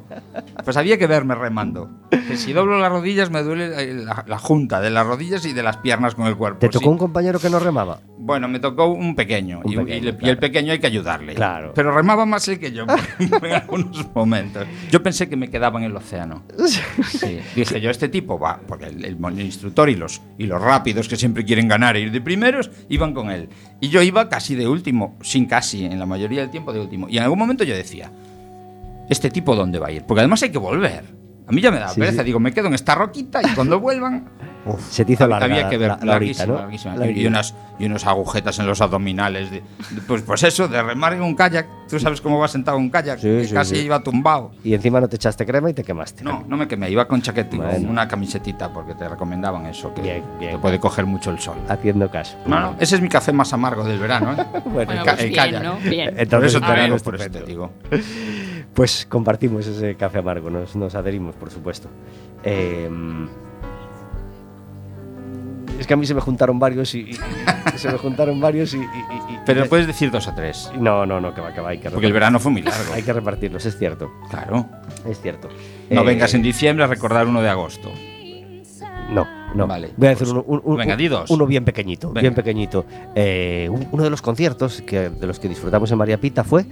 Pues 0.66 0.76
había 0.76 0.98
que 0.98 1.08
verme 1.08 1.36
remando. 1.36 1.90
Que 2.10 2.36
si 2.36 2.52
doblo 2.52 2.78
las 2.80 2.92
rodillas 2.92 3.30
me 3.30 3.42
duele 3.44 3.94
la, 4.04 4.26
la 4.28 4.38
junta 4.38 4.82
de 4.82 4.90
las 4.90 5.08
rodillas 5.08 5.46
y 5.46 5.54
de 5.54 5.64
las 5.64 5.78
piernas 5.78 6.16
con 6.16 6.28
el 6.28 6.36
cuerpo. 6.36 6.60
¿Te 6.60 6.70
tocó 6.70 6.84
sí. 6.84 6.90
un 6.90 6.98
compañero 6.98 7.40
que 7.40 7.50
no 7.50 7.60
remaba? 7.60 8.02
Bueno, 8.18 8.50
me 8.50 8.60
tocó 8.60 8.88
un 8.88 9.16
pequeño. 9.16 9.62
Un 9.64 9.72
y, 9.72 9.76
pequeño, 9.78 9.98
y 9.98 10.02
le- 10.02 10.10
y 10.10 10.14
claro. 10.14 10.32
el 10.34 10.38
pequeño 10.38 10.72
hay 10.74 10.80
que 10.80 10.88
ayudarle. 10.88 11.34
Claro. 11.36 11.72
Pero 11.74 11.92
remaba 11.94 12.26
más 12.26 12.46
él 12.50 12.60
que 12.60 12.74
yo 12.74 12.86
en 13.20 13.54
algunos 13.54 14.14
momentos. 14.14 14.68
Yo 14.92 15.02
pensé 15.02 15.30
que 15.30 15.38
me 15.38 15.50
quedaba 15.50 15.80
en 15.80 15.86
el 15.86 15.96
océano. 15.96 16.44
Sí. 17.08 17.40
Dije 17.56 17.80
yo, 17.80 17.90
este 17.90 18.10
tipo 18.10 18.38
va, 18.38 18.60
porque 18.68 18.88
el, 18.88 19.06
el 19.06 19.42
instructor 19.42 19.90
y 19.90 19.96
los, 19.96 20.22
y 20.38 20.46
los 20.46 20.62
rápidos 20.62 21.08
que 21.08 21.16
siempre 21.16 21.46
quieren 21.46 21.70
ganar 21.70 21.96
e 21.96 22.02
ir 22.02 22.12
de 22.12 22.20
primeros, 22.20 22.70
iban 22.90 23.14
con 23.14 23.32
él. 23.32 23.48
Y 23.80 23.90
yo 23.90 24.02
iba 24.02 24.28
casi 24.28 24.56
de 24.56 24.68
último, 24.68 25.18
sin 25.22 25.46
casi, 25.46 25.86
en 25.86 26.00
la 26.00 26.06
mayoría 26.06 26.17
del 26.18 26.50
tiempo 26.50 26.74
de 26.74 26.80
último. 26.82 27.08
Y 27.10 27.18
en 27.18 27.24
algún 27.24 27.40
momento 27.40 27.64
yo 27.64 27.76
decía, 27.76 28.12
¿este 29.10 29.30
tipo 29.30 29.56
dónde 29.56 29.80
va 29.80 29.88
a 29.88 29.92
ir? 29.92 30.04
Porque 30.04 30.22
además 30.22 30.42
hay 30.44 30.50
que 30.50 30.58
volver. 30.58 31.04
A 31.48 31.52
mí 31.52 31.62
ya 31.62 31.72
me 31.72 31.80
da 31.80 31.90
Sí, 31.90 32.00
pereza, 32.00 32.20
sí. 32.22 32.26
digo, 32.26 32.40
me 32.40 32.52
quedo 32.54 32.68
en 32.68 32.74
esta 32.74 32.96
roquita 32.96 33.42
y 33.42 33.54
cuando 33.56 33.80
vuelvan... 33.82 34.30
uf, 34.70 34.82
Se 34.92 35.06
te 35.06 35.14
hizo 35.14 35.28
larga 35.28 35.46
Había 35.46 35.70
que 35.70 35.78
ver, 35.78 35.90
la- 35.90 36.00
la 36.04 36.16
horita, 36.16 36.46
larguísima, 36.46 36.54
¿no? 36.54 36.60
larguísima. 36.60 36.96
Y- 36.96 36.98
Larguísima. 37.00 37.24
Y, 37.24 37.28
unas, 37.28 37.56
y 37.80 37.86
unas 37.86 38.06
agujetas 38.06 38.60
en 38.60 38.68
los 38.68 38.82
abdominales. 38.82 39.52
de- 39.52 39.62
de- 39.62 40.02
pues, 40.08 40.22
pues 40.24 40.44
eso, 40.44 40.68
de 40.68 40.82
remar 40.82 41.14
en 41.14 41.22
un 41.22 41.36
kayak. 41.36 41.68
Tú 41.90 42.00
sabes 42.00 42.20
cómo 42.22 42.40
va 42.40 42.48
sentado 42.48 42.78
en 42.78 42.84
un 42.84 42.90
kayak, 42.90 43.20
Sí, 43.20 43.28
que 43.28 43.46
sí, 43.46 43.54
casi 43.54 43.76
sí. 43.76 43.82
iba 43.84 44.02
tumbado. 44.04 44.52
Y 44.64 44.74
encima 44.74 45.00
no 45.00 45.08
te 45.08 45.16
echaste 45.16 45.46
crema 45.46 45.70
y 45.70 45.74
te 45.74 45.84
quemaste. 45.84 46.24
No, 46.24 46.44
no 46.48 46.58
me 46.58 46.68
quemé, 46.68 46.90
iba 46.90 47.08
con 47.08 47.22
con 47.22 47.58
Bueno. 47.58 47.90
una 47.90 48.08
camisetita 48.08 48.72
porque 48.74 48.94
te 48.96 49.08
recomendaban 49.08 49.66
eso, 49.66 49.94
que 49.94 50.02
Bien, 50.02 50.24
bien. 50.40 50.52
te 50.54 50.58
puede 50.60 50.80
coger 50.80 51.06
mucho 51.06 51.32
el 51.32 51.40
sol. 51.40 51.58
Haciendo 51.68 52.10
caso. 52.10 52.38
No, 52.46 52.60
no, 52.60 52.76
ese 52.80 52.96
es 52.96 53.02
mi 53.02 53.10
café 53.10 53.32
más 53.34 53.52
amargo 53.54 53.84
del 53.84 54.00
verano, 54.00 54.34
¿eh? 54.34 54.46
Bueno, 54.66 54.92
ca- 55.04 55.12
pues 55.14 55.20
el 55.24 55.30
bien, 55.30 55.36
kayak. 55.36 55.64
¿no? 55.64 55.78
Bien. 55.78 56.14
Entonces, 56.18 56.30
por 56.30 56.78
eso 56.78 56.94
el 56.96 57.02
te 57.02 57.04
por 57.04 57.16
este, 57.16 57.42
digo. 57.44 57.72
Pues 58.74 59.06
compartimos 59.10 59.66
ese 59.66 59.96
café 59.96 60.20
amargo, 60.20 60.50
nos, 60.50 60.76
nos 60.76 60.94
adherimos, 60.96 61.36
por 61.36 61.50
supuesto. 61.50 61.90
Eh, 62.44 62.90
es 65.80 65.88
que 65.88 65.94
a 65.94 65.98
mí 65.98 66.06
se 66.06 66.14
me 66.14 66.22
juntaron 66.22 66.60
varios 66.60 66.94
y, 66.96 67.00
y- 67.00 67.12
y- 67.12 67.78
se 67.78 67.92
me 67.92 67.98
juntaron 67.98 68.40
varios 68.40 68.74
y, 68.74 68.78
y- 68.78 69.40
Pero 69.46 69.68
puedes 69.68 69.88
decir 69.88 70.10
dos 70.12 70.28
o 70.28 70.34
tres. 70.36 70.72
no, 70.80 71.06
no, 71.06 71.20
no, 71.22 71.34
que 71.34 71.42
va, 71.42 71.54
que 71.54 71.62
va, 71.62 71.70
hay 71.70 71.78
que 71.80 71.90
Porque 71.90 72.08
el 72.08 72.14
verano 72.14 72.40
fue 72.40 72.52
muy 72.52 72.62
largo. 72.62 72.94
hay 72.94 73.04
que 73.04 73.14
repartirlos, 73.14 73.66
es 73.66 73.78
cierto, 73.78 74.12
Claro. 74.30 74.66
es 75.08 75.20
cierto. 75.22 75.50
No 75.90 76.02
Eh, 76.02 76.06
vengas 76.06 76.34
en 76.34 76.42
diciembre 76.42 76.84
a 76.84 76.88
recordar 76.88 77.28
uno 77.28 77.42
de 77.42 77.50
agosto. 77.50 77.92
No, 79.10 79.26
no. 79.56 79.68
Vale, 79.68 79.92
Voy 79.96 80.08
a 80.08 80.10
decir 80.12 80.28
pues, 80.28 80.32
uno, 80.32 80.44
un- 80.48 80.62
un- 80.66 80.78
venga, 80.78 80.96
un- 80.96 81.26
uno 81.30 81.46
bien 81.46 81.64
pequeñito, 81.64 82.10
Venga. 82.10 82.22
bien 82.22 82.36
pequeñito. 82.36 82.86
Eh, 83.16 83.70
un- 83.72 83.88
uno 83.92 84.04
de 84.04 84.10
los 84.10 84.22
conciertos 84.22 84.82
que, 84.82 85.10
de 85.10 85.28
los 85.28 85.40
que 85.40 85.48
disfrutamos 85.48 85.90
en 85.92 85.98
María 85.98 86.20
Pita 86.20 86.44
fue 86.44 86.66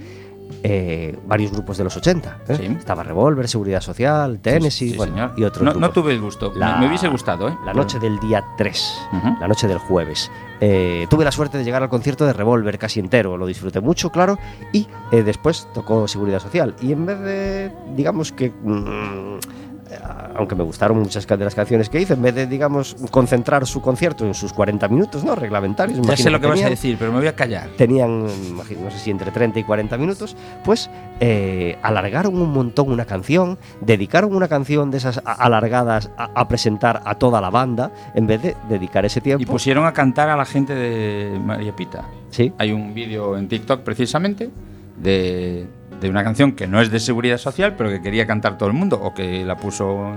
eh, 0.62 1.18
varios 1.26 1.52
grupos 1.52 1.76
de 1.78 1.84
los 1.84 1.96
80. 1.96 2.38
¿eh? 2.48 2.56
Sí. 2.56 2.64
Estaba 2.78 3.02
Revolver, 3.02 3.46
Seguridad 3.48 3.80
Social, 3.80 4.38
Tennessee 4.40 4.90
Sí, 4.90 4.96
bueno, 4.96 5.12
señor. 5.14 5.32
y 5.36 5.44
otros 5.44 5.64
no, 5.64 5.74
no 5.80 5.90
tuve 5.90 6.12
el 6.12 6.20
gusto. 6.20 6.50
Me- 6.52 6.58
La- 6.60 6.76
me, 6.78 6.86
hubiese 6.88 7.08
gustado, 7.08 7.48
¿eh? 7.48 7.56
La 7.64 7.72
noche 7.74 7.98
del 7.98 8.18
día 8.20 8.44
3, 8.56 8.98
Ujú. 9.12 9.36
la 9.40 9.48
noche 9.48 9.68
del 9.68 9.78
jueves. 9.78 10.30
Eh, 10.60 11.06
tuve 11.10 11.24
la 11.24 11.32
suerte 11.32 11.58
de 11.58 11.64
llegar 11.64 11.82
al 11.82 11.88
concierto 11.88 12.24
de 12.26 12.32
Revolver 12.32 12.78
casi 12.78 12.98
entero, 13.00 13.36
lo 13.36 13.46
disfruté 13.46 13.80
mucho, 13.80 14.10
claro, 14.10 14.38
y 14.72 14.86
después 15.10 15.68
tocó 15.74 16.08
Seguridad 16.08 16.40
Social. 16.40 16.74
Y 16.80 16.92
en 16.92 17.04
vez 17.06 17.20
de, 17.20 17.72
digamos 17.94 18.32
que, 18.32 18.50
mm, 18.50 19.38
aunque 20.34 20.54
me 20.54 20.64
gustaron 20.64 20.98
muchas 20.98 21.26
de 21.26 21.36
las 21.36 21.54
canciones 21.54 21.88
que 21.88 22.00
hice, 22.00 22.14
en 22.14 22.22
vez 22.22 22.34
de, 22.34 22.46
digamos, 22.46 22.96
concentrar 23.10 23.66
su 23.66 23.80
concierto 23.80 24.26
en 24.26 24.34
sus 24.34 24.52
40 24.52 24.88
minutos, 24.88 25.24
¿no? 25.24 25.34
Reglamentarios. 25.34 25.98
me 25.98 26.06
Ya 26.06 26.16
sé 26.16 26.30
lo 26.30 26.40
que 26.40 26.46
vas 26.46 26.62
a 26.62 26.68
decir, 26.68 26.96
pero 26.98 27.12
me 27.12 27.18
voy 27.18 27.28
a 27.28 27.34
callar. 27.34 27.68
tenían, 27.76 28.26
imagino, 28.48 28.82
no 28.82 28.90
sé 28.90 28.98
si 28.98 29.10
entre 29.10 29.30
30 29.30 29.60
y 29.60 29.64
40 29.64 29.96
minutos, 29.98 30.36
pues 30.64 30.90
eh, 31.20 31.78
alargaron 31.82 32.40
un 32.40 32.52
montón 32.52 32.90
una 32.90 33.04
canción, 33.04 33.58
dedicaron 33.80 34.34
una 34.34 34.48
canción 34.48 34.90
de 34.90 34.98
esas 34.98 35.20
alargadas 35.24 36.10
a, 36.16 36.30
a 36.34 36.48
presentar 36.48 37.02
a 37.04 37.16
toda 37.16 37.40
la 37.40 37.50
banda, 37.50 37.92
en 38.14 38.26
vez 38.26 38.42
de 38.42 38.56
dedicar 38.68 39.04
ese 39.04 39.20
tiempo. 39.20 39.42
Y 39.42 39.46
pusieron 39.46 39.86
a 39.86 39.92
cantar 39.92 40.28
a 40.28 40.36
la 40.36 40.44
gente 40.44 40.74
de 40.74 41.38
María 41.38 41.74
Pita. 41.74 42.04
sí, 42.30 42.52
Hay 42.58 42.72
un 42.72 42.94
vídeo 42.94 43.36
en 43.36 43.48
TikTok 43.48 43.82
precisamente 43.82 44.50
de, 44.96 45.66
de 46.00 46.08
una 46.10 46.22
canción 46.24 46.52
que 46.52 46.66
no 46.66 46.80
es 46.80 46.90
de 46.90 47.00
seguridad 47.00 47.38
social, 47.38 47.74
pero 47.76 47.90
que 47.90 48.00
quería 48.02 48.26
cantar 48.26 48.56
todo 48.58 48.68
el 48.68 48.74
mundo, 48.74 49.00
o 49.02 49.14
que 49.14 49.44
la 49.44 49.56
puso... 49.56 50.12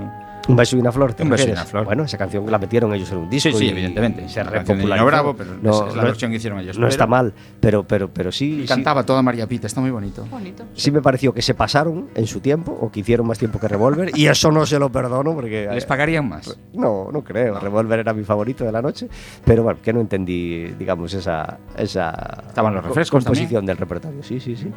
un 0.48 0.56
beso 0.56 0.76
y 0.76 0.80
una 0.80 0.90
flor. 0.92 1.14
¿te 1.14 1.22
Un 1.22 1.30
beso 1.30 1.48
y 1.48 1.52
una 1.52 1.64
flor. 1.64 1.84
Bueno, 1.84 2.02
esa 2.04 2.18
canción 2.18 2.50
la 2.50 2.58
metieron 2.58 2.92
ellos 2.94 3.10
en 3.12 3.18
un 3.18 3.30
disco. 3.30 3.50
Sí, 3.52 3.56
sí, 3.58 3.64
y- 3.66 3.68
evidentemente. 3.70 4.24
y 4.24 4.28
se 4.28 4.42
repopularizó. 4.42 5.06
Bravo, 5.06 5.34
pero 5.36 5.52
es- 5.54 5.88
es 5.90 5.96
la 5.96 6.02
versión 6.04 6.30
que 6.30 6.38
hicieron 6.38 6.58
ellos, 6.60 6.78
No 6.78 6.88
está 6.88 7.04
pero- 7.04 7.10
mal, 7.10 7.32
pero, 7.60 7.84
pero, 7.84 8.08
pero 8.12 8.32
sí, 8.32 8.58
Y 8.58 8.62
sí, 8.62 8.66
cantaba 8.68 9.04
toda 9.04 9.22
María 9.22 9.46
Pita, 9.46 9.66
está 9.66 9.80
muy 9.80 9.90
bonito. 9.90 10.26
Bonito. 10.30 10.64
sí 10.74 10.90
me 10.90 11.00
pareció 11.02 11.32
que 11.32 11.42
se 11.42 11.54
pasaron 11.54 12.08
en 12.14 12.26
su 12.26 12.40
tiempo 12.40 12.72
o 12.80 12.90
que 12.90 13.00
hicieron 13.00 13.26
más 13.26 13.38
tiempo 13.38 13.58
que 13.60 13.68
Revolver 13.68 14.10
y 14.16 14.26
eso 14.26 14.50
no 14.50 14.66
se 14.66 14.78
lo 14.78 14.90
perdono 14.90 15.34
porque 15.34 15.68
¿Les 15.72 15.84
pagarían 15.86 16.28
más? 16.28 16.58
No, 16.72 17.10
no 17.12 17.22
creo. 17.22 17.58
Revolver 17.60 18.00
era 18.00 18.12
mi 18.12 18.24
favorito 18.24 18.64
de 18.64 18.72
la 18.72 18.82
noche. 18.82 19.08
Pero 19.44 19.62
bueno, 19.62 19.78
que 19.82 19.92
no 19.92 20.00
entendí, 20.00 20.64
digamos, 20.78 21.14
esa. 21.14 21.58
esa 21.76 22.44
Estaban 22.48 22.74
los 22.74 22.82
co- 22.82 22.88
refrescos 22.88 23.24
composición 23.24 23.64
del 23.66 23.76
repertorio. 23.76 24.22
Sí, 24.22 24.40
sí, 24.40 24.56
sí. 24.56 24.70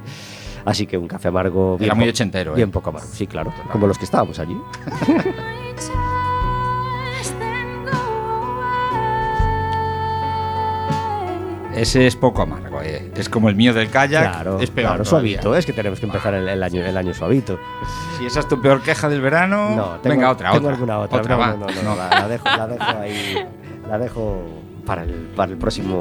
Así 0.65 0.85
que 0.87 0.97
un 0.97 1.07
café 1.07 1.27
amargo. 1.27 1.77
Era 1.79 1.95
muy 1.95 2.07
ochentero, 2.09 2.53
¿eh? 2.53 2.55
Bien 2.55 2.71
poco 2.71 2.89
amargo, 2.89 3.07
sí, 3.11 3.27
claro. 3.27 3.53
Como 3.71 3.87
los 3.87 3.97
que 3.97 4.05
estábamos 4.05 4.39
allí. 4.39 4.57
Ese 11.75 12.05
es 12.05 12.15
poco 12.15 12.43
amargo, 12.43 12.81
eh. 12.83 13.11
Es 13.15 13.29
como 13.29 13.49
el 13.49 13.55
mío 13.55 13.73
del 13.73 13.89
kayak, 13.89 14.21
Claro, 14.31 14.59
es 14.59 14.69
peor 14.69 14.89
claro, 14.89 15.05
suavito. 15.05 15.55
Es 15.55 15.65
que 15.65 15.73
tenemos 15.73 15.99
que 15.99 16.05
empezar 16.05 16.35
el, 16.35 16.47
el 16.47 16.61
año, 16.61 16.85
el 16.85 16.95
año 16.95 17.13
suavito. 17.15 17.57
Si 18.17 18.27
esa 18.27 18.41
es 18.41 18.47
tu 18.47 18.61
peor 18.61 18.81
queja 18.83 19.09
del 19.09 19.21
verano, 19.21 19.71
No, 19.75 19.85
tengo, 19.99 20.15
venga, 20.15 20.29
otra, 20.29 20.51
tengo 20.51 20.67
otra. 20.67 20.73
alguna 20.75 20.99
otra. 20.99 21.23
no, 21.23 21.37
va. 21.37 21.47
no, 21.53 21.65
no, 21.65 21.83
no, 21.83 21.95
La, 21.95 22.09
la 22.09 22.27
dejo, 22.27 22.45
la 22.47 22.67
dejo 22.67 22.83
ahí. 23.01 23.47
La 23.89 23.97
dejo 23.97 24.43
para 24.85 25.01
el, 25.03 25.11
para 25.35 25.51
el 25.51 25.57
próximo 25.57 25.97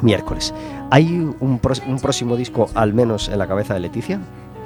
miércoles. 0.00 0.54
¿Hay 0.92 1.06
un, 1.40 1.58
próximo 1.58 2.36
disco, 2.36 2.68
al 2.74 2.92
menos 2.92 3.30
en 3.30 3.38
la 3.38 3.48
cabeza 3.48 3.72
de 3.72 3.80
Leticia? 3.80 4.20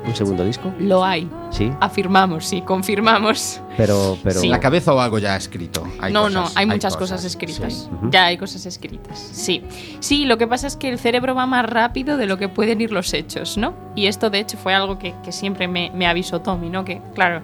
¿Un 0.05 0.17
segundo 0.17 0.45
disco? 0.45 0.73
Lo 0.81 1.05
hay. 1.05 1.31
Sí, 1.51 1.71
Afirmamos, 1.81 2.45
sí, 2.47 2.63
confirmamos. 2.63 3.61
pero. 3.77 4.19
pero 4.25 4.41
Sí. 4.41 4.49
¿La 4.49 4.59
cabeza 4.59 4.93
o 4.93 4.99
algo 4.99 5.21
ya 5.21 5.37
escrito? 5.37 5.87
Hay 6.01 6.13
no, 6.13 6.23
cosas, 6.23 6.35
no, 6.35 6.51
hay 6.57 6.67
muchas 6.67 6.97
cosas, 6.97 7.25
escritas. 7.25 7.73
sí. 7.73 8.09
Ya 8.11 8.25
hay 8.25 8.39
cosas 8.39 8.67
escritas. 8.67 9.17
Sí. 9.19 9.63
Sí, 10.01 10.25
lo 10.25 10.37
que 10.37 10.49
pasa 10.49 10.67
es 10.67 10.75
que 10.75 10.89
el 10.89 10.99
cerebro 10.99 11.37
va 11.37 11.47
más 11.47 11.65
rápido 11.65 12.17
de 12.17 12.27
lo 12.27 12.39
que 12.39 12.49
pueden 12.49 12.81
ir 12.81 12.91
los 12.91 13.15
hechos, 13.15 13.57
¿no? 13.57 13.75
Y 13.95 14.07
esto, 14.09 14.29
de 14.29 14.41
hecho, 14.41 14.57
fue 14.59 14.75
algo 14.75 14.99
que, 14.99 15.15
que 15.23 15.31
siempre 15.31 15.69
me, 15.69 15.93
me 15.95 16.09
avisó 16.09 16.41
Tommy, 16.41 16.71
¿no? 16.71 16.85
Que, 16.85 17.01
claro, 17.15 17.43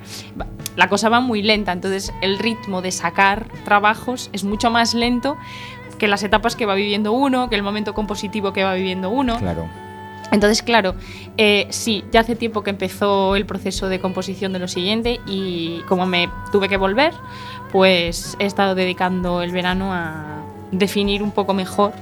la 0.74 0.88
cosa 0.88 1.08
va 1.08 1.20
muy 1.20 1.42
lenta, 1.42 1.70
entonces 1.70 2.12
el 2.20 2.38
ritmo 2.38 2.82
de 2.82 2.90
sacar 2.90 3.46
trabajos 3.64 4.30
es 4.32 4.42
mucho 4.42 4.70
más 4.70 4.94
lento 4.94 5.36
que 6.02 6.08
las 6.08 6.24
etapas 6.24 6.56
que 6.56 6.66
va 6.66 6.74
viviendo 6.74 7.12
uno, 7.12 7.48
que 7.48 7.54
el 7.54 7.62
momento 7.62 7.94
compositivo 7.94 8.52
que 8.52 8.64
va 8.64 8.74
viviendo 8.74 9.08
uno. 9.08 9.38
Claro. 9.38 9.68
Entonces, 10.32 10.60
claro, 10.60 10.96
eh, 11.36 11.68
sí, 11.70 12.02
ya 12.10 12.22
hace 12.22 12.34
tiempo 12.34 12.64
que 12.64 12.70
empezó 12.70 13.36
el 13.36 13.46
proceso 13.46 13.88
de 13.88 14.00
composición 14.00 14.52
de 14.52 14.58
lo 14.58 14.66
siguiente 14.66 15.20
y 15.28 15.78
como 15.86 16.04
me 16.06 16.28
tuve 16.50 16.68
que 16.68 16.76
volver, 16.76 17.14
pues 17.70 18.36
he 18.40 18.46
estado 18.46 18.74
dedicando 18.74 19.42
el 19.42 19.52
verano 19.52 19.94
a 19.94 20.42
definir 20.72 21.22
un 21.22 21.30
poco 21.30 21.54
mejor 21.54 21.92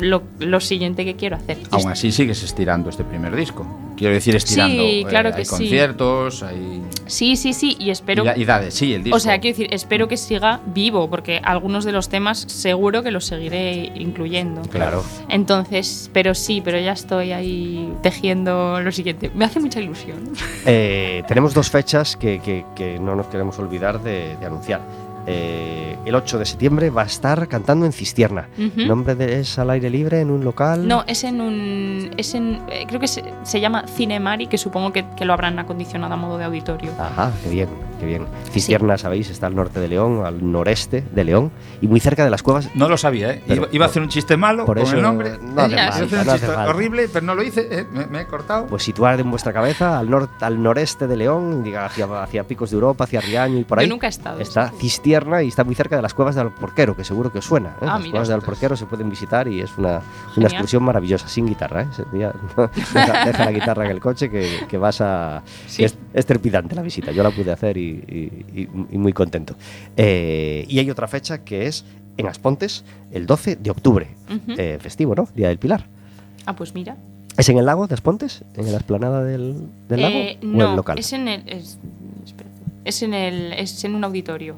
lo, 0.00 0.22
lo 0.40 0.60
siguiente 0.60 1.04
que 1.04 1.14
quiero 1.16 1.36
hacer. 1.36 1.58
Aún 1.70 1.90
así 1.90 2.12
sigues 2.12 2.42
estirando 2.42 2.90
este 2.90 3.04
primer 3.04 3.34
disco. 3.34 3.66
Quiero 3.96 4.14
decir, 4.14 4.34
estirando. 4.34 4.82
Sí, 4.82 5.00
eh, 5.00 5.06
claro 5.08 5.30
que 5.30 5.38
hay 5.38 5.44
sí. 5.44 5.50
conciertos, 5.50 6.42
hay. 6.42 6.82
Sí, 7.06 7.36
sí, 7.36 7.52
sí, 7.52 7.76
y 7.78 7.90
espero... 7.90 8.24
Y, 8.24 8.26
da- 8.26 8.36
y 8.38 8.44
dades, 8.44 8.74
sí, 8.74 8.92
el 8.92 9.04
disco. 9.04 9.16
O 9.16 9.20
sea, 9.20 9.38
quiero 9.38 9.56
decir, 9.56 9.72
espero 9.72 10.08
que 10.08 10.16
siga 10.16 10.60
vivo, 10.66 11.08
porque 11.08 11.40
algunos 11.44 11.84
de 11.84 11.92
los 11.92 12.08
temas 12.08 12.40
seguro 12.48 13.02
que 13.04 13.12
los 13.12 13.24
seguiré 13.26 13.92
incluyendo. 13.94 14.62
Claro. 14.62 15.04
Entonces, 15.28 16.10
pero 16.12 16.34
sí, 16.34 16.60
pero 16.64 16.80
ya 16.80 16.92
estoy 16.92 17.30
ahí 17.32 17.92
tejiendo 18.02 18.80
lo 18.80 18.90
siguiente. 18.90 19.30
Me 19.34 19.44
hace 19.44 19.60
mucha 19.60 19.80
ilusión. 19.80 20.18
Eh, 20.66 21.22
tenemos 21.28 21.54
dos 21.54 21.70
fechas 21.70 22.16
que, 22.16 22.40
que- 22.40 22.64
que 22.74 22.98
no 22.98 23.14
nos 23.14 23.26
queremos 23.26 23.58
olvidar 23.60 24.02
de, 24.02 24.36
de 24.40 24.46
anunciar. 24.46 24.80
Eh, 25.26 25.96
el 26.04 26.14
8 26.14 26.38
de 26.38 26.44
septiembre 26.44 26.90
va 26.90 27.02
a 27.02 27.06
estar 27.06 27.48
cantando 27.48 27.86
en 27.86 27.92
Cistierna. 27.92 28.48
Ujú. 28.58 28.86
¿Nombre 28.86 29.14
de, 29.14 29.40
es 29.40 29.58
al 29.58 29.70
aire 29.70 29.88
libre 29.90 30.20
en 30.20 30.30
un 30.30 30.44
local? 30.44 30.86
No, 30.86 31.04
es 31.06 31.24
en 31.24 31.40
un. 31.40 32.10
Es 32.16 32.34
en, 32.34 32.60
eh, 32.68 32.84
creo 32.86 33.00
que 33.00 33.08
se, 33.08 33.24
se 33.42 33.60
llama 33.60 33.84
Cinemari, 33.86 34.46
que 34.46 34.58
supongo 34.58 34.92
que, 34.92 35.04
que 35.16 35.24
lo 35.24 35.32
habrán 35.32 35.58
acondicionado 35.58 36.14
a 36.14 36.16
modo 36.16 36.38
de 36.38 36.44
auditorio. 36.44 36.90
Ajá, 36.98 37.32
qué 37.42 37.50
bien, 37.50 37.68
qué 38.04 38.08
bien. 38.10 38.26
Cistierna, 38.50 38.98
sabéis, 38.98 39.30
está 39.30 39.46
al 39.46 39.54
norte 39.56 39.80
de 39.80 39.88
León, 39.88 40.24
al 40.24 40.50
noreste 40.52 41.02
de 41.12 41.24
León 41.24 41.50
y 41.80 41.88
muy 41.88 42.00
cerca 42.00 42.24
de 42.24 42.30
las 42.30 42.42
cuevas. 42.42 42.68
No 42.74 42.88
lo 42.88 42.96
sabía, 42.96 43.30
¿eh? 43.32 43.42
Pero 43.46 43.62
iba, 43.62 43.68
iba 43.72 43.86
a 43.86 43.88
hacer 43.88 44.02
un 44.02 44.08
chiste 44.08 44.36
malo 44.36 44.64
por 44.64 44.76
con 44.76 44.86
eso 44.86 44.96
el 44.96 45.02
nombre. 45.02 45.38
no 45.40 45.62
hace 45.62 45.74
Eh, 45.74 45.76
iba 45.76 45.82
a 45.84 45.88
hacer 45.88 46.08
falta, 46.08 46.20
un 46.20 46.26
no 46.26 46.32
hace 46.32 46.40
chiste 46.40 46.46
falta. 46.54 46.70
horrible, 46.70 47.08
pero 47.12 47.26
no 47.26 47.34
lo 47.34 47.42
hice, 47.42 47.68
¿eh? 47.70 47.86
me, 47.90 48.06
me 48.06 48.20
he 48.22 48.26
cortado. 48.26 48.66
Pues 48.66 48.82
situar 48.82 49.18
en 49.20 49.30
vuestra 49.30 49.52
cabeza 49.52 49.98
al, 49.98 50.08
nor- 50.08 50.28
al 50.40 50.62
noreste 50.62 51.06
de 51.06 51.16
León, 51.16 51.62
diga, 51.64 51.86
hacia, 51.86 52.06
hacia 52.22 52.44
Picos 52.44 52.70
de 52.70 52.74
Europa, 52.74 53.04
hacia 53.04 53.20
Riaño 53.20 53.58
y 53.58 53.64
por 53.64 53.78
Yo 53.78 53.82
ahí. 53.82 53.88
nunca 53.88 54.06
he 54.06 54.10
estado. 54.10 54.40
Está 54.40 54.70
Cistierna 54.70 55.42
y 55.42 55.48
está 55.48 55.64
muy 55.64 55.74
cerca 55.74 55.96
de 55.96 56.02
las 56.02 56.14
cuevas 56.14 56.34
de 56.34 56.42
Alporquero, 56.42 56.96
que 56.96 57.04
seguro 57.04 57.32
que 57.32 57.38
os 57.38 57.44
suena. 57.44 57.70
¿eh? 57.70 57.74
Ah, 57.82 57.86
las 57.86 58.00
mira. 58.00 58.10
cuevas 58.12 58.28
de 58.28 58.34
Alporquero 58.34 58.76
se 58.76 58.86
pueden 58.86 59.08
visitar 59.10 59.48
y 59.48 59.60
es 59.60 59.76
una, 59.78 60.00
una 60.36 60.46
excursión 60.48 60.82
maravillosa, 60.82 61.28
sin 61.28 61.46
guitarra. 61.46 61.82
¿eh? 61.82 61.86
Ese 61.90 62.04
día, 62.12 62.32
no, 62.56 62.70
deja, 62.94 63.24
deja 63.26 63.44
la 63.44 63.52
guitarra 63.52 63.84
en 63.86 63.90
el 63.90 64.00
coche 64.00 64.30
que, 64.30 64.66
que 64.68 64.78
vas 64.78 65.00
a... 65.00 65.42
Sí. 65.66 65.78
que 65.78 65.84
es, 65.86 65.98
es 66.12 66.26
trepidante 66.26 66.74
la 66.74 66.82
visita, 66.82 67.10
yo 67.12 67.22
la 67.22 67.30
pude 67.30 67.50
hacer 67.52 67.76
y, 67.76 67.93
y- 67.94 68.68
y- 68.92 68.98
muy 68.98 69.12
contento. 69.12 69.54
Eh, 69.96 70.64
y 70.68 70.78
hay 70.78 70.90
otra 70.90 71.08
fecha 71.08 71.44
que 71.44 71.66
es 71.66 71.84
en 72.16 72.26
Aspontes, 72.28 72.84
el 73.12 73.26
12 73.26 73.56
de 73.56 73.70
octubre, 73.70 74.08
eh, 74.56 74.78
festivo, 74.80 75.14
¿no? 75.14 75.28
Día 75.34 75.48
del 75.48 75.58
Pilar. 75.58 75.86
Ah, 76.46 76.54
pues 76.54 76.74
mira. 76.74 76.96
¿Es 77.36 77.48
en 77.48 77.58
el 77.58 77.66
lago 77.66 77.86
de 77.88 77.94
Aspontes? 77.94 78.44
¿En 78.56 78.70
la 78.70 78.78
esplanada 78.78 79.24
del, 79.24 79.56
del 79.88 80.02
lago? 80.02 80.14
Eh, 80.16 80.38
¿O 80.42 80.46
no, 80.46 80.64
en 80.64 80.70
el 80.70 80.76
local? 80.76 80.98
es 80.98 81.12
en 81.12 81.26
el. 81.28 81.42
Es, 81.48 81.78
es 82.84 83.02
en 83.02 83.14
el. 83.14 83.52
Es 83.54 83.82
en 83.84 83.94
un 83.96 84.04
auditorio. 84.04 84.56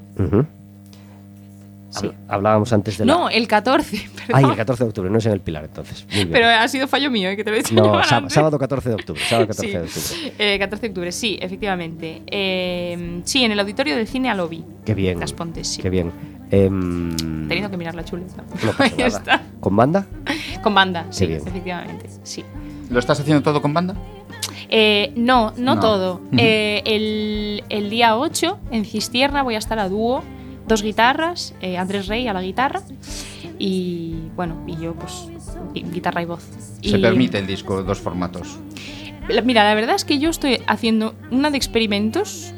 Sí. 1.91 2.11
Hablábamos 2.28 2.72
antes 2.72 2.99
de 2.99 3.05
la- 3.07 3.14
No, 3.14 3.28
el 3.30 3.47
14. 3.49 3.97
Perdón. 4.26 4.32
Ay, 4.34 4.45
el 4.51 4.57
14 4.57 4.84
de 4.84 4.89
octubre, 4.89 5.11
no 5.11 5.18
es 5.18 5.26
en 5.26 5.32
el 5.32 5.41
Pilar, 5.41 5.64
entonces. 5.64 6.05
Muy 6.09 6.16
bien. 6.16 6.30
Pero 6.32 6.49
ha 6.49 6.66
sido 6.68 6.89
fallo 6.89 7.11
mío, 7.11 7.28
¿eh? 7.30 7.37
que 7.37 7.45
te 7.45 7.51
lo 7.51 7.57
he 7.57 7.61
dicho 7.61 7.74
no, 7.74 8.03
sábado 8.28 8.59
14 8.59 8.89
de 8.91 8.95
octubre. 8.97 9.20
Sábado 9.28 9.47
14 9.49 9.66
Sí. 9.66 9.72
de 9.72 9.82
octubre. 10.28 10.55
Eh, 10.55 10.59
14 10.59 10.82
de 10.82 10.89
octubre, 10.89 11.12
sí, 11.12 11.39
efectivamente. 11.41 12.22
Eh, 12.26 13.20
sí, 13.24 13.45
en 13.45 13.53
el 13.53 13.61
auditorio 13.61 13.97
del 13.97 14.07
cine 14.09 14.30
Alobi. 14.30 14.64
Qué 14.84 14.95
bien. 14.95 15.20
Las 15.20 15.32
Pontes, 15.32 15.68
sí. 15.68 15.80
Qué 15.82 15.89
bien. 15.91 16.12
Em, 16.51 17.16
Teniendo 17.49 17.70
que 17.70 17.76
mirar 17.76 17.95
la 17.95 18.05
chuleta. 18.05 18.43
no 18.64 18.72
pasa 18.72 18.84
Ahí 18.84 18.91
nada. 18.99 19.07
está. 19.07 19.43
¿Con 19.61 19.74
banda? 19.76 20.07
Con 20.62 20.74
banda, 20.74 21.07
sí, 21.11 21.24
efectivamente. 21.24 22.07
Sí. 22.24 22.45
¿Lo 22.91 22.99
estás 23.01 23.18
haciendo 23.20 23.43
todo 23.43 23.61
con 23.62 23.74
banda? 23.74 23.95
Eh, 24.68 25.12
no, 25.16 25.53
no, 25.57 25.74
No. 25.76 25.80
todo. 25.80 26.20
Eh, 26.37 26.82
el, 26.84 27.64
el 27.68 27.91
día 27.91 28.16
8 28.16 28.59
en 28.70 28.84
Cistierna 28.84 29.43
voy 29.43 29.55
a 29.55 29.59
estar 29.59 29.78
a 29.78 29.89
dúo, 29.89 30.22
dos 30.66 30.82
guitarras, 30.82 31.54
eh, 31.60 31.78
Andrés 31.78 32.06
Rey 32.08 32.26
a 32.28 32.32
la 32.32 32.42
guitarra 32.42 32.82
y 33.58 34.14
bueno, 34.34 34.62
y 34.66 34.76
yo 34.76 34.94
pues 34.94 35.28
gui- 35.74 35.90
guitarra 35.90 36.22
y 36.22 36.26
voz. 36.26 36.44
Se 36.82 36.98
Y- 36.98 37.02
permite 37.02 37.38
el 37.38 37.46
disco 37.46 37.82
dos 37.82 37.98
formatos. 38.00 38.58
La- 39.28 39.42
Mira, 39.42 39.64
la 39.64 39.74
verdad 39.74 39.96
es 39.96 40.04
que 40.04 40.18
yo 40.18 40.30
estoy 40.30 40.60
haciendo 40.66 41.14
una 41.30 41.50
de 41.50 41.56
experimentos 41.56 42.52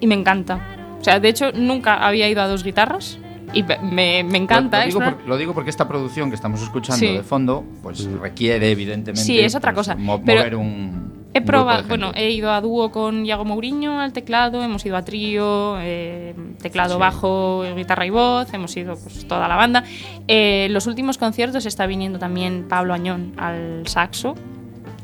y 0.00 0.06
me 0.06 0.14
encanta. 0.14 0.60
O 1.00 1.04
sea, 1.04 1.18
de 1.20 1.28
hecho 1.28 1.52
nunca 1.52 2.06
había 2.06 2.28
ido 2.28 2.42
a 2.42 2.46
dos 2.46 2.62
guitarras 2.62 3.18
y 3.52 3.62
me, 3.64 4.22
me- 4.24 4.38
encanta. 4.38 4.78
Lo, 4.78 4.84
lo 4.84 4.86
digo 4.86 4.98
explorar. 5.00 5.16
por- 5.16 5.28
lo 5.28 5.36
digo 5.36 5.54
porque 5.54 5.70
esta 5.70 5.88
producción 5.88 6.28
que 6.30 6.36
estamos 6.36 6.62
escuchando 6.62 6.98
Sí. 7.04 7.12
de 7.12 7.22
fondo, 7.22 7.64
pues 7.82 8.04
requiere 8.04 8.70
evidentemente. 8.70 9.22
Sí, 9.24 9.38
es 9.40 9.54
otra 9.54 9.72
pues, 9.74 9.88
cosa, 9.88 9.96
mo- 9.98 10.22
pero 10.24 10.40
mover 10.40 10.56
un. 10.56 11.11
He 11.34 11.40
probado, 11.40 11.84
bueno, 11.88 12.12
he 12.14 12.30
ido 12.30 12.50
a 12.52 12.60
dúo 12.60 12.90
con 12.92 13.24
Iago 13.24 13.44
Mourinho 13.46 13.98
al 14.00 14.12
teclado, 14.12 14.62
hemos 14.62 14.84
ido 14.84 14.96
a 14.98 15.02
trío, 15.02 15.76
eh, 15.80 16.34
teclado 16.60 16.94
Sí. 16.94 17.00
bajo, 17.00 17.64
guitarra 17.74 18.04
y 18.04 18.10
voz, 18.10 18.52
hemos 18.52 18.76
ido 18.76 18.96
pues, 18.96 19.26
toda 19.26 19.48
la 19.48 19.56
banda. 19.56 19.82
Eh, 20.28 20.68
los 20.70 20.86
últimos 20.86 21.16
conciertos 21.16 21.64
está 21.64 21.86
viniendo 21.86 22.18
también 22.18 22.66
Pablo 22.68 22.92
Añón 22.92 23.32
al 23.38 23.86
saxo, 23.86 24.34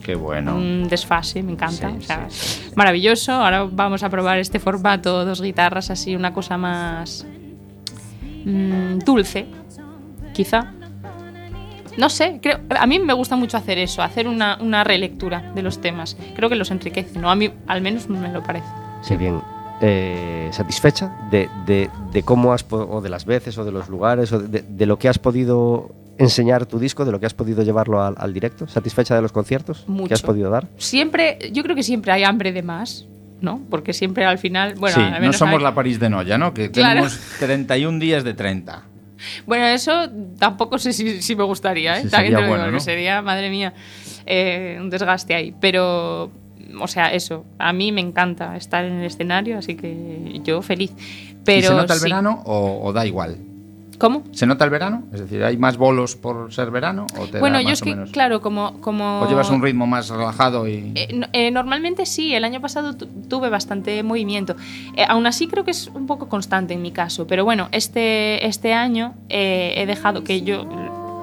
Qué 0.03 0.15
bueno. 0.17 0.55
un 0.57 0.87
desfase, 0.89 1.43
me 1.43 1.53
encanta, 1.53 1.91
Sí, 1.91 1.97
o 1.99 2.01
sea, 2.03 2.29
maravilloso. 2.77 3.33
Ahora 3.33 3.65
vamos 3.65 4.03
a 4.03 4.11
probar 4.11 4.39
este 4.39 4.59
formato, 4.59 5.25
dos 5.25 5.41
guitarras, 5.41 5.91
así 5.91 6.15
una 6.15 6.35
cosa 6.35 6.59
más 6.59 7.27
mm, 8.45 8.99
dulce, 8.99 9.47
quizá. 10.35 10.73
No 11.99 12.09
sé, 12.09 12.39
creo, 12.41 12.61
a 12.79 12.87
mí 12.87 12.99
me 12.99 13.13
gusta 13.13 13.37
mucho 13.37 13.57
hacer 13.57 13.77
eso, 13.79 14.03
hacer 14.03 14.29
una, 14.29 14.57
una 14.61 14.85
relectura 14.85 15.53
de 15.55 15.63
los 15.63 15.81
temas. 15.81 16.17
Creo 16.37 16.49
que 16.49 16.55
los 16.57 16.71
enriquece, 16.71 17.19
¿no? 17.19 17.31
A 17.31 17.35
mí 17.35 17.51
al 17.67 17.81
menos 17.83 18.09
me 18.09 18.33
lo 18.33 18.43
parece. 18.43 18.67
Qué 19.07 19.17
bien. 19.17 19.41
Eh, 19.81 20.49
¿Satisfecha 20.53 21.17
de, 21.31 21.49
de- 21.67 21.91
de 22.13 22.23
cómo 22.23 22.53
has, 22.53 22.65
o 22.71 23.01
de 23.01 23.09
las 23.09 23.25
veces, 23.25 23.57
o 23.59 23.65
de 23.65 23.73
los 23.73 23.89
lugares, 23.89 24.33
o 24.33 24.41
de, 24.41 24.63
de 24.63 24.87
lo 24.87 24.99
que 24.99 25.09
has 25.09 25.19
podido 25.19 25.91
enseñar 26.19 26.67
tu 26.67 26.79
disco, 26.81 27.05
de 27.05 27.13
lo 27.13 27.21
que 27.21 27.27
has 27.27 27.35
podido 27.35 27.63
llevarlo 27.63 28.03
al, 28.03 28.15
al 28.19 28.33
directo? 28.35 28.67
¿Satisfecha 28.67 29.15
de 29.15 29.23
los 29.23 29.31
conciertos 29.31 29.83
que 29.87 29.93
Mucho. 29.93 30.15
has 30.15 30.23
podido 30.23 30.51
dar? 30.51 30.67
Siempre, 30.79 31.39
yo 31.53 31.63
creo 31.63 31.77
que 31.77 31.85
siempre 31.85 32.11
hay 32.11 32.25
hambre 32.25 32.53
de 32.53 32.63
más, 32.63 33.07
¿no? 33.41 33.61
Porque 33.71 33.93
siempre 33.93 34.25
al 34.25 34.39
final, 34.39 34.75
bueno, 34.77 34.97
sí, 34.97 35.01
al 35.03 35.13
no 35.13 35.21
menos 35.21 35.37
somos 35.37 35.57
hay- 35.59 35.63
la 35.63 35.75
París 35.75 36.01
de 36.01 36.11
Noya, 36.11 36.39
¿no? 36.39 36.53
Que 36.55 36.73
Claro. 36.73 37.03
tenemos 37.03 37.19
31 37.39 38.01
días 38.01 38.25
de 38.25 38.35
30. 38.35 38.83
Bueno, 39.47 39.67
eso 39.67 40.09
tampoco 40.39 40.79
sé 40.79 40.93
si, 40.93 41.23
si 41.23 41.37
me 41.37 41.45
gustaría, 41.45 41.99
¿eh? 41.99 42.03
Sí, 42.03 42.09
sería 42.11 42.39
digo, 42.39 42.49
bueno, 42.49 42.81
sería, 42.81 43.23
madre 43.23 43.51
mía, 43.51 43.75
eh, 44.27 44.79
un 44.81 44.91
desgaste 44.91 45.35
ahí. 45.35 45.55
Pero, 45.61 46.31
o 46.81 46.89
sea, 46.89 47.13
eso, 47.13 47.45
a 47.59 47.73
mí 47.73 47.93
me 47.93 48.01
encanta 48.01 48.57
estar 48.57 48.85
en 48.85 48.95
el 48.95 49.05
escenario, 49.05 49.59
así 49.59 49.75
que 49.75 50.41
yo 50.45 50.63
feliz. 50.63 50.93
Pero 51.45 51.59
¿Y 51.59 51.63
se 51.63 51.75
nota 51.75 51.95
el 51.95 52.01
sí. 52.01 52.05
verano 52.05 52.43
o, 52.45 52.87
o 52.87 52.93
da 52.93 53.07
igual? 53.07 53.39
¿Cómo? 53.99 54.23
¿Se 54.33 54.47
nota 54.47 54.65
el 54.65 54.71
verano? 54.71 55.03
Es 55.13 55.21
decir, 55.21 55.43
¿hay 55.43 55.57
más 55.57 55.77
bolos 55.77 56.15
por 56.15 56.53
ser 56.53 56.71
verano? 56.71 57.07
¿O 57.19 57.27
te 57.27 57.41
Bueno, 57.41 57.57
da 57.57 57.63
yo 57.63 57.69
más 57.71 57.79
es 57.79 57.83
que, 57.83 58.05
claro, 58.13 58.41
como... 58.41 58.81
como 58.81 59.21
¿O 59.23 59.29
llevas 59.29 59.51
un 59.51 59.61
ritmo 59.61 59.87
más 59.87 60.09
relajado 60.09 60.69
y.? 60.69 60.93
Eh, 60.95 61.21
eh, 61.33 61.51
normalmente 61.51 62.07
sí, 62.07 62.33
el 62.35 62.45
año 62.45 62.61
pasado 62.61 62.95
tu- 62.97 63.07
tuve 63.07 63.49
bastante 63.51 64.03
movimiento. 64.05 64.55
Eh, 64.97 65.05
aún 65.09 65.27
así 65.27 65.49
creo 65.49 65.65
que 65.65 65.73
es 65.73 65.89
un 65.93 66.07
poco 66.07 66.29
constante 66.29 66.75
en 66.75 66.83
mi 66.83 66.93
caso, 66.93 67.27
pero 67.27 67.45
bueno, 67.45 67.69
este, 67.73 68.47
este 68.47 68.73
año 68.73 69.15
eh, 69.29 69.75
he 69.77 69.87
dejado 69.87 70.23
que 70.25 70.43
yo... 70.43 70.65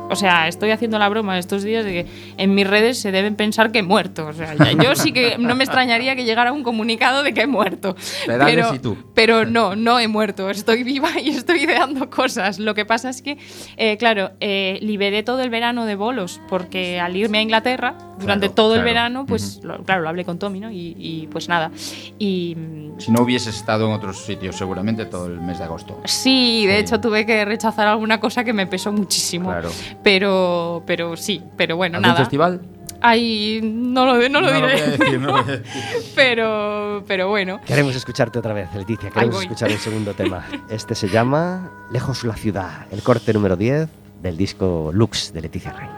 O 0.09 0.15
sea, 0.15 0.47
estoy 0.47 0.71
haciendo 0.71 0.99
la 0.99 1.09
broma 1.09 1.37
estos 1.39 1.63
días 1.63 1.83
de 1.83 1.91
que 1.91 2.05
en 2.37 2.53
mis 2.53 2.67
redes 2.67 2.99
se 2.99 3.11
deben 3.11 3.35
pensar 3.35 3.71
que 3.71 3.79
he 3.79 3.83
muerto. 3.83 4.27
O 4.27 4.33
sea, 4.33 4.53
ya- 4.53 4.71
yo 4.71 4.95
sí 4.95 5.11
que 5.11 5.37
no 5.37 5.55
me 5.55 5.63
extrañaría 5.63 6.15
que 6.15 6.23
llegara 6.25 6.51
un 6.51 6.63
comunicado 6.63 7.23
de 7.23 7.33
que 7.33 7.41
he 7.41 7.47
muerto. 7.47 7.95
Pero, 8.27 8.79
tú. 8.79 8.97
pero 9.13 9.45
no, 9.45 9.75
no 9.75 9.99
he 9.99 10.07
muerto. 10.07 10.49
Estoy 10.49 10.83
viva 10.83 11.09
y 11.19 11.29
estoy 11.29 11.63
ideando 11.63 12.09
cosas. 12.09 12.59
Lo 12.59 12.75
que 12.75 12.85
pasa 12.85 13.09
es 13.09 13.21
que, 13.21 13.37
eh, 13.77 13.97
claro, 13.97 14.31
eh, 14.39 14.79
liberé 14.81 15.23
todo 15.23 15.41
el 15.41 15.49
verano 15.49 15.85
de 15.85 15.95
bolos 15.95 16.39
porque 16.49 16.99
al 16.99 17.15
irme 17.15 17.39
a 17.39 17.41
Inglaterra, 17.41 17.95
durante 18.19 18.47
Claro, 18.47 18.53
todo 18.55 18.73
el 18.75 18.81
claro. 18.81 18.85
verano, 18.93 19.25
pues 19.25 19.59
lo- 19.63 19.83
claro, 19.83 20.01
lo 20.03 20.09
hablé 20.09 20.23
con 20.23 20.39
Tommy, 20.39 20.59
¿no? 20.59 20.71
Y, 20.71 20.95
y, 20.97 21.27
pues 21.31 21.49
nada. 21.49 21.71
Y 22.19 22.55
Si 22.99 23.11
no 23.11 23.23
hubieses 23.23 23.55
estado 23.55 23.87
en 23.87 23.93
otros 23.93 24.23
sitios, 24.23 24.55
seguramente 24.55 25.05
todo 25.05 25.25
el 25.27 25.41
mes 25.41 25.57
de 25.57 25.65
agosto. 25.65 25.99
sí, 26.05 26.65
de 26.65 26.75
Sí. 26.75 26.79
hecho 26.81 27.01
tuve 27.01 27.25
que 27.25 27.43
rechazar 27.43 27.87
alguna 27.87 28.19
cosa 28.19 28.43
que 28.43 28.53
me 28.53 28.67
pesó 28.67 28.91
muchísimo. 28.93 29.49
Claro. 29.49 29.69
Pero, 30.03 30.83
pero 30.85 31.17
sí, 31.17 31.41
pero 31.57 31.75
bueno, 31.75 31.97
¿Algún 31.97 32.09
nada. 32.09 32.19
festival? 32.21 32.61
Ay, 33.01 33.59
no 33.63 34.05
lo, 34.05 34.15
no 34.29 34.41
lo 34.41 34.41
No 34.41 34.41
lo 34.41 34.53
diré. 34.53 34.61
voy 34.61 34.81
a 34.81 34.85
decir, 34.97 35.19
no 35.19 35.27
lo 35.27 35.33
voy 35.33 35.41
a 35.41 35.57
decir. 35.57 35.63
pero, 36.15 37.03
pero 37.07 37.27
bueno. 37.29 37.59
Queremos 37.65 37.95
escucharte 37.95 38.39
otra 38.39 38.53
vez, 38.53 38.73
Leticia. 38.73 39.09
Queremos 39.11 39.41
escuchar 39.41 39.71
el 39.71 39.77
segundo 39.77 40.13
tema. 40.13 40.45
Este 40.69 40.95
se 40.95 41.07
llama 41.09 41.71
Lejos 41.91 42.23
la 42.23 42.35
ciudad, 42.35 42.87
el 42.91 43.03
corte 43.03 43.31
número 43.33 43.55
10 43.55 43.87
del 44.23 44.37
disco 44.37 44.89
Lux 44.93 45.33
de 45.33 45.41
Leticia 45.41 45.71
Rey. 45.73 45.89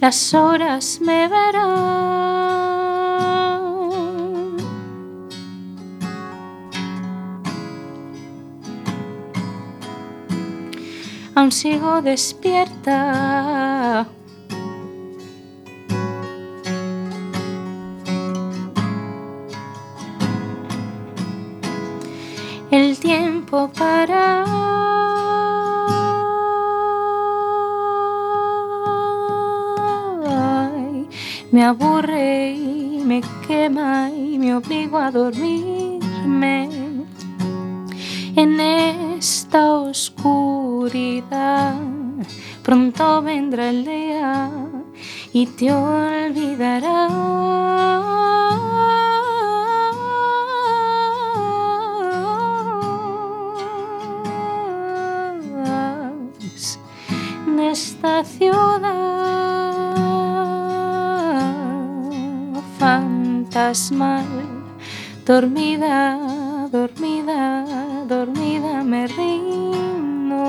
Las 0.00 0.34
horas 0.34 1.00
me 1.00 1.28
verán. 1.28 1.72
Aún 11.34 11.50
sigo 11.52 12.02
despierta. 12.02 13.61
Me 31.52 31.64
aburre 31.64 32.52
y 32.52 33.02
me 33.04 33.20
quema 33.46 34.10
y 34.10 34.38
me 34.38 34.56
obligo 34.56 34.96
a 34.96 35.10
dormirme 35.10 36.70
en 38.34 38.58
esta 38.58 39.72
oscuridad. 39.72 41.74
Pronto 42.62 43.20
vendrá 43.20 43.68
el 43.68 43.84
día 43.84 44.50
y 45.34 45.46
te 45.46 45.72
olvidarás 45.72 47.12
esta 57.72 58.22
ciudad 58.24 59.11
estás 63.62 63.92
mal. 63.92 64.26
Dormida, 65.24 66.18
dormida, 66.72 67.64
dormida 68.08 68.82
me 68.82 69.06
rindo. 69.06 70.44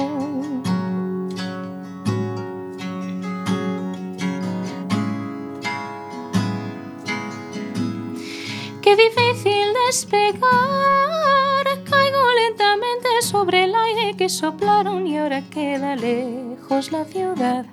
Qué 8.81 8.95
difícil 8.95 9.67
despegar, 9.85 11.65
caigo 11.89 12.23
lentamente 12.41 13.09
sobre 13.21 13.65
el 13.65 13.75
aire 13.75 14.17
que 14.17 14.27
soplaron 14.27 15.05
y 15.05 15.19
ahora 15.19 15.43
queda 15.51 15.95
lejos 15.95 16.91
la 16.91 17.05
ciudad, 17.05 17.65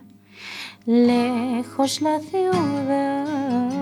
lejos 0.84 2.03
la 2.03 2.20
ciudad. 2.20 3.79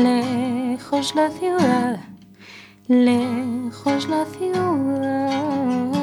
lejos 0.00 1.14
la 1.14 1.30
ciudad, 1.30 2.00
lejos 2.88 4.08
la 4.08 4.24
ciudad. 4.24 6.01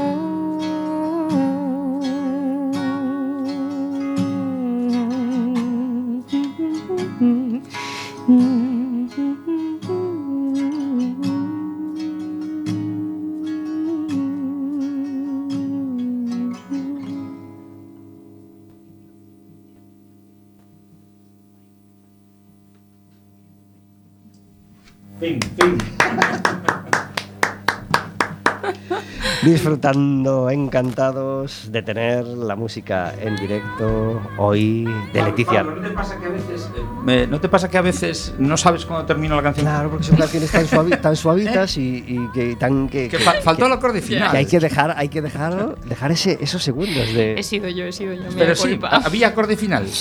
Disfrutando, 29.80 30.50
encantados 30.50 31.72
de 31.72 31.84
tener 31.84 32.26
la 32.26 32.56
música 32.56 33.14
en 33.22 33.36
directo 33.36 34.20
hoy 34.40 34.84
de 35.14 35.22
Leticia. 35.22 35.64
Pablo, 35.64 35.76
¿no 35.76 35.88
te 35.88 35.94
pasa 35.94 36.18
que 36.20 36.26
a 36.26 36.30
veces 36.30 36.70
eh, 36.76 36.82
me- 37.04 37.28
no 37.28 37.40
te 37.40 37.50
pasa 37.50 37.70
que 37.70 37.78
a 37.78 37.82
veces 37.82 38.34
no 38.40 38.58
sabes 38.58 38.84
cuándo 38.86 39.06
termina 39.06 39.36
la 39.36 39.44
canción? 39.44 39.68
Claro, 39.68 39.92
porque 39.92 40.06
son 40.06 40.18
canciones 40.18 40.52
tan, 40.52 40.66
suavi- 40.66 41.00
tan 41.00 41.16
suavitas 41.16 41.78
y, 41.78 42.04
y 42.08 42.28
que 42.34 42.56
tan 42.56 42.90
que, 42.90 43.10
Que 43.10 43.18
que- 43.18 43.24
fa- 43.24 43.42
faltó 43.44 43.68
el 43.68 43.74
acorde 43.74 44.02
final. 44.02 44.32
que 44.32 44.38
hay 44.38 44.46
que 44.48 44.60
dejar, 44.60 44.96
hay 44.98 45.08
que 45.10 45.22
dejar, 45.22 45.78
dejar 45.86 46.12
ese, 46.14 46.40
esos 46.42 46.64
segundos 46.64 47.14
de. 47.14 47.36
He 47.38 47.44
sido 47.44 47.70
yo, 47.70 47.86
he 47.86 47.92
sido 47.92 48.14
yo. 48.14 48.24
Pero 48.36 48.56
sí, 48.56 48.70
culpa. 48.70 48.88
había 49.06 49.28
acorde 49.28 49.56
final. 49.56 49.86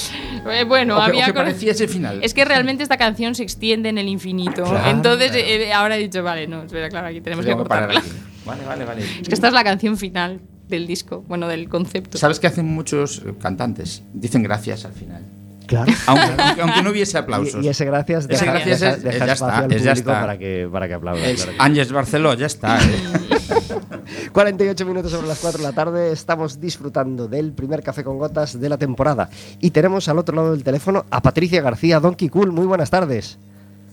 Eh, 0.50 0.64
bueno, 0.64 0.96
o 0.96 1.00
que, 1.00 1.04
había 1.10 1.22
o 1.22 1.26
que 1.26 1.30
acorde- 1.32 1.44
parecía 1.50 1.72
ese 1.72 1.88
final. 1.88 2.20
Es 2.22 2.32
que 2.32 2.42
realmente 2.44 2.82
esta 2.82 2.96
canción 2.96 3.34
se 3.34 3.42
extiende 3.42 3.90
en 3.90 3.98
el 3.98 4.08
infinito. 4.08 4.62
Claro, 4.64 4.88
Entonces, 4.88 5.32
claro. 5.32 5.46
eh, 5.46 5.72
ahora 5.74 5.96
he 5.96 5.98
dicho, 5.98 6.22
vale, 6.22 6.46
no, 6.46 6.62
espera, 6.62 6.88
claro, 6.88 7.08
aquí 7.08 7.20
tenemos 7.20 7.44
que 7.44 7.50
Tengo 7.50 7.64
que 7.64 7.68
parar 7.68 7.88
cortarla. 7.90 8.08
aquí. 8.10 8.18
Vale, 8.48 8.64
vale, 8.64 8.84
vale. 8.84 9.02
Es 9.20 9.28
que 9.28 9.34
esta 9.34 9.46
es 9.48 9.52
la 9.54 9.62
canción 9.62 9.96
final 9.96 10.40
del 10.68 10.86
disco, 10.86 11.24
bueno, 11.28 11.46
del 11.48 11.68
concepto. 11.68 12.18
¿Sabes 12.18 12.40
qué 12.40 12.46
hacen 12.48 12.66
muchos 12.66 13.22
eh, 13.24 13.32
cantantes? 13.40 14.02
Dicen 14.12 14.42
gracias 14.42 14.84
al 14.84 14.92
final. 14.92 15.22
Claro. 15.66 15.92
Aunque, 16.06 16.24
aunque- 16.42 16.62
aunque 16.62 16.82
no 16.82 16.90
hubiese 16.90 17.18
aplausos. 17.18 17.62
Y, 17.62 17.66
y 17.66 17.68
ese 17.68 17.84
gracias 17.84 18.24
Ese 18.24 18.44
deja, 18.46 18.52
gracias 18.52 18.80
deja- 18.80 18.92
es- 18.94 19.02
deja 19.02 19.26
ya 19.26 19.32
espacio 19.34 19.54
está, 19.54 19.64
al 19.64 19.72
es 19.72 19.82
ya 19.82 19.92
está. 19.92 20.20
para 20.20 20.38
que, 20.38 20.68
para 20.72 20.88
que 20.88 20.94
aplaudan. 20.94 21.34
Claro 21.36 21.74
que 21.86 21.92
Barceló, 21.92 22.34
ya 22.34 22.46
está. 22.46 22.78
¿eh? 22.78 22.88
48 24.32 24.86
minutos 24.86 25.10
sobre 25.12 25.26
las 25.28 25.38
4 25.40 25.58
de 25.58 25.64
la 25.64 25.72
tarde, 25.72 26.12
estamos 26.12 26.60
disfrutando 26.60 27.28
del 27.28 27.52
primer 27.52 27.82
café 27.82 28.02
con 28.04 28.18
gotas 28.18 28.58
de 28.58 28.68
la 28.68 28.78
temporada. 28.78 29.28
Y 29.60 29.70
tenemos 29.70 30.08
al 30.08 30.18
otro 30.18 30.34
lado 30.36 30.52
del 30.52 30.64
teléfono 30.64 31.04
a 31.10 31.20
Patricia 31.22 31.60
García, 31.60 32.00
Donkey 32.00 32.28
Cool. 32.28 32.52
Muy 32.52 32.66
buenas 32.66 32.88
tardes. 32.90 33.38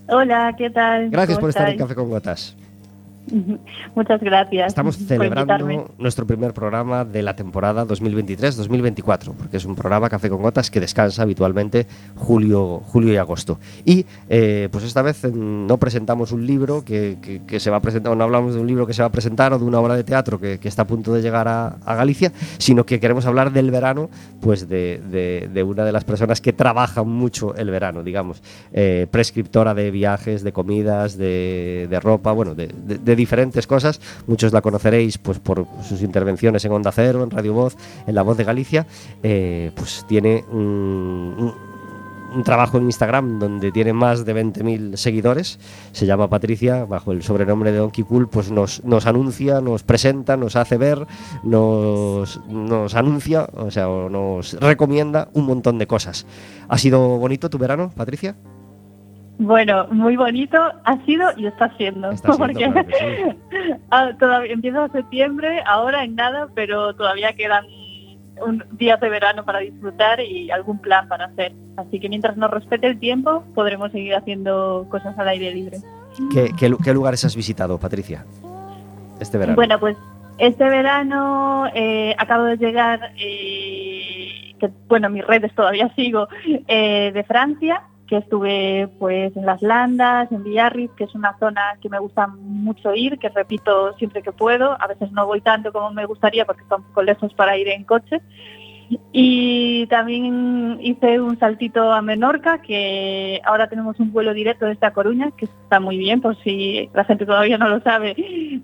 Hola, 0.08 0.54
¿qué 0.58 0.70
tal? 0.70 1.10
Gracias 1.10 1.38
¿Cómo 1.38 1.42
por 1.42 1.50
estar 1.50 1.70
en? 1.70 1.78
Café 1.78 1.96
con 1.96 2.10
Gotas. 2.10 2.56
Muchas 3.96 4.22
gracias. 4.22 4.68
Estamos 4.68 4.98
celebrando 4.98 5.54
nuestro 5.98 6.28
primer 6.28 6.54
programa 6.54 7.06
de 7.06 7.22
la 7.24 7.36
temporada 7.36 7.86
2023-2024, 7.86 9.34
porque 9.36 9.58
es 9.58 9.66
un 9.66 9.76
programa 9.76 10.10
Café 10.10 10.30
con 10.30 10.42
Gotas 10.42 10.70
que 10.70 10.80
descansa 10.80 11.24
habitualmente 11.24 11.88
julio, 12.16 12.82
julio 12.86 13.14
y 13.14 13.18
agosto. 13.18 13.60
Y 13.84 14.06
eh, 14.30 14.70
pues 14.72 14.84
esta 14.84 15.02
vez 15.02 15.24
mm, 15.24 15.68
no 15.68 15.78
presentamos 15.78 16.32
un 16.32 16.46
libro 16.46 16.84
que, 16.84 17.18
que- 17.22 17.42
que 17.46 17.60
se 17.60 17.70
va 17.70 17.78
a 17.78 17.82
presentar, 17.82 18.16
no 18.16 18.24
hablamos 18.24 18.56
de 18.56 18.62
un 18.62 18.68
libro 18.68 18.86
que 18.88 18.94
se 18.94 19.02
va 19.02 19.08
a 19.08 19.12
presentar 19.12 19.54
o 19.54 19.60
de 19.60 19.66
una 19.66 19.80
obra 19.80 19.96
de 19.96 20.04
teatro 20.04 20.40
que, 20.40 20.60
que 20.60 20.68
está 20.68 20.84
a 20.84 20.88
punto 20.88 21.14
de 21.14 21.22
llegar 21.22 21.48
a, 21.48 21.78
a 21.86 21.96
Galicia, 21.96 22.32
sino 22.58 22.86
que 22.86 23.00
queremos 23.00 23.26
hablar 23.26 23.52
del 23.52 23.72
verano, 23.72 24.10
pues 24.42 24.68
de, 24.68 25.02
de- 25.12 25.50
de 25.54 25.64
una 25.64 25.84
de 25.86 25.92
las 25.92 26.04
personas 26.04 26.42
que 26.42 26.54
trabajan 26.54 27.08
mucho 27.08 27.56
el 27.56 27.70
verano, 27.70 28.04
digamos, 28.04 28.42
eh, 28.74 29.08
prescriptora 29.10 29.74
de 29.74 29.92
viajes, 29.92 30.44
de 30.44 30.52
comidas, 30.52 31.18
de, 31.18 31.88
de 31.90 32.00
ropa, 32.00 32.32
bueno, 32.32 32.56
de, 32.56 32.68
diferentes 33.16 33.68
cosas. 33.68 34.00
Muchos 34.28 34.54
la 34.54 34.62
conoceréis 34.62 35.18
pues 35.18 35.40
por 35.40 35.66
sus 35.88 36.02
intervenciones 36.02 36.64
en 36.66 36.72
Onda 36.72 36.92
Cero, 36.92 37.24
en 37.24 37.32
Radio 37.32 37.54
Voz, 37.54 37.76
en 38.08 38.16
La 38.16 38.22
Voz 38.22 38.38
de 38.38 38.44
Galicia. 38.44 38.88
Eh, 39.24 39.72
pues 39.76 40.06
tiene 40.08 40.44
un, 40.52 41.54
un- 42.34 42.44
trabajo 42.44 42.78
en 42.78 42.84
Instagram 42.84 43.40
donde 43.40 43.72
tiene 43.72 43.94
más 43.94 44.26
de 44.26 44.36
20.000 44.36 44.98
seguidores. 44.98 45.58
Se 45.94 46.06
llama 46.06 46.30
Patricia, 46.30 46.84
bajo 46.84 47.14
el 47.14 47.24
sobrenombre 47.24 47.72
de 47.72 47.78
Donkey 47.78 48.04
Cool, 48.04 48.28
pues 48.28 48.52
nos, 48.52 48.84
nos 48.84 49.06
anuncia, 49.08 49.62
nos 49.62 49.84
presenta, 49.84 50.36
nos 50.36 50.58
hace 50.58 50.76
ver, 50.76 51.08
nos, 51.44 52.42
nos 52.50 52.94
anuncia, 52.94 53.48
o 53.54 53.72
sea, 53.72 53.86
nos 53.88 54.54
recomienda 54.60 55.30
un 55.34 55.46
montón 55.46 55.78
de 55.78 55.88
cosas. 55.88 56.26
¿Ha 56.68 56.78
sido 56.78 57.18
bonito 57.20 57.50
tu 57.50 57.58
verano, 57.58 57.90
Patricia? 57.96 58.36
Bueno, 59.38 59.88
muy 59.92 60.16
bonito 60.16 60.58
ha 60.86 60.98
sido 61.06 61.30
y 61.36 61.46
está 61.46 61.76
siendo. 61.78 62.12
Está 62.12 62.34
siendo, 62.34 62.54
porque 62.54 62.72
claro 62.72 63.36
ah, 63.92 64.12
todavía 64.20 64.54
empieza 64.54 64.88
septiembre, 64.90 65.62
ahora 65.66 66.04
en 66.04 66.16
nada, 66.16 66.48
pero 66.56 66.96
todavía 66.96 67.34
quedan 67.34 67.66
un, 68.46 68.64
días 68.72 69.00
de 69.02 69.10
verano 69.10 69.44
para 69.44 69.60
disfrutar 69.60 70.20
y 70.22 70.52
algún 70.52 70.80
plan 70.80 71.08
para 71.10 71.26
hacer. 71.26 71.54
Así 71.78 72.00
que 72.00 72.08
mientras 72.08 72.38
nos 72.38 72.50
respete 72.52 72.88
el 72.88 72.98
tiempo, 73.00 73.44
podremos 73.54 73.92
seguir 73.92 74.16
haciendo 74.16 74.88
cosas 74.90 75.18
al 75.20 75.28
aire 75.28 75.52
libre. 75.54 75.78
¿Qué, 76.34 76.52
qué 76.58 76.70
lu- 76.70 76.78
qué 76.78 76.94
lugares 76.94 77.26
has 77.26 77.36
visitado, 77.36 77.78
Patricia? 77.78 78.26
Este 79.20 79.38
verano. 79.38 79.56
Bueno, 79.58 79.80
pues 79.80 79.98
este 80.38 80.64
verano 80.70 81.66
eh, 81.74 82.16
acabo 82.18 82.44
de 82.46 82.58
llegar, 82.58 83.12
eh, 83.18 84.54
que 84.60 84.70
bueno, 84.88 85.10
mis 85.10 85.26
redes 85.26 85.54
todavía 85.56 85.94
sigo, 85.96 86.28
eh, 86.68 87.12
de 87.14 87.24
Francia, 87.26 87.84
que 88.08 88.18
estuve 88.18 88.90
pues 89.00 89.36
en 89.36 89.46
las 89.46 89.62
Landas, 89.62 90.32
en 90.32 90.44
Villarriz, 90.44 90.92
que 90.96 91.06
es 91.06 91.16
una 91.16 91.38
zona 91.40 91.78
que 91.82 91.90
me 91.90 92.00
gusta 92.00 92.28
mucho 92.28 92.94
ir, 92.94 93.18
que 93.18 93.30
repito 93.30 93.94
siempre 93.98 94.22
que 94.22 94.32
puedo, 94.32 94.80
a 94.80 94.88
veces 94.88 95.12
no 95.12 95.26
voy 95.26 95.42
tanto 95.42 95.72
como 95.72 95.92
me 95.92 96.06
gustaría 96.06 96.46
porque 96.46 96.64
está 96.64 96.76
un 96.78 96.84
poco 96.84 97.04
lejos 97.04 97.34
para 97.34 97.58
ir 97.58 97.68
en 97.68 97.84
coche. 97.84 98.22
Y 99.12 99.88
también 99.88 100.78
hice 100.80 101.20
un 101.20 101.40
saltito 101.40 101.92
a 101.92 102.04
Menorca, 102.04 102.62
que 102.62 103.42
ahora 103.44 103.68
tenemos 103.68 104.00
un 104.00 104.12
vuelo 104.14 104.34
directo 104.34 104.68
desde 104.68 104.86
A 104.86 104.94
Coruña, 104.94 105.32
que 105.32 105.46
está 105.46 105.80
muy 105.80 105.98
bien, 105.98 106.22
por 106.22 106.38
si 106.44 106.90
la 106.94 107.04
gente 107.04 107.26
todavía 107.26 107.58
no 107.58 107.68
lo 107.68 107.82
sabe, 107.82 108.16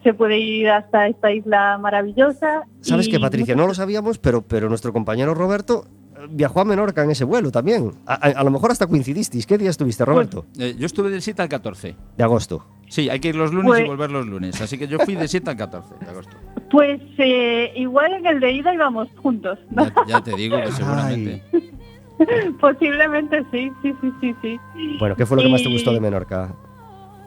se 0.03 0.13
puede 0.13 0.37
ir 0.37 0.69
hasta 0.69 1.07
esta 1.07 1.31
isla 1.31 1.79
maravillosa. 1.79 2.63
¿Sabes 2.81 3.07
Y 3.07 3.11
qué, 3.11 3.19
Patricia? 3.19 3.55
No 3.55 3.65
lo 3.65 3.73
sabíamos, 3.73 4.19
pero, 4.19 4.43
pero 4.43 4.69
nuestro 4.69 4.93
compañero 4.93 5.33
Roberto 5.33 5.85
viajó 6.29 6.61
a 6.61 6.65
Menorca 6.65 7.03
en 7.03 7.11
ese 7.11 7.23
vuelo 7.23 7.51
también. 7.51 7.91
A, 8.05 8.13
a- 8.13 8.39
a 8.39 8.43
lo 8.43 8.51
mejor 8.51 8.71
hasta 8.71 8.87
coincidisteis. 8.87 9.45
¿Qué 9.45 9.57
día 9.57 9.69
estuviste, 9.69 10.05
Roberto? 10.05 10.45
Eh, 10.59 10.75
yo 10.77 10.85
estuve 10.85 11.09
del 11.09 11.21
7 11.21 11.41
al 11.41 11.49
14. 11.49 11.95
De 12.17 12.23
agosto. 12.23 12.65
Sí, 12.89 13.09
hay 13.09 13.19
que 13.19 13.29
ir 13.29 13.35
los 13.35 13.53
lunes 13.53 13.69
y 13.69 13.77
Pues- 13.81 13.87
volver 13.87 14.11
los 14.11 14.25
lunes. 14.27 14.59
Así 14.61 14.77
que 14.77 14.87
yo 14.87 14.99
fui 14.99 15.15
del 15.15 15.29
7 15.29 15.49
al 15.51 15.57
14 15.57 15.95
de 16.03 16.09
agosto. 16.11 16.35
Pues 16.69 17.01
eh, 17.17 17.73
igual 17.75 18.13
en 18.13 18.25
el 18.25 18.39
de 18.39 18.51
ida 18.51 18.73
íbamos 18.73 19.07
juntos. 19.21 19.59
Ya, 19.71 19.93
ya 20.07 20.21
te 20.23 20.35
digo 20.35 20.57
que 20.61 20.71
seguramente. 20.71 21.43
Posiblemente 22.59 23.43
sí, 23.51 23.71
sí, 23.81 23.93
sí, 24.01 24.11
sí, 24.21 24.35
sí. 24.41 24.59
Bueno, 24.99 25.15
¿qué 25.15 25.25
fue 25.25 25.37
lo 25.37 25.43
que 25.43 25.49
más 25.49 25.63
te 25.63 25.69
Y- 25.69 25.73
gustó 25.73 25.91
de 25.93 25.99
Menorca, 25.99 26.53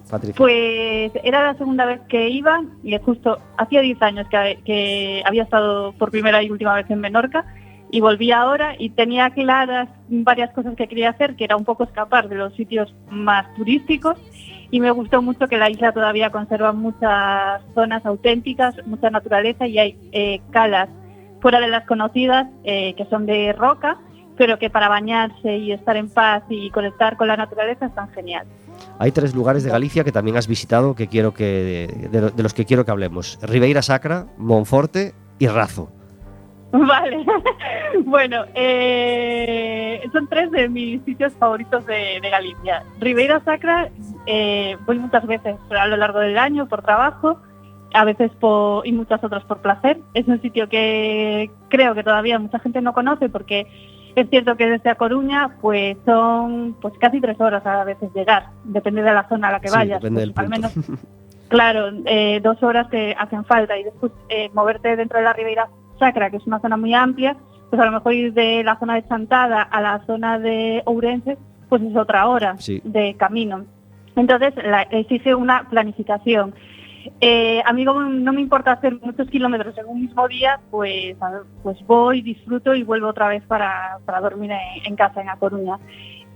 Patricia? 0.09 0.36
Pues 0.36 1.11
era 1.24 1.42
la 1.42 1.59
segunda 1.59 1.84
vez 1.84 2.01
que 2.09 2.28
iba 2.28 2.62
y 2.82 2.97
justo 2.99 3.38
hacía 3.59 3.80
10 3.80 4.01
años 4.03 4.26
que, 4.30 4.61
que 4.64 5.22
había 5.26 5.42
estado 5.42 5.92
por 5.95 6.11
primera 6.11 6.42
y 6.42 6.51
última 6.51 6.74
vez 6.74 6.88
en 6.90 7.01
Menorca 7.01 7.45
y 7.91 8.01
volví 8.01 8.32
ahora 8.32 8.74
y 8.78 8.91
tenía 8.91 9.30
claras 9.30 9.89
varias 10.09 10.51
cosas 10.53 10.74
que 10.76 10.89
quería 10.89 11.11
hacer, 11.11 11.37
que 11.37 11.45
era 11.45 11.57
un 11.57 11.64
poco 11.64 11.85
escapar 11.85 12.28
de 12.28 12.37
los 12.37 12.55
sitios 12.55 12.95
más 13.11 13.53
turísticos 13.55 14.16
y 14.70 14.80
me 14.80 14.91
gustó 14.91 15.22
mucho 15.22 15.47
que 15.47 15.57
la 15.57 15.70
isla 15.70 15.93
todavía 15.93 16.30
conserva 16.30 16.72
muchas 16.72 17.62
zonas 17.74 18.05
auténticas, 18.05 18.74
mucha 18.87 19.09
naturaleza 19.11 19.68
y 19.68 19.78
hay 19.78 19.99
eh, 20.11 20.41
calas 20.51 20.89
fuera 21.41 21.61
de 21.61 21.68
las 21.68 21.87
conocidas 21.87 22.49
eh, 22.64 22.95
que 22.97 23.05
son 23.05 23.26
de 23.26 23.53
roca, 23.53 23.99
pero 24.37 24.59
que 24.59 24.70
para 24.70 24.89
bañarse 24.89 25.59
y 25.59 25.70
estar 25.70 25.97
en 25.97 26.09
paz 26.09 26.43
y 26.49 26.70
conectar 26.70 27.16
con 27.16 27.28
la 27.28 27.37
naturaleza 27.37 27.87
están 27.87 28.11
genial. 28.11 28.47
Hay 28.99 29.12
tres 29.12 29.35
lugares 29.35 29.62
de 29.62 29.70
Galicia 29.70 30.03
que 30.03 30.11
también 30.11 30.37
has 30.37 30.49
visitado 30.49 30.97
que 30.97 31.07
quiero 31.07 31.35
que 31.35 32.09
de, 32.11 32.30
de 32.32 32.43
los 32.43 32.53
que 32.55 32.64
quiero 32.64 32.85
que 32.85 32.91
hablemos. 32.91 33.39
Ribeira 33.43 33.82
Sacra, 33.82 34.26
Monforte 34.39 35.14
y 35.39 35.47
Razo. 35.47 35.93
Vale. 36.77 37.25
bueno, 38.05 38.45
eh, 38.55 40.03
son 40.12 40.27
tres 40.29 40.51
de 40.51 40.68
mis 40.68 41.03
sitios 41.05 41.33
favoritos 41.35 41.87
de, 41.87 42.18
de 42.20 42.31
Galicia. 42.31 42.83
Ribeira 42.99 43.41
Sacra, 43.45 43.89
eh, 44.27 44.77
voy 44.85 44.99
muchas 44.99 45.25
veces 45.27 45.57
a 45.70 45.87
lo 45.87 45.97
largo 45.97 46.18
del 46.18 46.37
año 46.37 46.66
por 46.66 46.83
trabajo, 46.83 47.39
a 47.93 48.05
veces 48.05 48.33
por, 48.41 48.85
y 48.87 48.93
muchas 48.93 49.22
otras 49.22 49.45
por 49.45 49.59
placer. 49.59 49.99
Es 50.14 50.27
un 50.27 50.41
sitio 50.43 50.68
que 50.68 51.49
creo 51.68 51.95
que 51.95 52.03
todavía 52.03 52.39
mucha 52.41 52.59
gente 52.59 52.81
no 52.81 52.93
conoce 52.93 53.29
porque 53.29 53.66
es 54.16 54.29
cierto 54.31 54.57
que 54.57 54.66
desde 54.68 54.91
A 54.91 54.97
Coruña 54.97 55.57
pues 55.61 55.97
son 56.05 56.77
pues 56.81 56.95
casi 56.99 57.20
tres 57.20 57.41
horas 57.41 57.64
a 57.66 57.85
veces 57.85 58.11
llegar, 58.14 58.49
depende 58.64 59.03
de 59.03 59.12
la 59.12 59.29
zona 59.29 59.49
a 59.49 59.53
la 59.53 59.61
que 59.61 59.68
Sí, 59.68 59.77
vayas. 59.77 60.01
depende 60.01 60.20
del 60.22 60.33
pues, 60.33 60.45
al 60.45 60.51
menos 60.51 60.72
Claro, 61.49 61.91
eh, 62.07 62.41
dos 62.43 62.61
horas 62.64 62.89
que 62.89 63.14
hacen 63.16 63.45
falta 63.45 63.79
y 63.79 63.85
después 63.85 64.11
eh, 64.29 64.51
moverte 64.55 64.97
dentro 64.97 65.18
de 65.18 65.25
la 65.25 65.33
Ribeira 65.35 65.68
Sacra, 65.99 66.30
que 66.30 66.36
es 66.38 66.47
una 66.47 66.61
zona 66.61 66.76
muy 66.76 66.95
amplia, 66.95 67.36
pues 67.70 67.80
a 67.80 67.86
lo 67.86 67.92
mejor 67.92 68.12
ir 68.14 68.32
de 68.32 68.62
la 68.64 68.78
zona 68.78 68.95
de 68.95 69.07
Chantada 69.09 69.62
a 69.62 69.80
la 69.80 70.05
zona 70.07 70.38
de 70.38 70.82
Ourense, 70.86 71.38
pues 71.68 71.82
es 71.82 71.97
otra 71.97 72.28
hora 72.28 72.57
Sí. 72.59 72.80
de 72.84 73.14
camino. 73.14 73.64
Entonces 74.16 74.55
la, 74.64 74.82
exige 74.82 75.34
una 75.34 75.68
planificación. 75.68 76.55
Eh, 77.20 77.62
a 77.66 77.72
mí 77.72 77.84
como 77.84 78.01
no 78.03 78.32
me 78.32 78.40
importa 78.40 78.72
hacer 78.72 78.99
muchos 79.03 79.28
kilómetros 79.28 79.76
en 79.76 79.86
un 79.86 80.03
mismo 80.03 80.26
día, 80.28 80.61
pues, 80.70 81.16
pues 81.62 81.76
voy, 81.86 82.22
disfruto 82.22 82.74
y 82.74 82.82
vuelvo 82.82 83.09
otra 83.09 83.28
vez 83.28 83.42
para, 83.45 83.99
para 84.07 84.20
dormir 84.20 84.53
en, 84.53 84.86
en 84.86 84.97
casa 84.97 85.20
en 85.20 85.28
A 85.28 85.36
Coruña. 85.36 85.78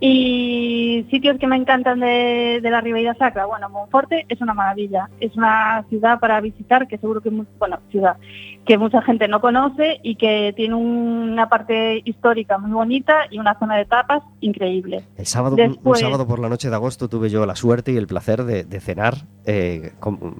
Y 0.00 1.04
sitios 1.10 1.38
que 1.38 1.46
me 1.48 1.56
encantan 1.56 1.98
de, 1.98 2.60
de 2.62 2.70
la 2.70 2.80
Ribeira 2.80 3.14
Sacra, 3.14 3.46
bueno, 3.46 3.68
Monforte 3.68 4.26
es 4.28 4.40
una 4.40 4.54
maravilla, 4.54 5.08
es 5.18 5.34
una 5.36 5.84
ciudad 5.88 6.20
para 6.20 6.40
visitar 6.40 6.86
que 6.86 6.98
seguro 6.98 7.20
que, 7.20 7.30
bueno, 7.30 7.80
ciudad, 7.90 8.16
que 8.64 8.78
mucha 8.78 9.02
gente 9.02 9.26
no 9.26 9.40
conoce 9.40 9.98
y 10.04 10.14
que 10.14 10.52
tiene 10.54 10.76
una 10.76 11.48
parte 11.48 12.00
histórica 12.04 12.58
muy 12.58 12.70
bonita 12.70 13.22
y 13.30 13.38
una 13.40 13.58
zona 13.58 13.76
de 13.76 13.86
tapas 13.86 14.22
increíble. 14.40 15.02
El 15.16 15.26
sábado, 15.26 15.56
un 15.56 15.68
Después- 15.72 15.98
sábado 16.00 16.28
por 16.28 16.38
la 16.38 16.48
noche 16.48 16.68
de 16.70 16.76
agosto 16.76 17.08
tuve 17.08 17.28
yo 17.28 17.44
la 17.44 17.56
suerte 17.56 17.90
y 17.92 17.96
el 17.96 18.06
placer 18.06 18.44
de, 18.44 18.62
de 18.64 18.80
cenar 18.80 19.14
eh, 19.46 19.92
con, 19.98 20.36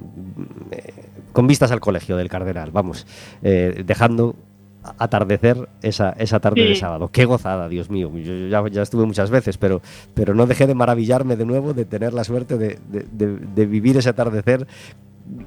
eh, 0.71 0.93
con 1.33 1.49
vistas 1.49 1.73
al 1.73 1.81
colegio 1.81 2.17
del 2.17 2.29
Cardenal, 2.29 2.71
vamos, 2.71 3.07
eh, 3.43 3.83
dejando 3.85 4.37
atardecer 4.99 5.69
esa, 5.83 6.11
esa 6.19 6.41
tarde 6.41 6.63
Sí. 6.63 6.69
de 6.69 6.75
sábado. 6.77 7.09
Qué 7.13 7.25
gozada, 7.25 7.69
Dios 7.69 7.91
mío. 7.91 8.11
Yo 8.17 8.49
ya, 8.49 8.63
ya 8.71 8.83
estuve 8.83 9.05
muchas 9.07 9.31
veces, 9.31 9.59
pero, 9.59 9.81
pero 10.15 10.35
no 10.35 10.47
dejé 10.47 10.67
de 10.67 10.75
maravillarme 10.75 11.37
de 11.37 11.45
nuevo, 11.47 11.75
de 11.75 11.85
tener 11.85 12.13
la 12.13 12.25
suerte 12.25 12.57
de, 12.59 12.79
de- 12.89 13.07
de- 13.13 13.37
de 13.39 13.67
vivir 13.67 13.97
ese 13.97 14.09
atardecer. 14.11 14.67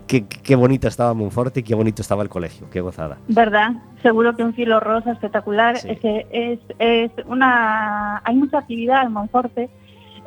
Qué, 0.05 0.25
qué 0.27 0.55
bonita 0.55 0.87
estaba 0.87 1.13
Monforte 1.15 1.61
y 1.61 1.63
qué 1.63 1.73
bonito 1.73 2.03
estaba 2.03 2.21
el 2.21 2.29
colegio. 2.29 2.69
Qué 2.69 2.81
gozada. 2.81 3.17
¿Verdad? 3.27 3.71
Seguro 4.03 4.35
que 4.35 4.43
un 4.43 4.53
filo 4.53 4.79
rosa 4.79 5.11
espectacular. 5.11 5.77
Sí. 5.77 5.89
Es 5.89 5.99
que 5.99 6.27
es, 6.31 6.59
es 6.77 7.11
una... 7.25 8.21
Hay 8.23 8.35
mucha 8.35 8.59
actividad 8.59 9.03
en 9.07 9.13
Monforte. 9.13 9.69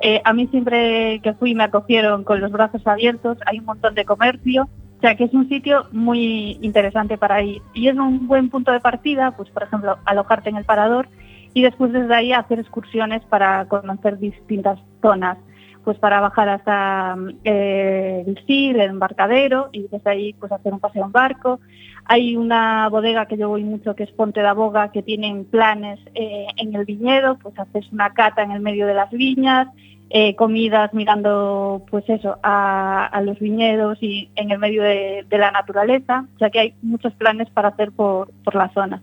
Eh, 0.01 0.21
a 0.25 0.33
mí 0.33 0.49
siempre 0.49 1.21
que 1.23 1.35
fui 1.35 1.55
me 1.55 1.63
acogieron 1.63 2.25
con 2.25 2.41
los 2.41 2.51
brazos 2.51 2.85
abiertos. 2.85 3.39
Hay 3.47 3.61
un 3.61 3.65
montón 3.67 3.95
de 3.95 4.05
comercio. 4.05 4.69
O 5.05 5.07
sea 5.07 5.17
que 5.17 5.25
es 5.25 5.35
un 5.35 5.51
sitio 5.51 5.85
muy 5.93 6.57
interesante 6.63 7.19
para 7.19 7.43
ir. 7.43 7.61
Y 7.75 7.89
es 7.89 7.95
un 7.95 8.27
buen 8.27 8.49
punto 8.49 8.73
de 8.73 8.81
partida, 8.81 9.33
pues 9.33 9.51
por 9.51 9.65
ejemplo, 9.65 9.99
alojarte 10.07 10.49
en 10.49 10.57
el 10.57 10.65
parador 10.65 11.11
y 11.53 11.61
después 11.61 11.93
desde 11.93 12.15
ahí 12.15 12.33
hacer 12.33 12.59
excursiones 12.59 13.23
para 13.25 13.67
conocer 13.69 14.19
distintas 14.19 14.79
zonas. 15.03 15.37
Pues 15.85 15.99
para 15.99 16.21
bajar 16.21 16.49
hasta 16.49 17.17
eh, 17.45 18.25
el 18.27 18.43
CIR, 18.47 18.81
el 18.81 18.91
embarcadero, 18.93 19.69
y 19.73 19.89
desde 19.89 20.11
ahí 20.11 20.33
pues 20.41 20.51
hacer 20.51 20.73
un 20.73 20.81
paseo 20.81 21.05
en 21.05 21.13
barco. 21.13 21.61
Hay 22.07 22.39
una 22.39 22.89
bodega 22.89 23.27
que 23.27 23.37
yo 23.37 23.51
voy 23.51 23.63
mucho 23.63 23.95
que 23.95 24.05
es 24.05 24.11
Ponte 24.13 24.41
da 24.41 24.55
Boga, 24.55 24.91
que 24.91 25.03
tienen 25.03 25.45
planes 25.45 26.01
eh, 26.15 26.47
en 26.57 26.75
el 26.75 26.87
viñedo, 26.87 27.37
pues 27.43 27.59
haces 27.59 27.93
una 27.93 28.15
cata 28.15 28.43
en 28.43 28.53
el 28.53 28.61
medio 28.61 28.87
de 28.87 28.95
las 28.95 29.11
viñas, 29.11 29.69
eh, 30.11 30.37
comidas 30.37 30.93
mirando 30.95 31.85
pues 31.91 32.05
eso 32.09 32.39
a, 32.43 33.07
a 33.07 33.21
los 33.23 33.39
viñedos 33.39 33.99
y 34.01 34.31
en 34.37 34.51
el 34.51 34.59
medio 34.59 34.83
de, 34.83 35.25
de 35.29 35.39
la 35.39 35.51
naturaleza, 35.51 36.27
o 36.35 36.39
sea 36.39 36.51
que 36.51 36.61
hay 36.61 36.75
muchos 36.83 37.13
planes 37.15 37.51
para 37.51 37.69
hacer 37.69 37.93
por, 37.93 38.31
por 38.45 38.55
la 38.55 38.73
zona. 38.73 39.03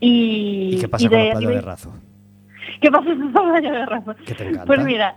Y, 0.00 0.74
¿Y 0.74 0.80
qué 0.80 0.88
pasa 0.88 1.04
y 1.04 1.08
con 1.08 1.18
de 1.18 1.28
la 1.28 1.32
playa 1.34 1.50
de 1.50 1.60
Razo? 1.60 1.94
¿Qué 2.80 2.90
pasa 2.90 3.04
con 3.04 3.32
la 3.32 3.52
playa 3.52 3.72
de 3.72 3.86
encanta. 4.44 4.64
Pues 4.66 4.84
mira, 4.84 5.16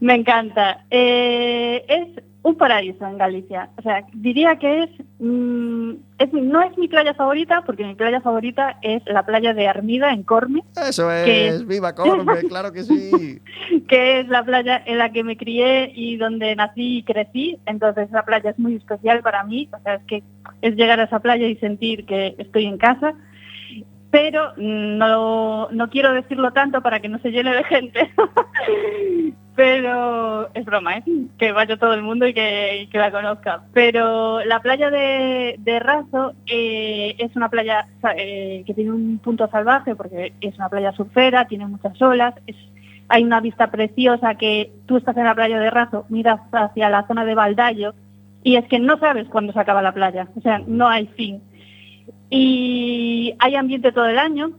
me 0.00 0.14
encanta. 0.14 0.84
Eh, 0.90 1.84
es 1.88 2.24
un 2.46 2.54
paraíso 2.54 3.04
en 3.04 3.18
Galicia. 3.18 3.70
O 3.76 3.82
sea, 3.82 4.04
diría 4.14 4.54
que 4.56 4.84
es, 4.84 4.90
mm, 5.18 5.90
es- 6.18 6.32
no 6.32 6.62
es 6.62 6.78
mi 6.78 6.86
playa 6.86 7.12
favorita, 7.14 7.62
porque 7.66 7.84
mi 7.84 7.96
playa 7.96 8.20
favorita 8.20 8.78
es 8.82 9.02
la 9.06 9.24
playa 9.26 9.52
de 9.52 9.66
Armida, 9.66 10.12
en 10.12 10.22
Corme, 10.22 10.62
Eso 10.88 11.08
¿Qué? 11.24 11.48
es, 11.48 11.66
viva 11.66 11.92
Corme, 11.96 12.42
claro 12.44 12.72
que 12.72 12.84
sí. 12.84 13.40
que 13.88 14.20
es 14.20 14.28
la 14.28 14.44
playa 14.44 14.80
en 14.86 14.98
la 14.98 15.10
que 15.10 15.24
me 15.24 15.36
crié 15.36 15.90
y 15.92 16.16
donde 16.18 16.54
nací 16.54 16.98
y 16.98 17.02
crecí. 17.02 17.58
Entonces, 17.66 18.08
esa 18.10 18.22
playa 18.22 18.50
es 18.50 18.58
muy 18.60 18.76
especial 18.76 19.22
para 19.22 19.42
mí. 19.42 19.68
O 19.72 19.82
sea, 19.82 19.94
es 19.94 20.04
que 20.04 20.22
es 20.62 20.76
llegar 20.76 21.00
a 21.00 21.04
esa 21.04 21.18
playa 21.18 21.48
y 21.48 21.56
sentir 21.56 22.06
que 22.06 22.36
estoy 22.38 22.66
en 22.66 22.78
casa. 22.78 23.12
Pero 24.12 24.52
mm, 24.56 24.98
no, 24.98 25.68
no 25.72 25.90
quiero 25.90 26.12
decirlo 26.12 26.52
tanto 26.52 26.80
para 26.80 27.00
que 27.00 27.08
no 27.08 27.18
se 27.18 27.30
llene 27.32 27.54
de 27.56 27.64
gente. 27.64 28.08
Pero 29.56 30.54
es 30.54 30.64
broma, 30.66 30.98
¿eh? 30.98 31.04
Que 31.38 31.52
vaya 31.52 31.78
todo 31.78 31.94
el 31.94 32.02
mundo 32.02 32.26
y 32.26 32.34
que, 32.34 32.88
la 32.92 33.10
conozca. 33.10 33.62
Pero 33.72 34.44
la 34.44 34.60
playa 34.60 34.90
de, 34.90 35.56
de 35.58 35.78
Razo 35.80 36.34
eh, 36.46 37.16
es 37.18 37.34
una 37.34 37.48
playa 37.48 37.88
eh, 38.16 38.62
que 38.66 38.74
tiene 38.74 38.92
un 38.92 39.18
punto 39.18 39.48
salvaje 39.48 39.96
porque 39.96 40.34
es 40.40 40.54
una 40.56 40.68
playa 40.68 40.92
surfera, 40.92 41.46
tiene 41.46 41.66
muchas 41.66 42.00
olas, 42.02 42.34
hay 43.08 43.24
una 43.24 43.40
vista 43.40 43.70
preciosa 43.70 44.34
que 44.34 44.70
tú 44.86 44.98
estás 44.98 45.16
en 45.16 45.24
la 45.24 45.34
playa 45.34 45.58
de 45.58 45.70
Razo, 45.70 46.04
miras 46.10 46.40
hacia 46.52 46.90
la 46.90 47.06
zona 47.06 47.24
de 47.24 47.34
Baldallo 47.34 47.94
y 48.42 48.56
es 48.56 48.64
que 48.68 48.78
no 48.78 48.98
sabes 48.98 49.26
cuándo 49.28 49.52
se 49.52 49.58
acaba 49.58 49.82
la 49.82 49.92
playa, 49.92 50.28
o 50.36 50.40
sea, 50.40 50.60
no 50.66 50.86
hay 50.86 51.06
fin. 51.08 51.42
Y 52.30 53.34
hay 53.38 53.54
ambiente 53.56 53.90
todo 53.92 54.06
el 54.06 54.18
año. 54.18 54.52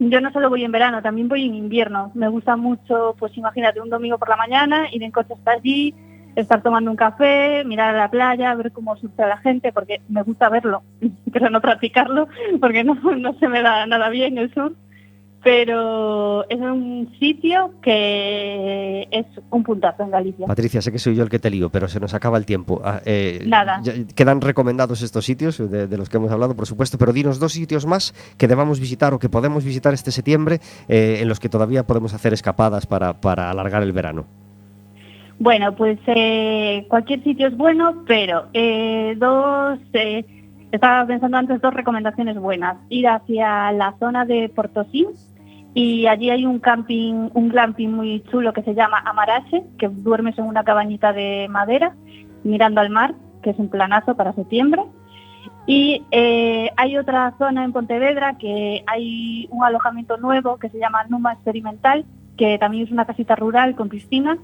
Yo 0.00 0.20
no 0.20 0.32
solo 0.32 0.48
voy 0.48 0.64
en 0.64 0.72
verano, 0.72 1.02
también 1.02 1.28
voy 1.28 1.44
en 1.46 1.54
invierno. 1.54 2.12
Me 2.14 2.28
gusta 2.28 2.56
mucho, 2.56 3.16
pues 3.18 3.36
imagínate, 3.36 3.80
un 3.80 3.90
domingo 3.90 4.18
por 4.18 4.28
la 4.28 4.36
mañana, 4.36 4.86
ir 4.92 5.02
en 5.02 5.10
coche 5.10 5.34
hasta 5.34 5.52
allí, 5.52 5.94
estar 6.36 6.62
tomando 6.62 6.90
un 6.90 6.96
café, 6.96 7.64
mirar 7.64 7.94
a 7.94 7.98
la 7.98 8.10
playa, 8.10 8.54
ver 8.54 8.70
cómo 8.70 8.96
surfe 8.96 9.26
la 9.26 9.38
gente, 9.38 9.72
porque 9.72 10.00
me 10.08 10.22
gusta 10.22 10.48
verlo, 10.48 10.82
pero 11.32 11.50
no 11.50 11.60
practicarlo, 11.60 12.28
porque 12.60 12.84
no, 12.84 12.94
no 12.94 13.34
se 13.34 13.48
me 13.48 13.62
da 13.62 13.86
nada 13.86 14.08
bien 14.08 14.38
el 14.38 14.52
sur. 14.54 14.72
Pero 15.42 16.48
es 16.48 16.58
un 16.58 17.10
sitio 17.18 17.72
que 17.80 19.06
es 19.10 19.26
un 19.50 19.62
puntazo 19.62 20.02
en 20.02 20.10
Galicia. 20.10 20.46
Patricia, 20.46 20.82
sé 20.82 20.92
que 20.92 20.98
soy 20.98 21.14
yo 21.14 21.22
el 21.22 21.30
que 21.30 21.38
te 21.38 21.50
lío, 21.50 21.70
pero 21.70 21.88
se 21.88 22.00
nos 22.00 22.14
acaba 22.14 22.38
el 22.38 22.46
tiempo. 22.46 22.80
Ah, 22.84 23.00
eh, 23.04 23.44
Nada. 23.46 23.80
quedan 24.14 24.40
recomendados 24.40 25.02
estos 25.02 25.24
sitios 25.24 25.58
de, 25.58 25.86
de 25.86 25.96
los 25.98 26.08
que 26.08 26.16
hemos 26.16 26.30
hablado, 26.30 26.54
por 26.54 26.66
supuesto, 26.66 26.98
pero 26.98 27.12
dinos 27.12 27.38
dos 27.38 27.52
sitios 27.52 27.86
más 27.86 28.14
que 28.36 28.48
debamos 28.48 28.80
visitar 28.80 29.14
o 29.14 29.18
que 29.18 29.28
podemos 29.28 29.64
visitar 29.64 29.94
este 29.94 30.10
septiembre 30.10 30.60
eh, 30.88 31.18
en 31.20 31.28
los 31.28 31.40
que 31.40 31.48
todavía 31.48 31.84
podemos 31.84 32.14
hacer 32.14 32.32
escapadas 32.32 32.86
para, 32.86 33.20
para 33.20 33.50
alargar 33.50 33.82
el 33.82 33.92
verano. 33.92 34.26
Bueno, 35.38 35.74
pues 35.76 35.98
eh, 36.06 36.84
cualquier 36.88 37.22
sitio 37.22 37.46
es 37.46 37.56
bueno, 37.56 38.02
pero 38.06 38.46
eh, 38.52 39.14
dos, 39.16 39.78
eh, 39.92 40.24
estaba 40.72 41.06
pensando 41.06 41.36
antes 41.36 41.60
dos 41.60 41.72
recomendaciones 41.72 42.36
buenas. 42.38 42.76
Ir 42.88 43.06
hacia 43.06 43.70
la 43.72 43.94
zona 44.00 44.24
de 44.24 44.48
Portosí 44.48 45.06
y 45.78 46.08
allí 46.08 46.28
hay 46.30 46.44
un 46.44 46.58
camping, 46.58 47.30
un 47.34 47.50
glamping 47.50 47.92
muy 47.92 48.20
chulo 48.32 48.52
que 48.52 48.64
se 48.64 48.74
llama 48.74 48.98
Amarache, 49.06 49.62
que 49.78 49.86
duermes 49.86 50.36
en 50.36 50.46
una 50.46 50.64
cabañita 50.64 51.12
de 51.12 51.46
madera 51.48 51.94
mirando 52.42 52.80
al 52.80 52.90
mar, 52.90 53.14
que 53.44 53.50
es 53.50 53.58
un 53.60 53.68
planazo 53.68 54.16
para 54.16 54.32
septiembre. 54.32 54.82
Y 55.68 56.04
eh, 56.10 56.68
hay 56.76 56.98
otra 56.98 57.32
zona 57.38 57.62
en 57.62 57.72
Pontevedra 57.72 58.38
que 58.38 58.82
hay 58.88 59.46
un 59.52 59.62
alojamiento 59.62 60.16
nuevo 60.16 60.56
que 60.56 60.68
se 60.68 60.80
llama 60.80 61.04
Numa 61.08 61.34
Experimental, 61.34 62.04
que 62.36 62.58
también 62.58 62.86
es 62.86 62.90
una 62.90 63.04
casita 63.04 63.36
rural 63.36 63.76
con 63.76 63.88
piscina 63.88 64.36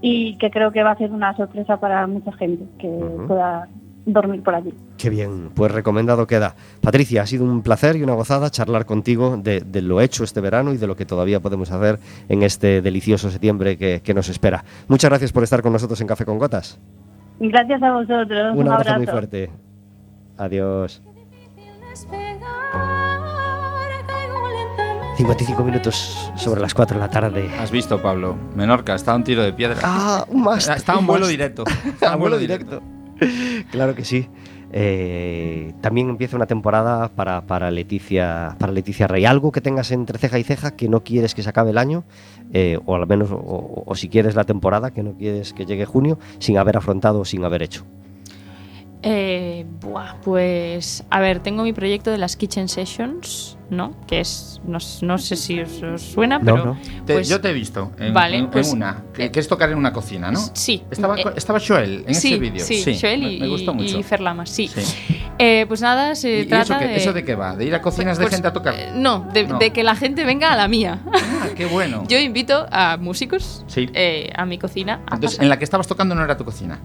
y 0.00 0.38
que 0.38 0.52
creo 0.52 0.70
que 0.70 0.84
va 0.84 0.92
a 0.92 0.98
ser 0.98 1.10
una 1.10 1.36
sorpresa 1.36 1.80
para 1.80 2.06
mucha 2.06 2.30
gente 2.30 2.64
que 2.78 2.88
pueda 3.26 3.66
dormir 4.06 4.42
por 4.42 4.54
allí. 4.54 4.72
Qué 4.96 5.10
bien, 5.10 5.50
pues 5.54 5.70
recomendado 5.72 6.26
queda. 6.26 6.54
Patricia, 6.80 7.22
ha 7.22 7.26
sido 7.26 7.44
un 7.44 7.62
placer 7.62 7.96
y 7.96 8.02
una 8.02 8.14
gozada 8.14 8.50
charlar 8.50 8.86
contigo 8.86 9.36
de, 9.36 9.60
de 9.60 9.82
lo 9.82 10.00
hecho 10.00 10.24
este 10.24 10.40
verano 10.40 10.72
y 10.72 10.76
de 10.78 10.86
lo 10.86 10.96
que 10.96 11.04
todavía 11.04 11.40
podemos 11.40 11.70
hacer 11.70 11.98
en 12.28 12.42
este 12.42 12.80
delicioso 12.80 13.30
septiembre 13.30 13.76
que, 13.76 14.00
que 14.02 14.14
nos 14.14 14.28
espera. 14.28 14.64
Muchas 14.88 15.10
gracias 15.10 15.32
por 15.32 15.42
estar 15.42 15.60
con 15.60 15.72
nosotros 15.72 16.00
en 16.00 16.06
Café 16.06 16.24
con 16.24 16.38
Gotas. 16.38 16.78
Gracias 17.40 17.82
a 17.82 17.92
vosotros. 17.92 18.56
Un 18.56 18.68
abrazo 18.68 18.96
muy 18.96 19.06
fuerte. 19.06 19.50
Adiós. 20.38 21.02
55 25.16 25.64
minutos 25.64 26.30
sobre 26.36 26.60
las 26.60 26.74
4 26.74 26.96
de 26.98 27.00
la 27.00 27.10
tarde. 27.10 27.50
Has 27.58 27.70
visto, 27.70 28.00
Pablo. 28.02 28.36
Menorca, 28.54 28.94
está 28.94 29.12
a 29.12 29.16
un 29.16 29.24
tiro 29.24 29.42
de 29.42 29.52
piedra. 29.52 29.78
Ah, 29.82 30.24
un 30.28 30.42
más. 30.42 30.68
está 30.68 30.92
a 30.92 30.98
un 30.98 31.06
vuelo 31.08 31.26
directo. 31.26 31.64
Está 31.86 32.12
a 32.12 32.16
vuelo 32.16 32.36
directo. 32.36 32.82
claro 33.70 33.94
que 33.94 34.04
sí. 34.04 34.28
Eh, 34.72 35.72
también 35.80 36.10
empieza 36.10 36.36
una 36.36 36.46
temporada 36.46 37.08
para, 37.08 37.46
para 37.46 37.70
Leticia 37.70 38.56
para 38.58 38.72
Leticia 38.72 39.06
Rey. 39.06 39.24
Algo 39.24 39.52
que 39.52 39.60
tengas 39.60 39.90
entre 39.90 40.18
ceja 40.18 40.38
y 40.38 40.44
ceja 40.44 40.72
que 40.72 40.88
no 40.88 41.02
quieres 41.04 41.34
que 41.34 41.42
se 41.42 41.48
acabe 41.48 41.70
el 41.70 41.78
año, 41.78 42.04
eh, 42.52 42.78
o 42.84 42.94
al 42.94 43.06
menos, 43.06 43.30
o, 43.30 43.84
o 43.86 43.94
si 43.94 44.08
quieres 44.08 44.34
la 44.34 44.44
temporada, 44.44 44.90
que 44.90 45.02
no 45.02 45.14
quieres 45.14 45.52
que 45.52 45.66
llegue 45.66 45.86
junio, 45.86 46.18
sin 46.38 46.58
haber 46.58 46.76
afrontado 46.76 47.20
o 47.20 47.24
sin 47.24 47.44
haber 47.44 47.62
hecho. 47.62 47.84
Eh, 49.08 49.64
buah, 49.80 50.16
pues 50.24 51.04
a 51.10 51.20
ver, 51.20 51.38
tengo 51.38 51.62
mi 51.62 51.72
proyecto 51.72 52.10
de 52.10 52.18
las 52.18 52.34
Kitchen 52.34 52.68
Sessions, 52.68 53.56
¿no? 53.70 53.94
Que 54.08 54.18
es, 54.18 54.60
no, 54.66 54.80
sé 54.80 55.36
si 55.36 55.60
os, 55.60 55.80
os 55.80 56.02
suena, 56.02 56.40
No, 56.40 56.44
pero 56.54 56.64
no. 56.66 56.78
Te- 57.04 57.14
pues- 57.14 57.28
yo 57.28 57.40
te 57.40 57.50
he 57.50 57.52
visto 57.52 57.92
en, 58.00 58.12
Vale, 58.12 58.36
en- 58.36 58.44
en 58.46 58.50
pues, 58.50 58.72
una, 58.72 59.04
que, 59.14 59.26
eh, 59.26 59.30
que 59.30 59.38
es 59.38 59.46
tocar 59.46 59.70
en 59.70 59.78
una 59.78 59.92
cocina, 59.92 60.32
¿no? 60.32 60.40
Sí. 60.54 60.82
Estaba, 60.90 61.16
Eh, 61.20 61.24
estaba 61.36 61.60
Joel 61.64 62.02
en 62.08 62.16
sí, 62.16 62.32
ese 62.32 62.38
vídeo. 62.40 62.64
Sí, 62.64 62.98
Joel 63.00 63.20
me, 63.22 63.32
y, 63.34 63.40
me 63.42 63.46
gustó 63.48 63.72
mucho. 63.74 63.96
y 63.96 64.02
Ferlama, 64.02 64.44
sí. 64.44 64.66
Sí. 64.66 64.82
Eh, 65.38 65.66
pues 65.68 65.82
nada, 65.82 66.16
se 66.16 66.38
¿Y- 66.38 66.40
y 66.40 66.46
trata 66.46 66.62
eso, 66.74 66.78
qué, 66.80 66.86
de... 66.88 66.96
eso 66.96 67.12
de 67.12 67.24
qué 67.24 67.34
va? 67.36 67.54
¿De 67.54 67.64
ir 67.64 67.74
a 67.76 67.82
cocinas 67.82 68.18
de 68.18 68.24
Pues, 68.24 68.34
gente 68.34 68.48
a 68.48 68.52
tocar? 68.52 68.74
eh, 68.74 68.90
no, 68.92 69.28
de, 69.32 69.46
No. 69.46 69.58
de 69.58 69.70
que 69.70 69.84
la 69.84 69.94
gente 69.94 70.24
venga 70.24 70.52
a 70.52 70.56
la 70.56 70.66
mía. 70.66 70.98
Ah, 71.14 71.46
qué 71.54 71.66
bueno. 71.66 72.02
Yo 72.08 72.18
invito 72.18 72.66
a 72.72 72.96
músicos 72.96 73.62
Sí. 73.68 73.88
eh, 73.94 74.32
a 74.34 74.44
mi 74.46 74.58
cocina. 74.58 74.94
a 75.06 75.14
Entonces, 75.14 75.38
pasar- 75.38 75.42
en 75.44 75.48
la 75.50 75.58
que 75.58 75.64
estabas 75.64 75.86
tocando 75.86 76.16
no 76.16 76.24
era 76.24 76.36
tu 76.36 76.44
cocina. 76.44 76.80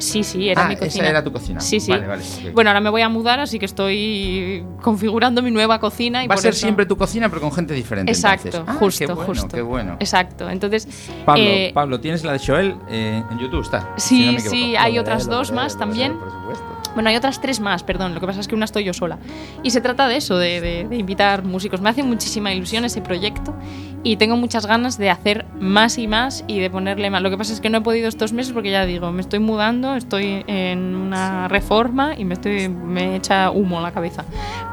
Sí, 0.00 0.24
sí, 0.24 0.48
era 0.48 0.64
ah, 0.64 0.68
mi 0.68 0.74
esa 0.74 0.84
cocina. 0.86 1.08
era 1.08 1.22
tu 1.22 1.32
cocina. 1.32 1.60
Sí, 1.60 1.78
sí. 1.78 1.90
Vale, 1.90 2.06
vale. 2.06 2.22
Bueno, 2.52 2.70
ahora 2.70 2.80
me 2.80 2.90
voy 2.90 3.02
a 3.02 3.08
mudar, 3.08 3.38
así 3.40 3.58
que 3.58 3.66
estoy 3.66 4.64
configurando 4.80 5.42
mi 5.42 5.50
nueva 5.50 5.78
cocina. 5.78 6.24
Y 6.24 6.28
Va 6.28 6.34
a 6.34 6.38
ser 6.38 6.50
eso- 6.50 6.60
siempre 6.60 6.86
tu 6.86 6.96
cocina, 6.96 7.28
pero 7.28 7.40
con 7.40 7.52
gente 7.52 7.74
diferente. 7.74 8.10
Exacto. 8.10 8.64
Ah, 8.66 8.74
justo, 8.74 9.06
qué 9.06 9.12
bueno, 9.12 9.26
justo. 9.26 9.48
Qué 9.48 9.62
bueno. 9.62 9.96
Exacto. 10.00 10.48
Entonces, 10.48 10.88
Pablo, 11.24 11.42
eh, 11.44 11.70
Pablo, 11.74 12.00
tienes 12.00 12.24
la 12.24 12.32
de 12.32 12.38
Joel 12.38 12.76
eh, 12.88 13.22
en 13.30 13.38
YouTube, 13.38 13.62
está. 13.62 13.94
Sí, 13.96 14.38
si 14.38 14.44
no 14.44 14.50
sí, 14.50 14.76
hay 14.76 14.98
otras 14.98 15.26
dos 15.26 15.52
más 15.52 15.76
también. 15.76 16.18
por 16.18 16.30
supuesto. 16.30 16.79
Bueno, 16.94 17.08
hay 17.10 17.16
otras 17.16 17.40
tres 17.40 17.60
más, 17.60 17.82
perdón. 17.82 18.14
Lo 18.14 18.20
que 18.20 18.26
pasa 18.26 18.40
es 18.40 18.48
que 18.48 18.54
una 18.54 18.64
estoy 18.64 18.84
yo 18.84 18.92
sola. 18.92 19.18
Y 19.62 19.70
se 19.70 19.80
trata 19.80 20.08
de 20.08 20.16
eso, 20.16 20.36
de, 20.38 20.60
de- 20.60 20.86
de 20.88 20.96
invitar 20.96 21.44
músicos. 21.44 21.80
Me 21.80 21.88
hace 21.90 22.02
muchísima 22.02 22.52
ilusión 22.52 22.84
ese 22.84 23.00
proyecto 23.00 23.54
y 24.02 24.16
tengo 24.16 24.36
muchas 24.36 24.66
ganas 24.66 24.96
de 24.98 25.10
hacer 25.10 25.44
más 25.60 25.98
y 25.98 26.06
más 26.08 26.42
y 26.46 26.58
de 26.58 26.70
ponerle 26.70 27.10
más. 27.10 27.22
Lo 27.22 27.30
que 27.30 27.36
pasa 27.38 27.52
es 27.52 27.60
que 27.60 27.68
no 27.70 27.78
he 27.78 27.80
podido 27.82 28.08
estos 28.08 28.32
meses 28.32 28.52
porque 28.52 28.70
ya 28.70 28.86
digo, 28.86 29.12
me 29.12 29.20
estoy 29.20 29.38
mudando, 29.38 29.94
estoy 29.94 30.44
en 30.46 30.94
una 30.96 31.48
reforma 31.48 32.14
y 32.16 32.24
me 32.24 32.34
estoy 32.34 32.68
me 32.68 33.16
echa 33.16 33.50
humo 33.50 33.80
la 33.80 33.92
cabeza. 33.92 34.24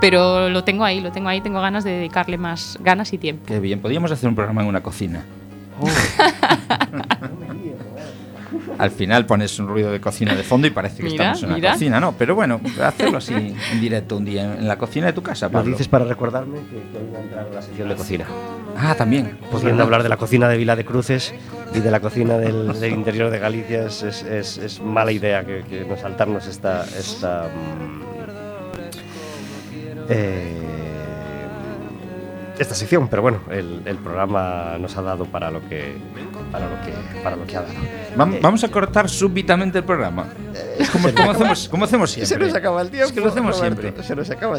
Pero 0.01 0.49
lo 0.49 0.63
tengo 0.63 0.83
ahí, 0.85 1.01
lo 1.01 1.11
tengo 1.11 1.29
ahí, 1.29 1.41
tengo 1.41 1.59
ganas 1.61 1.83
de 1.83 1.91
dedicarle 1.91 2.37
más 2.37 2.77
ganas 2.81 3.11
y 3.13 3.17
tiempo. 3.17 3.43
Qué 3.45 3.59
bien, 3.59 3.79
podríamos 3.81 4.11
hacer 4.11 4.29
un 4.29 4.35
programa 4.35 4.61
en 4.61 4.67
una 4.67 4.81
cocina. 4.81 5.23
Al 8.77 8.91
final 8.91 9.25
pones 9.25 9.57
un 9.59 9.67
ruido 9.67 9.91
de 9.91 9.99
cocina 9.99 10.35
de 10.35 10.43
fondo 10.43 10.67
y 10.67 10.69
parece 10.71 10.97
que 10.97 11.09
Mira, 11.09 11.15
estamos 11.33 11.43
en 11.43 11.47
una 11.49 11.55
mira. 11.55 11.71
cocina, 11.73 11.99
¿no? 11.99 12.13
Pero 12.17 12.35
bueno, 12.35 12.61
hacerlo 12.83 13.17
así 13.17 13.33
en 13.33 13.81
directo 13.81 14.17
un 14.17 14.25
día 14.25 14.55
en 14.55 14.67
la 14.67 14.77
cocina 14.77 15.07
de 15.07 15.13
tu 15.13 15.21
casa, 15.23 15.47
Lo 15.47 15.51
Pablo. 15.53 15.71
dices 15.71 15.87
para 15.87 16.05
recordarme 16.05 16.59
que, 16.59 16.75
que 16.91 16.97
hoy 16.97 17.11
va 17.13 17.19
a 17.19 17.21
entrar 17.23 17.47
en 17.47 17.55
la 17.55 17.61
sección 17.61 17.89
de 17.89 17.95
cocina. 17.95 18.25
Ah, 18.77 18.95
también. 18.95 19.37
Pudiendo 19.51 19.83
hablar 19.83 20.03
de 20.03 20.09
la 20.09 20.17
cocina 20.17 20.47
de 20.47 20.57
Vila 20.57 20.75
de 20.75 20.85
Cruces 20.85 21.33
y 21.73 21.79
de 21.79 21.89
la 21.91 21.99
cocina 21.99 22.37
del, 22.37 22.79
del 22.79 22.93
interior 22.93 23.29
de 23.31 23.39
Galicia 23.39 23.85
es, 23.87 24.03
es- 24.03 24.23
es- 24.23 24.57
es 24.57 24.81
mala 24.81 25.11
idea 25.11 25.43
que, 25.45 25.63
que 25.67 25.83
nos 25.85 25.99
saltarnos 25.99 26.45
esta 26.47 26.83
esta 26.85 27.47
mm, 27.47 28.01
eh, 30.09 30.53
esta 32.59 32.73
sección, 32.73 33.07
pero 33.07 33.21
bueno, 33.21 33.41
el, 33.51 33.81
el 33.85 33.97
programa 33.97 34.77
nos 34.79 34.97
ha 34.97 35.01
dado 35.03 35.25
para 35.25 35.51
lo 35.51 35.67
que 35.69 35.95
para 36.51 36.67
lo 36.69 36.75
que 36.81 36.93
para 37.23 37.35
lo 37.35 37.45
que 37.45 37.57
ha 37.57 37.61
dado. 37.61 37.73
Eh, 37.73 38.39
Vamos 38.41 38.63
a 38.63 38.69
cortar 38.69 39.09
súbitamente 39.09 39.79
el 39.79 39.83
programa. 39.83 40.27
Como, 40.91 41.13
como 41.13 41.31
hacemos, 41.31 41.69
como 41.69 41.85
hacemos 41.85 42.11
siempre. 42.11 42.37
se 42.37 42.45
nos 42.45 42.55
acaba 42.55 42.81
el 42.81 42.89
tiempo. 42.89 43.07
Es 43.07 43.11
que 43.13 43.19
lo 43.19 43.27
hacemos 43.27 43.57
Roberto, 43.57 43.81
siempre. 43.81 44.03
Se 44.03 44.15
nos 44.15 44.29
acaba 44.29 44.55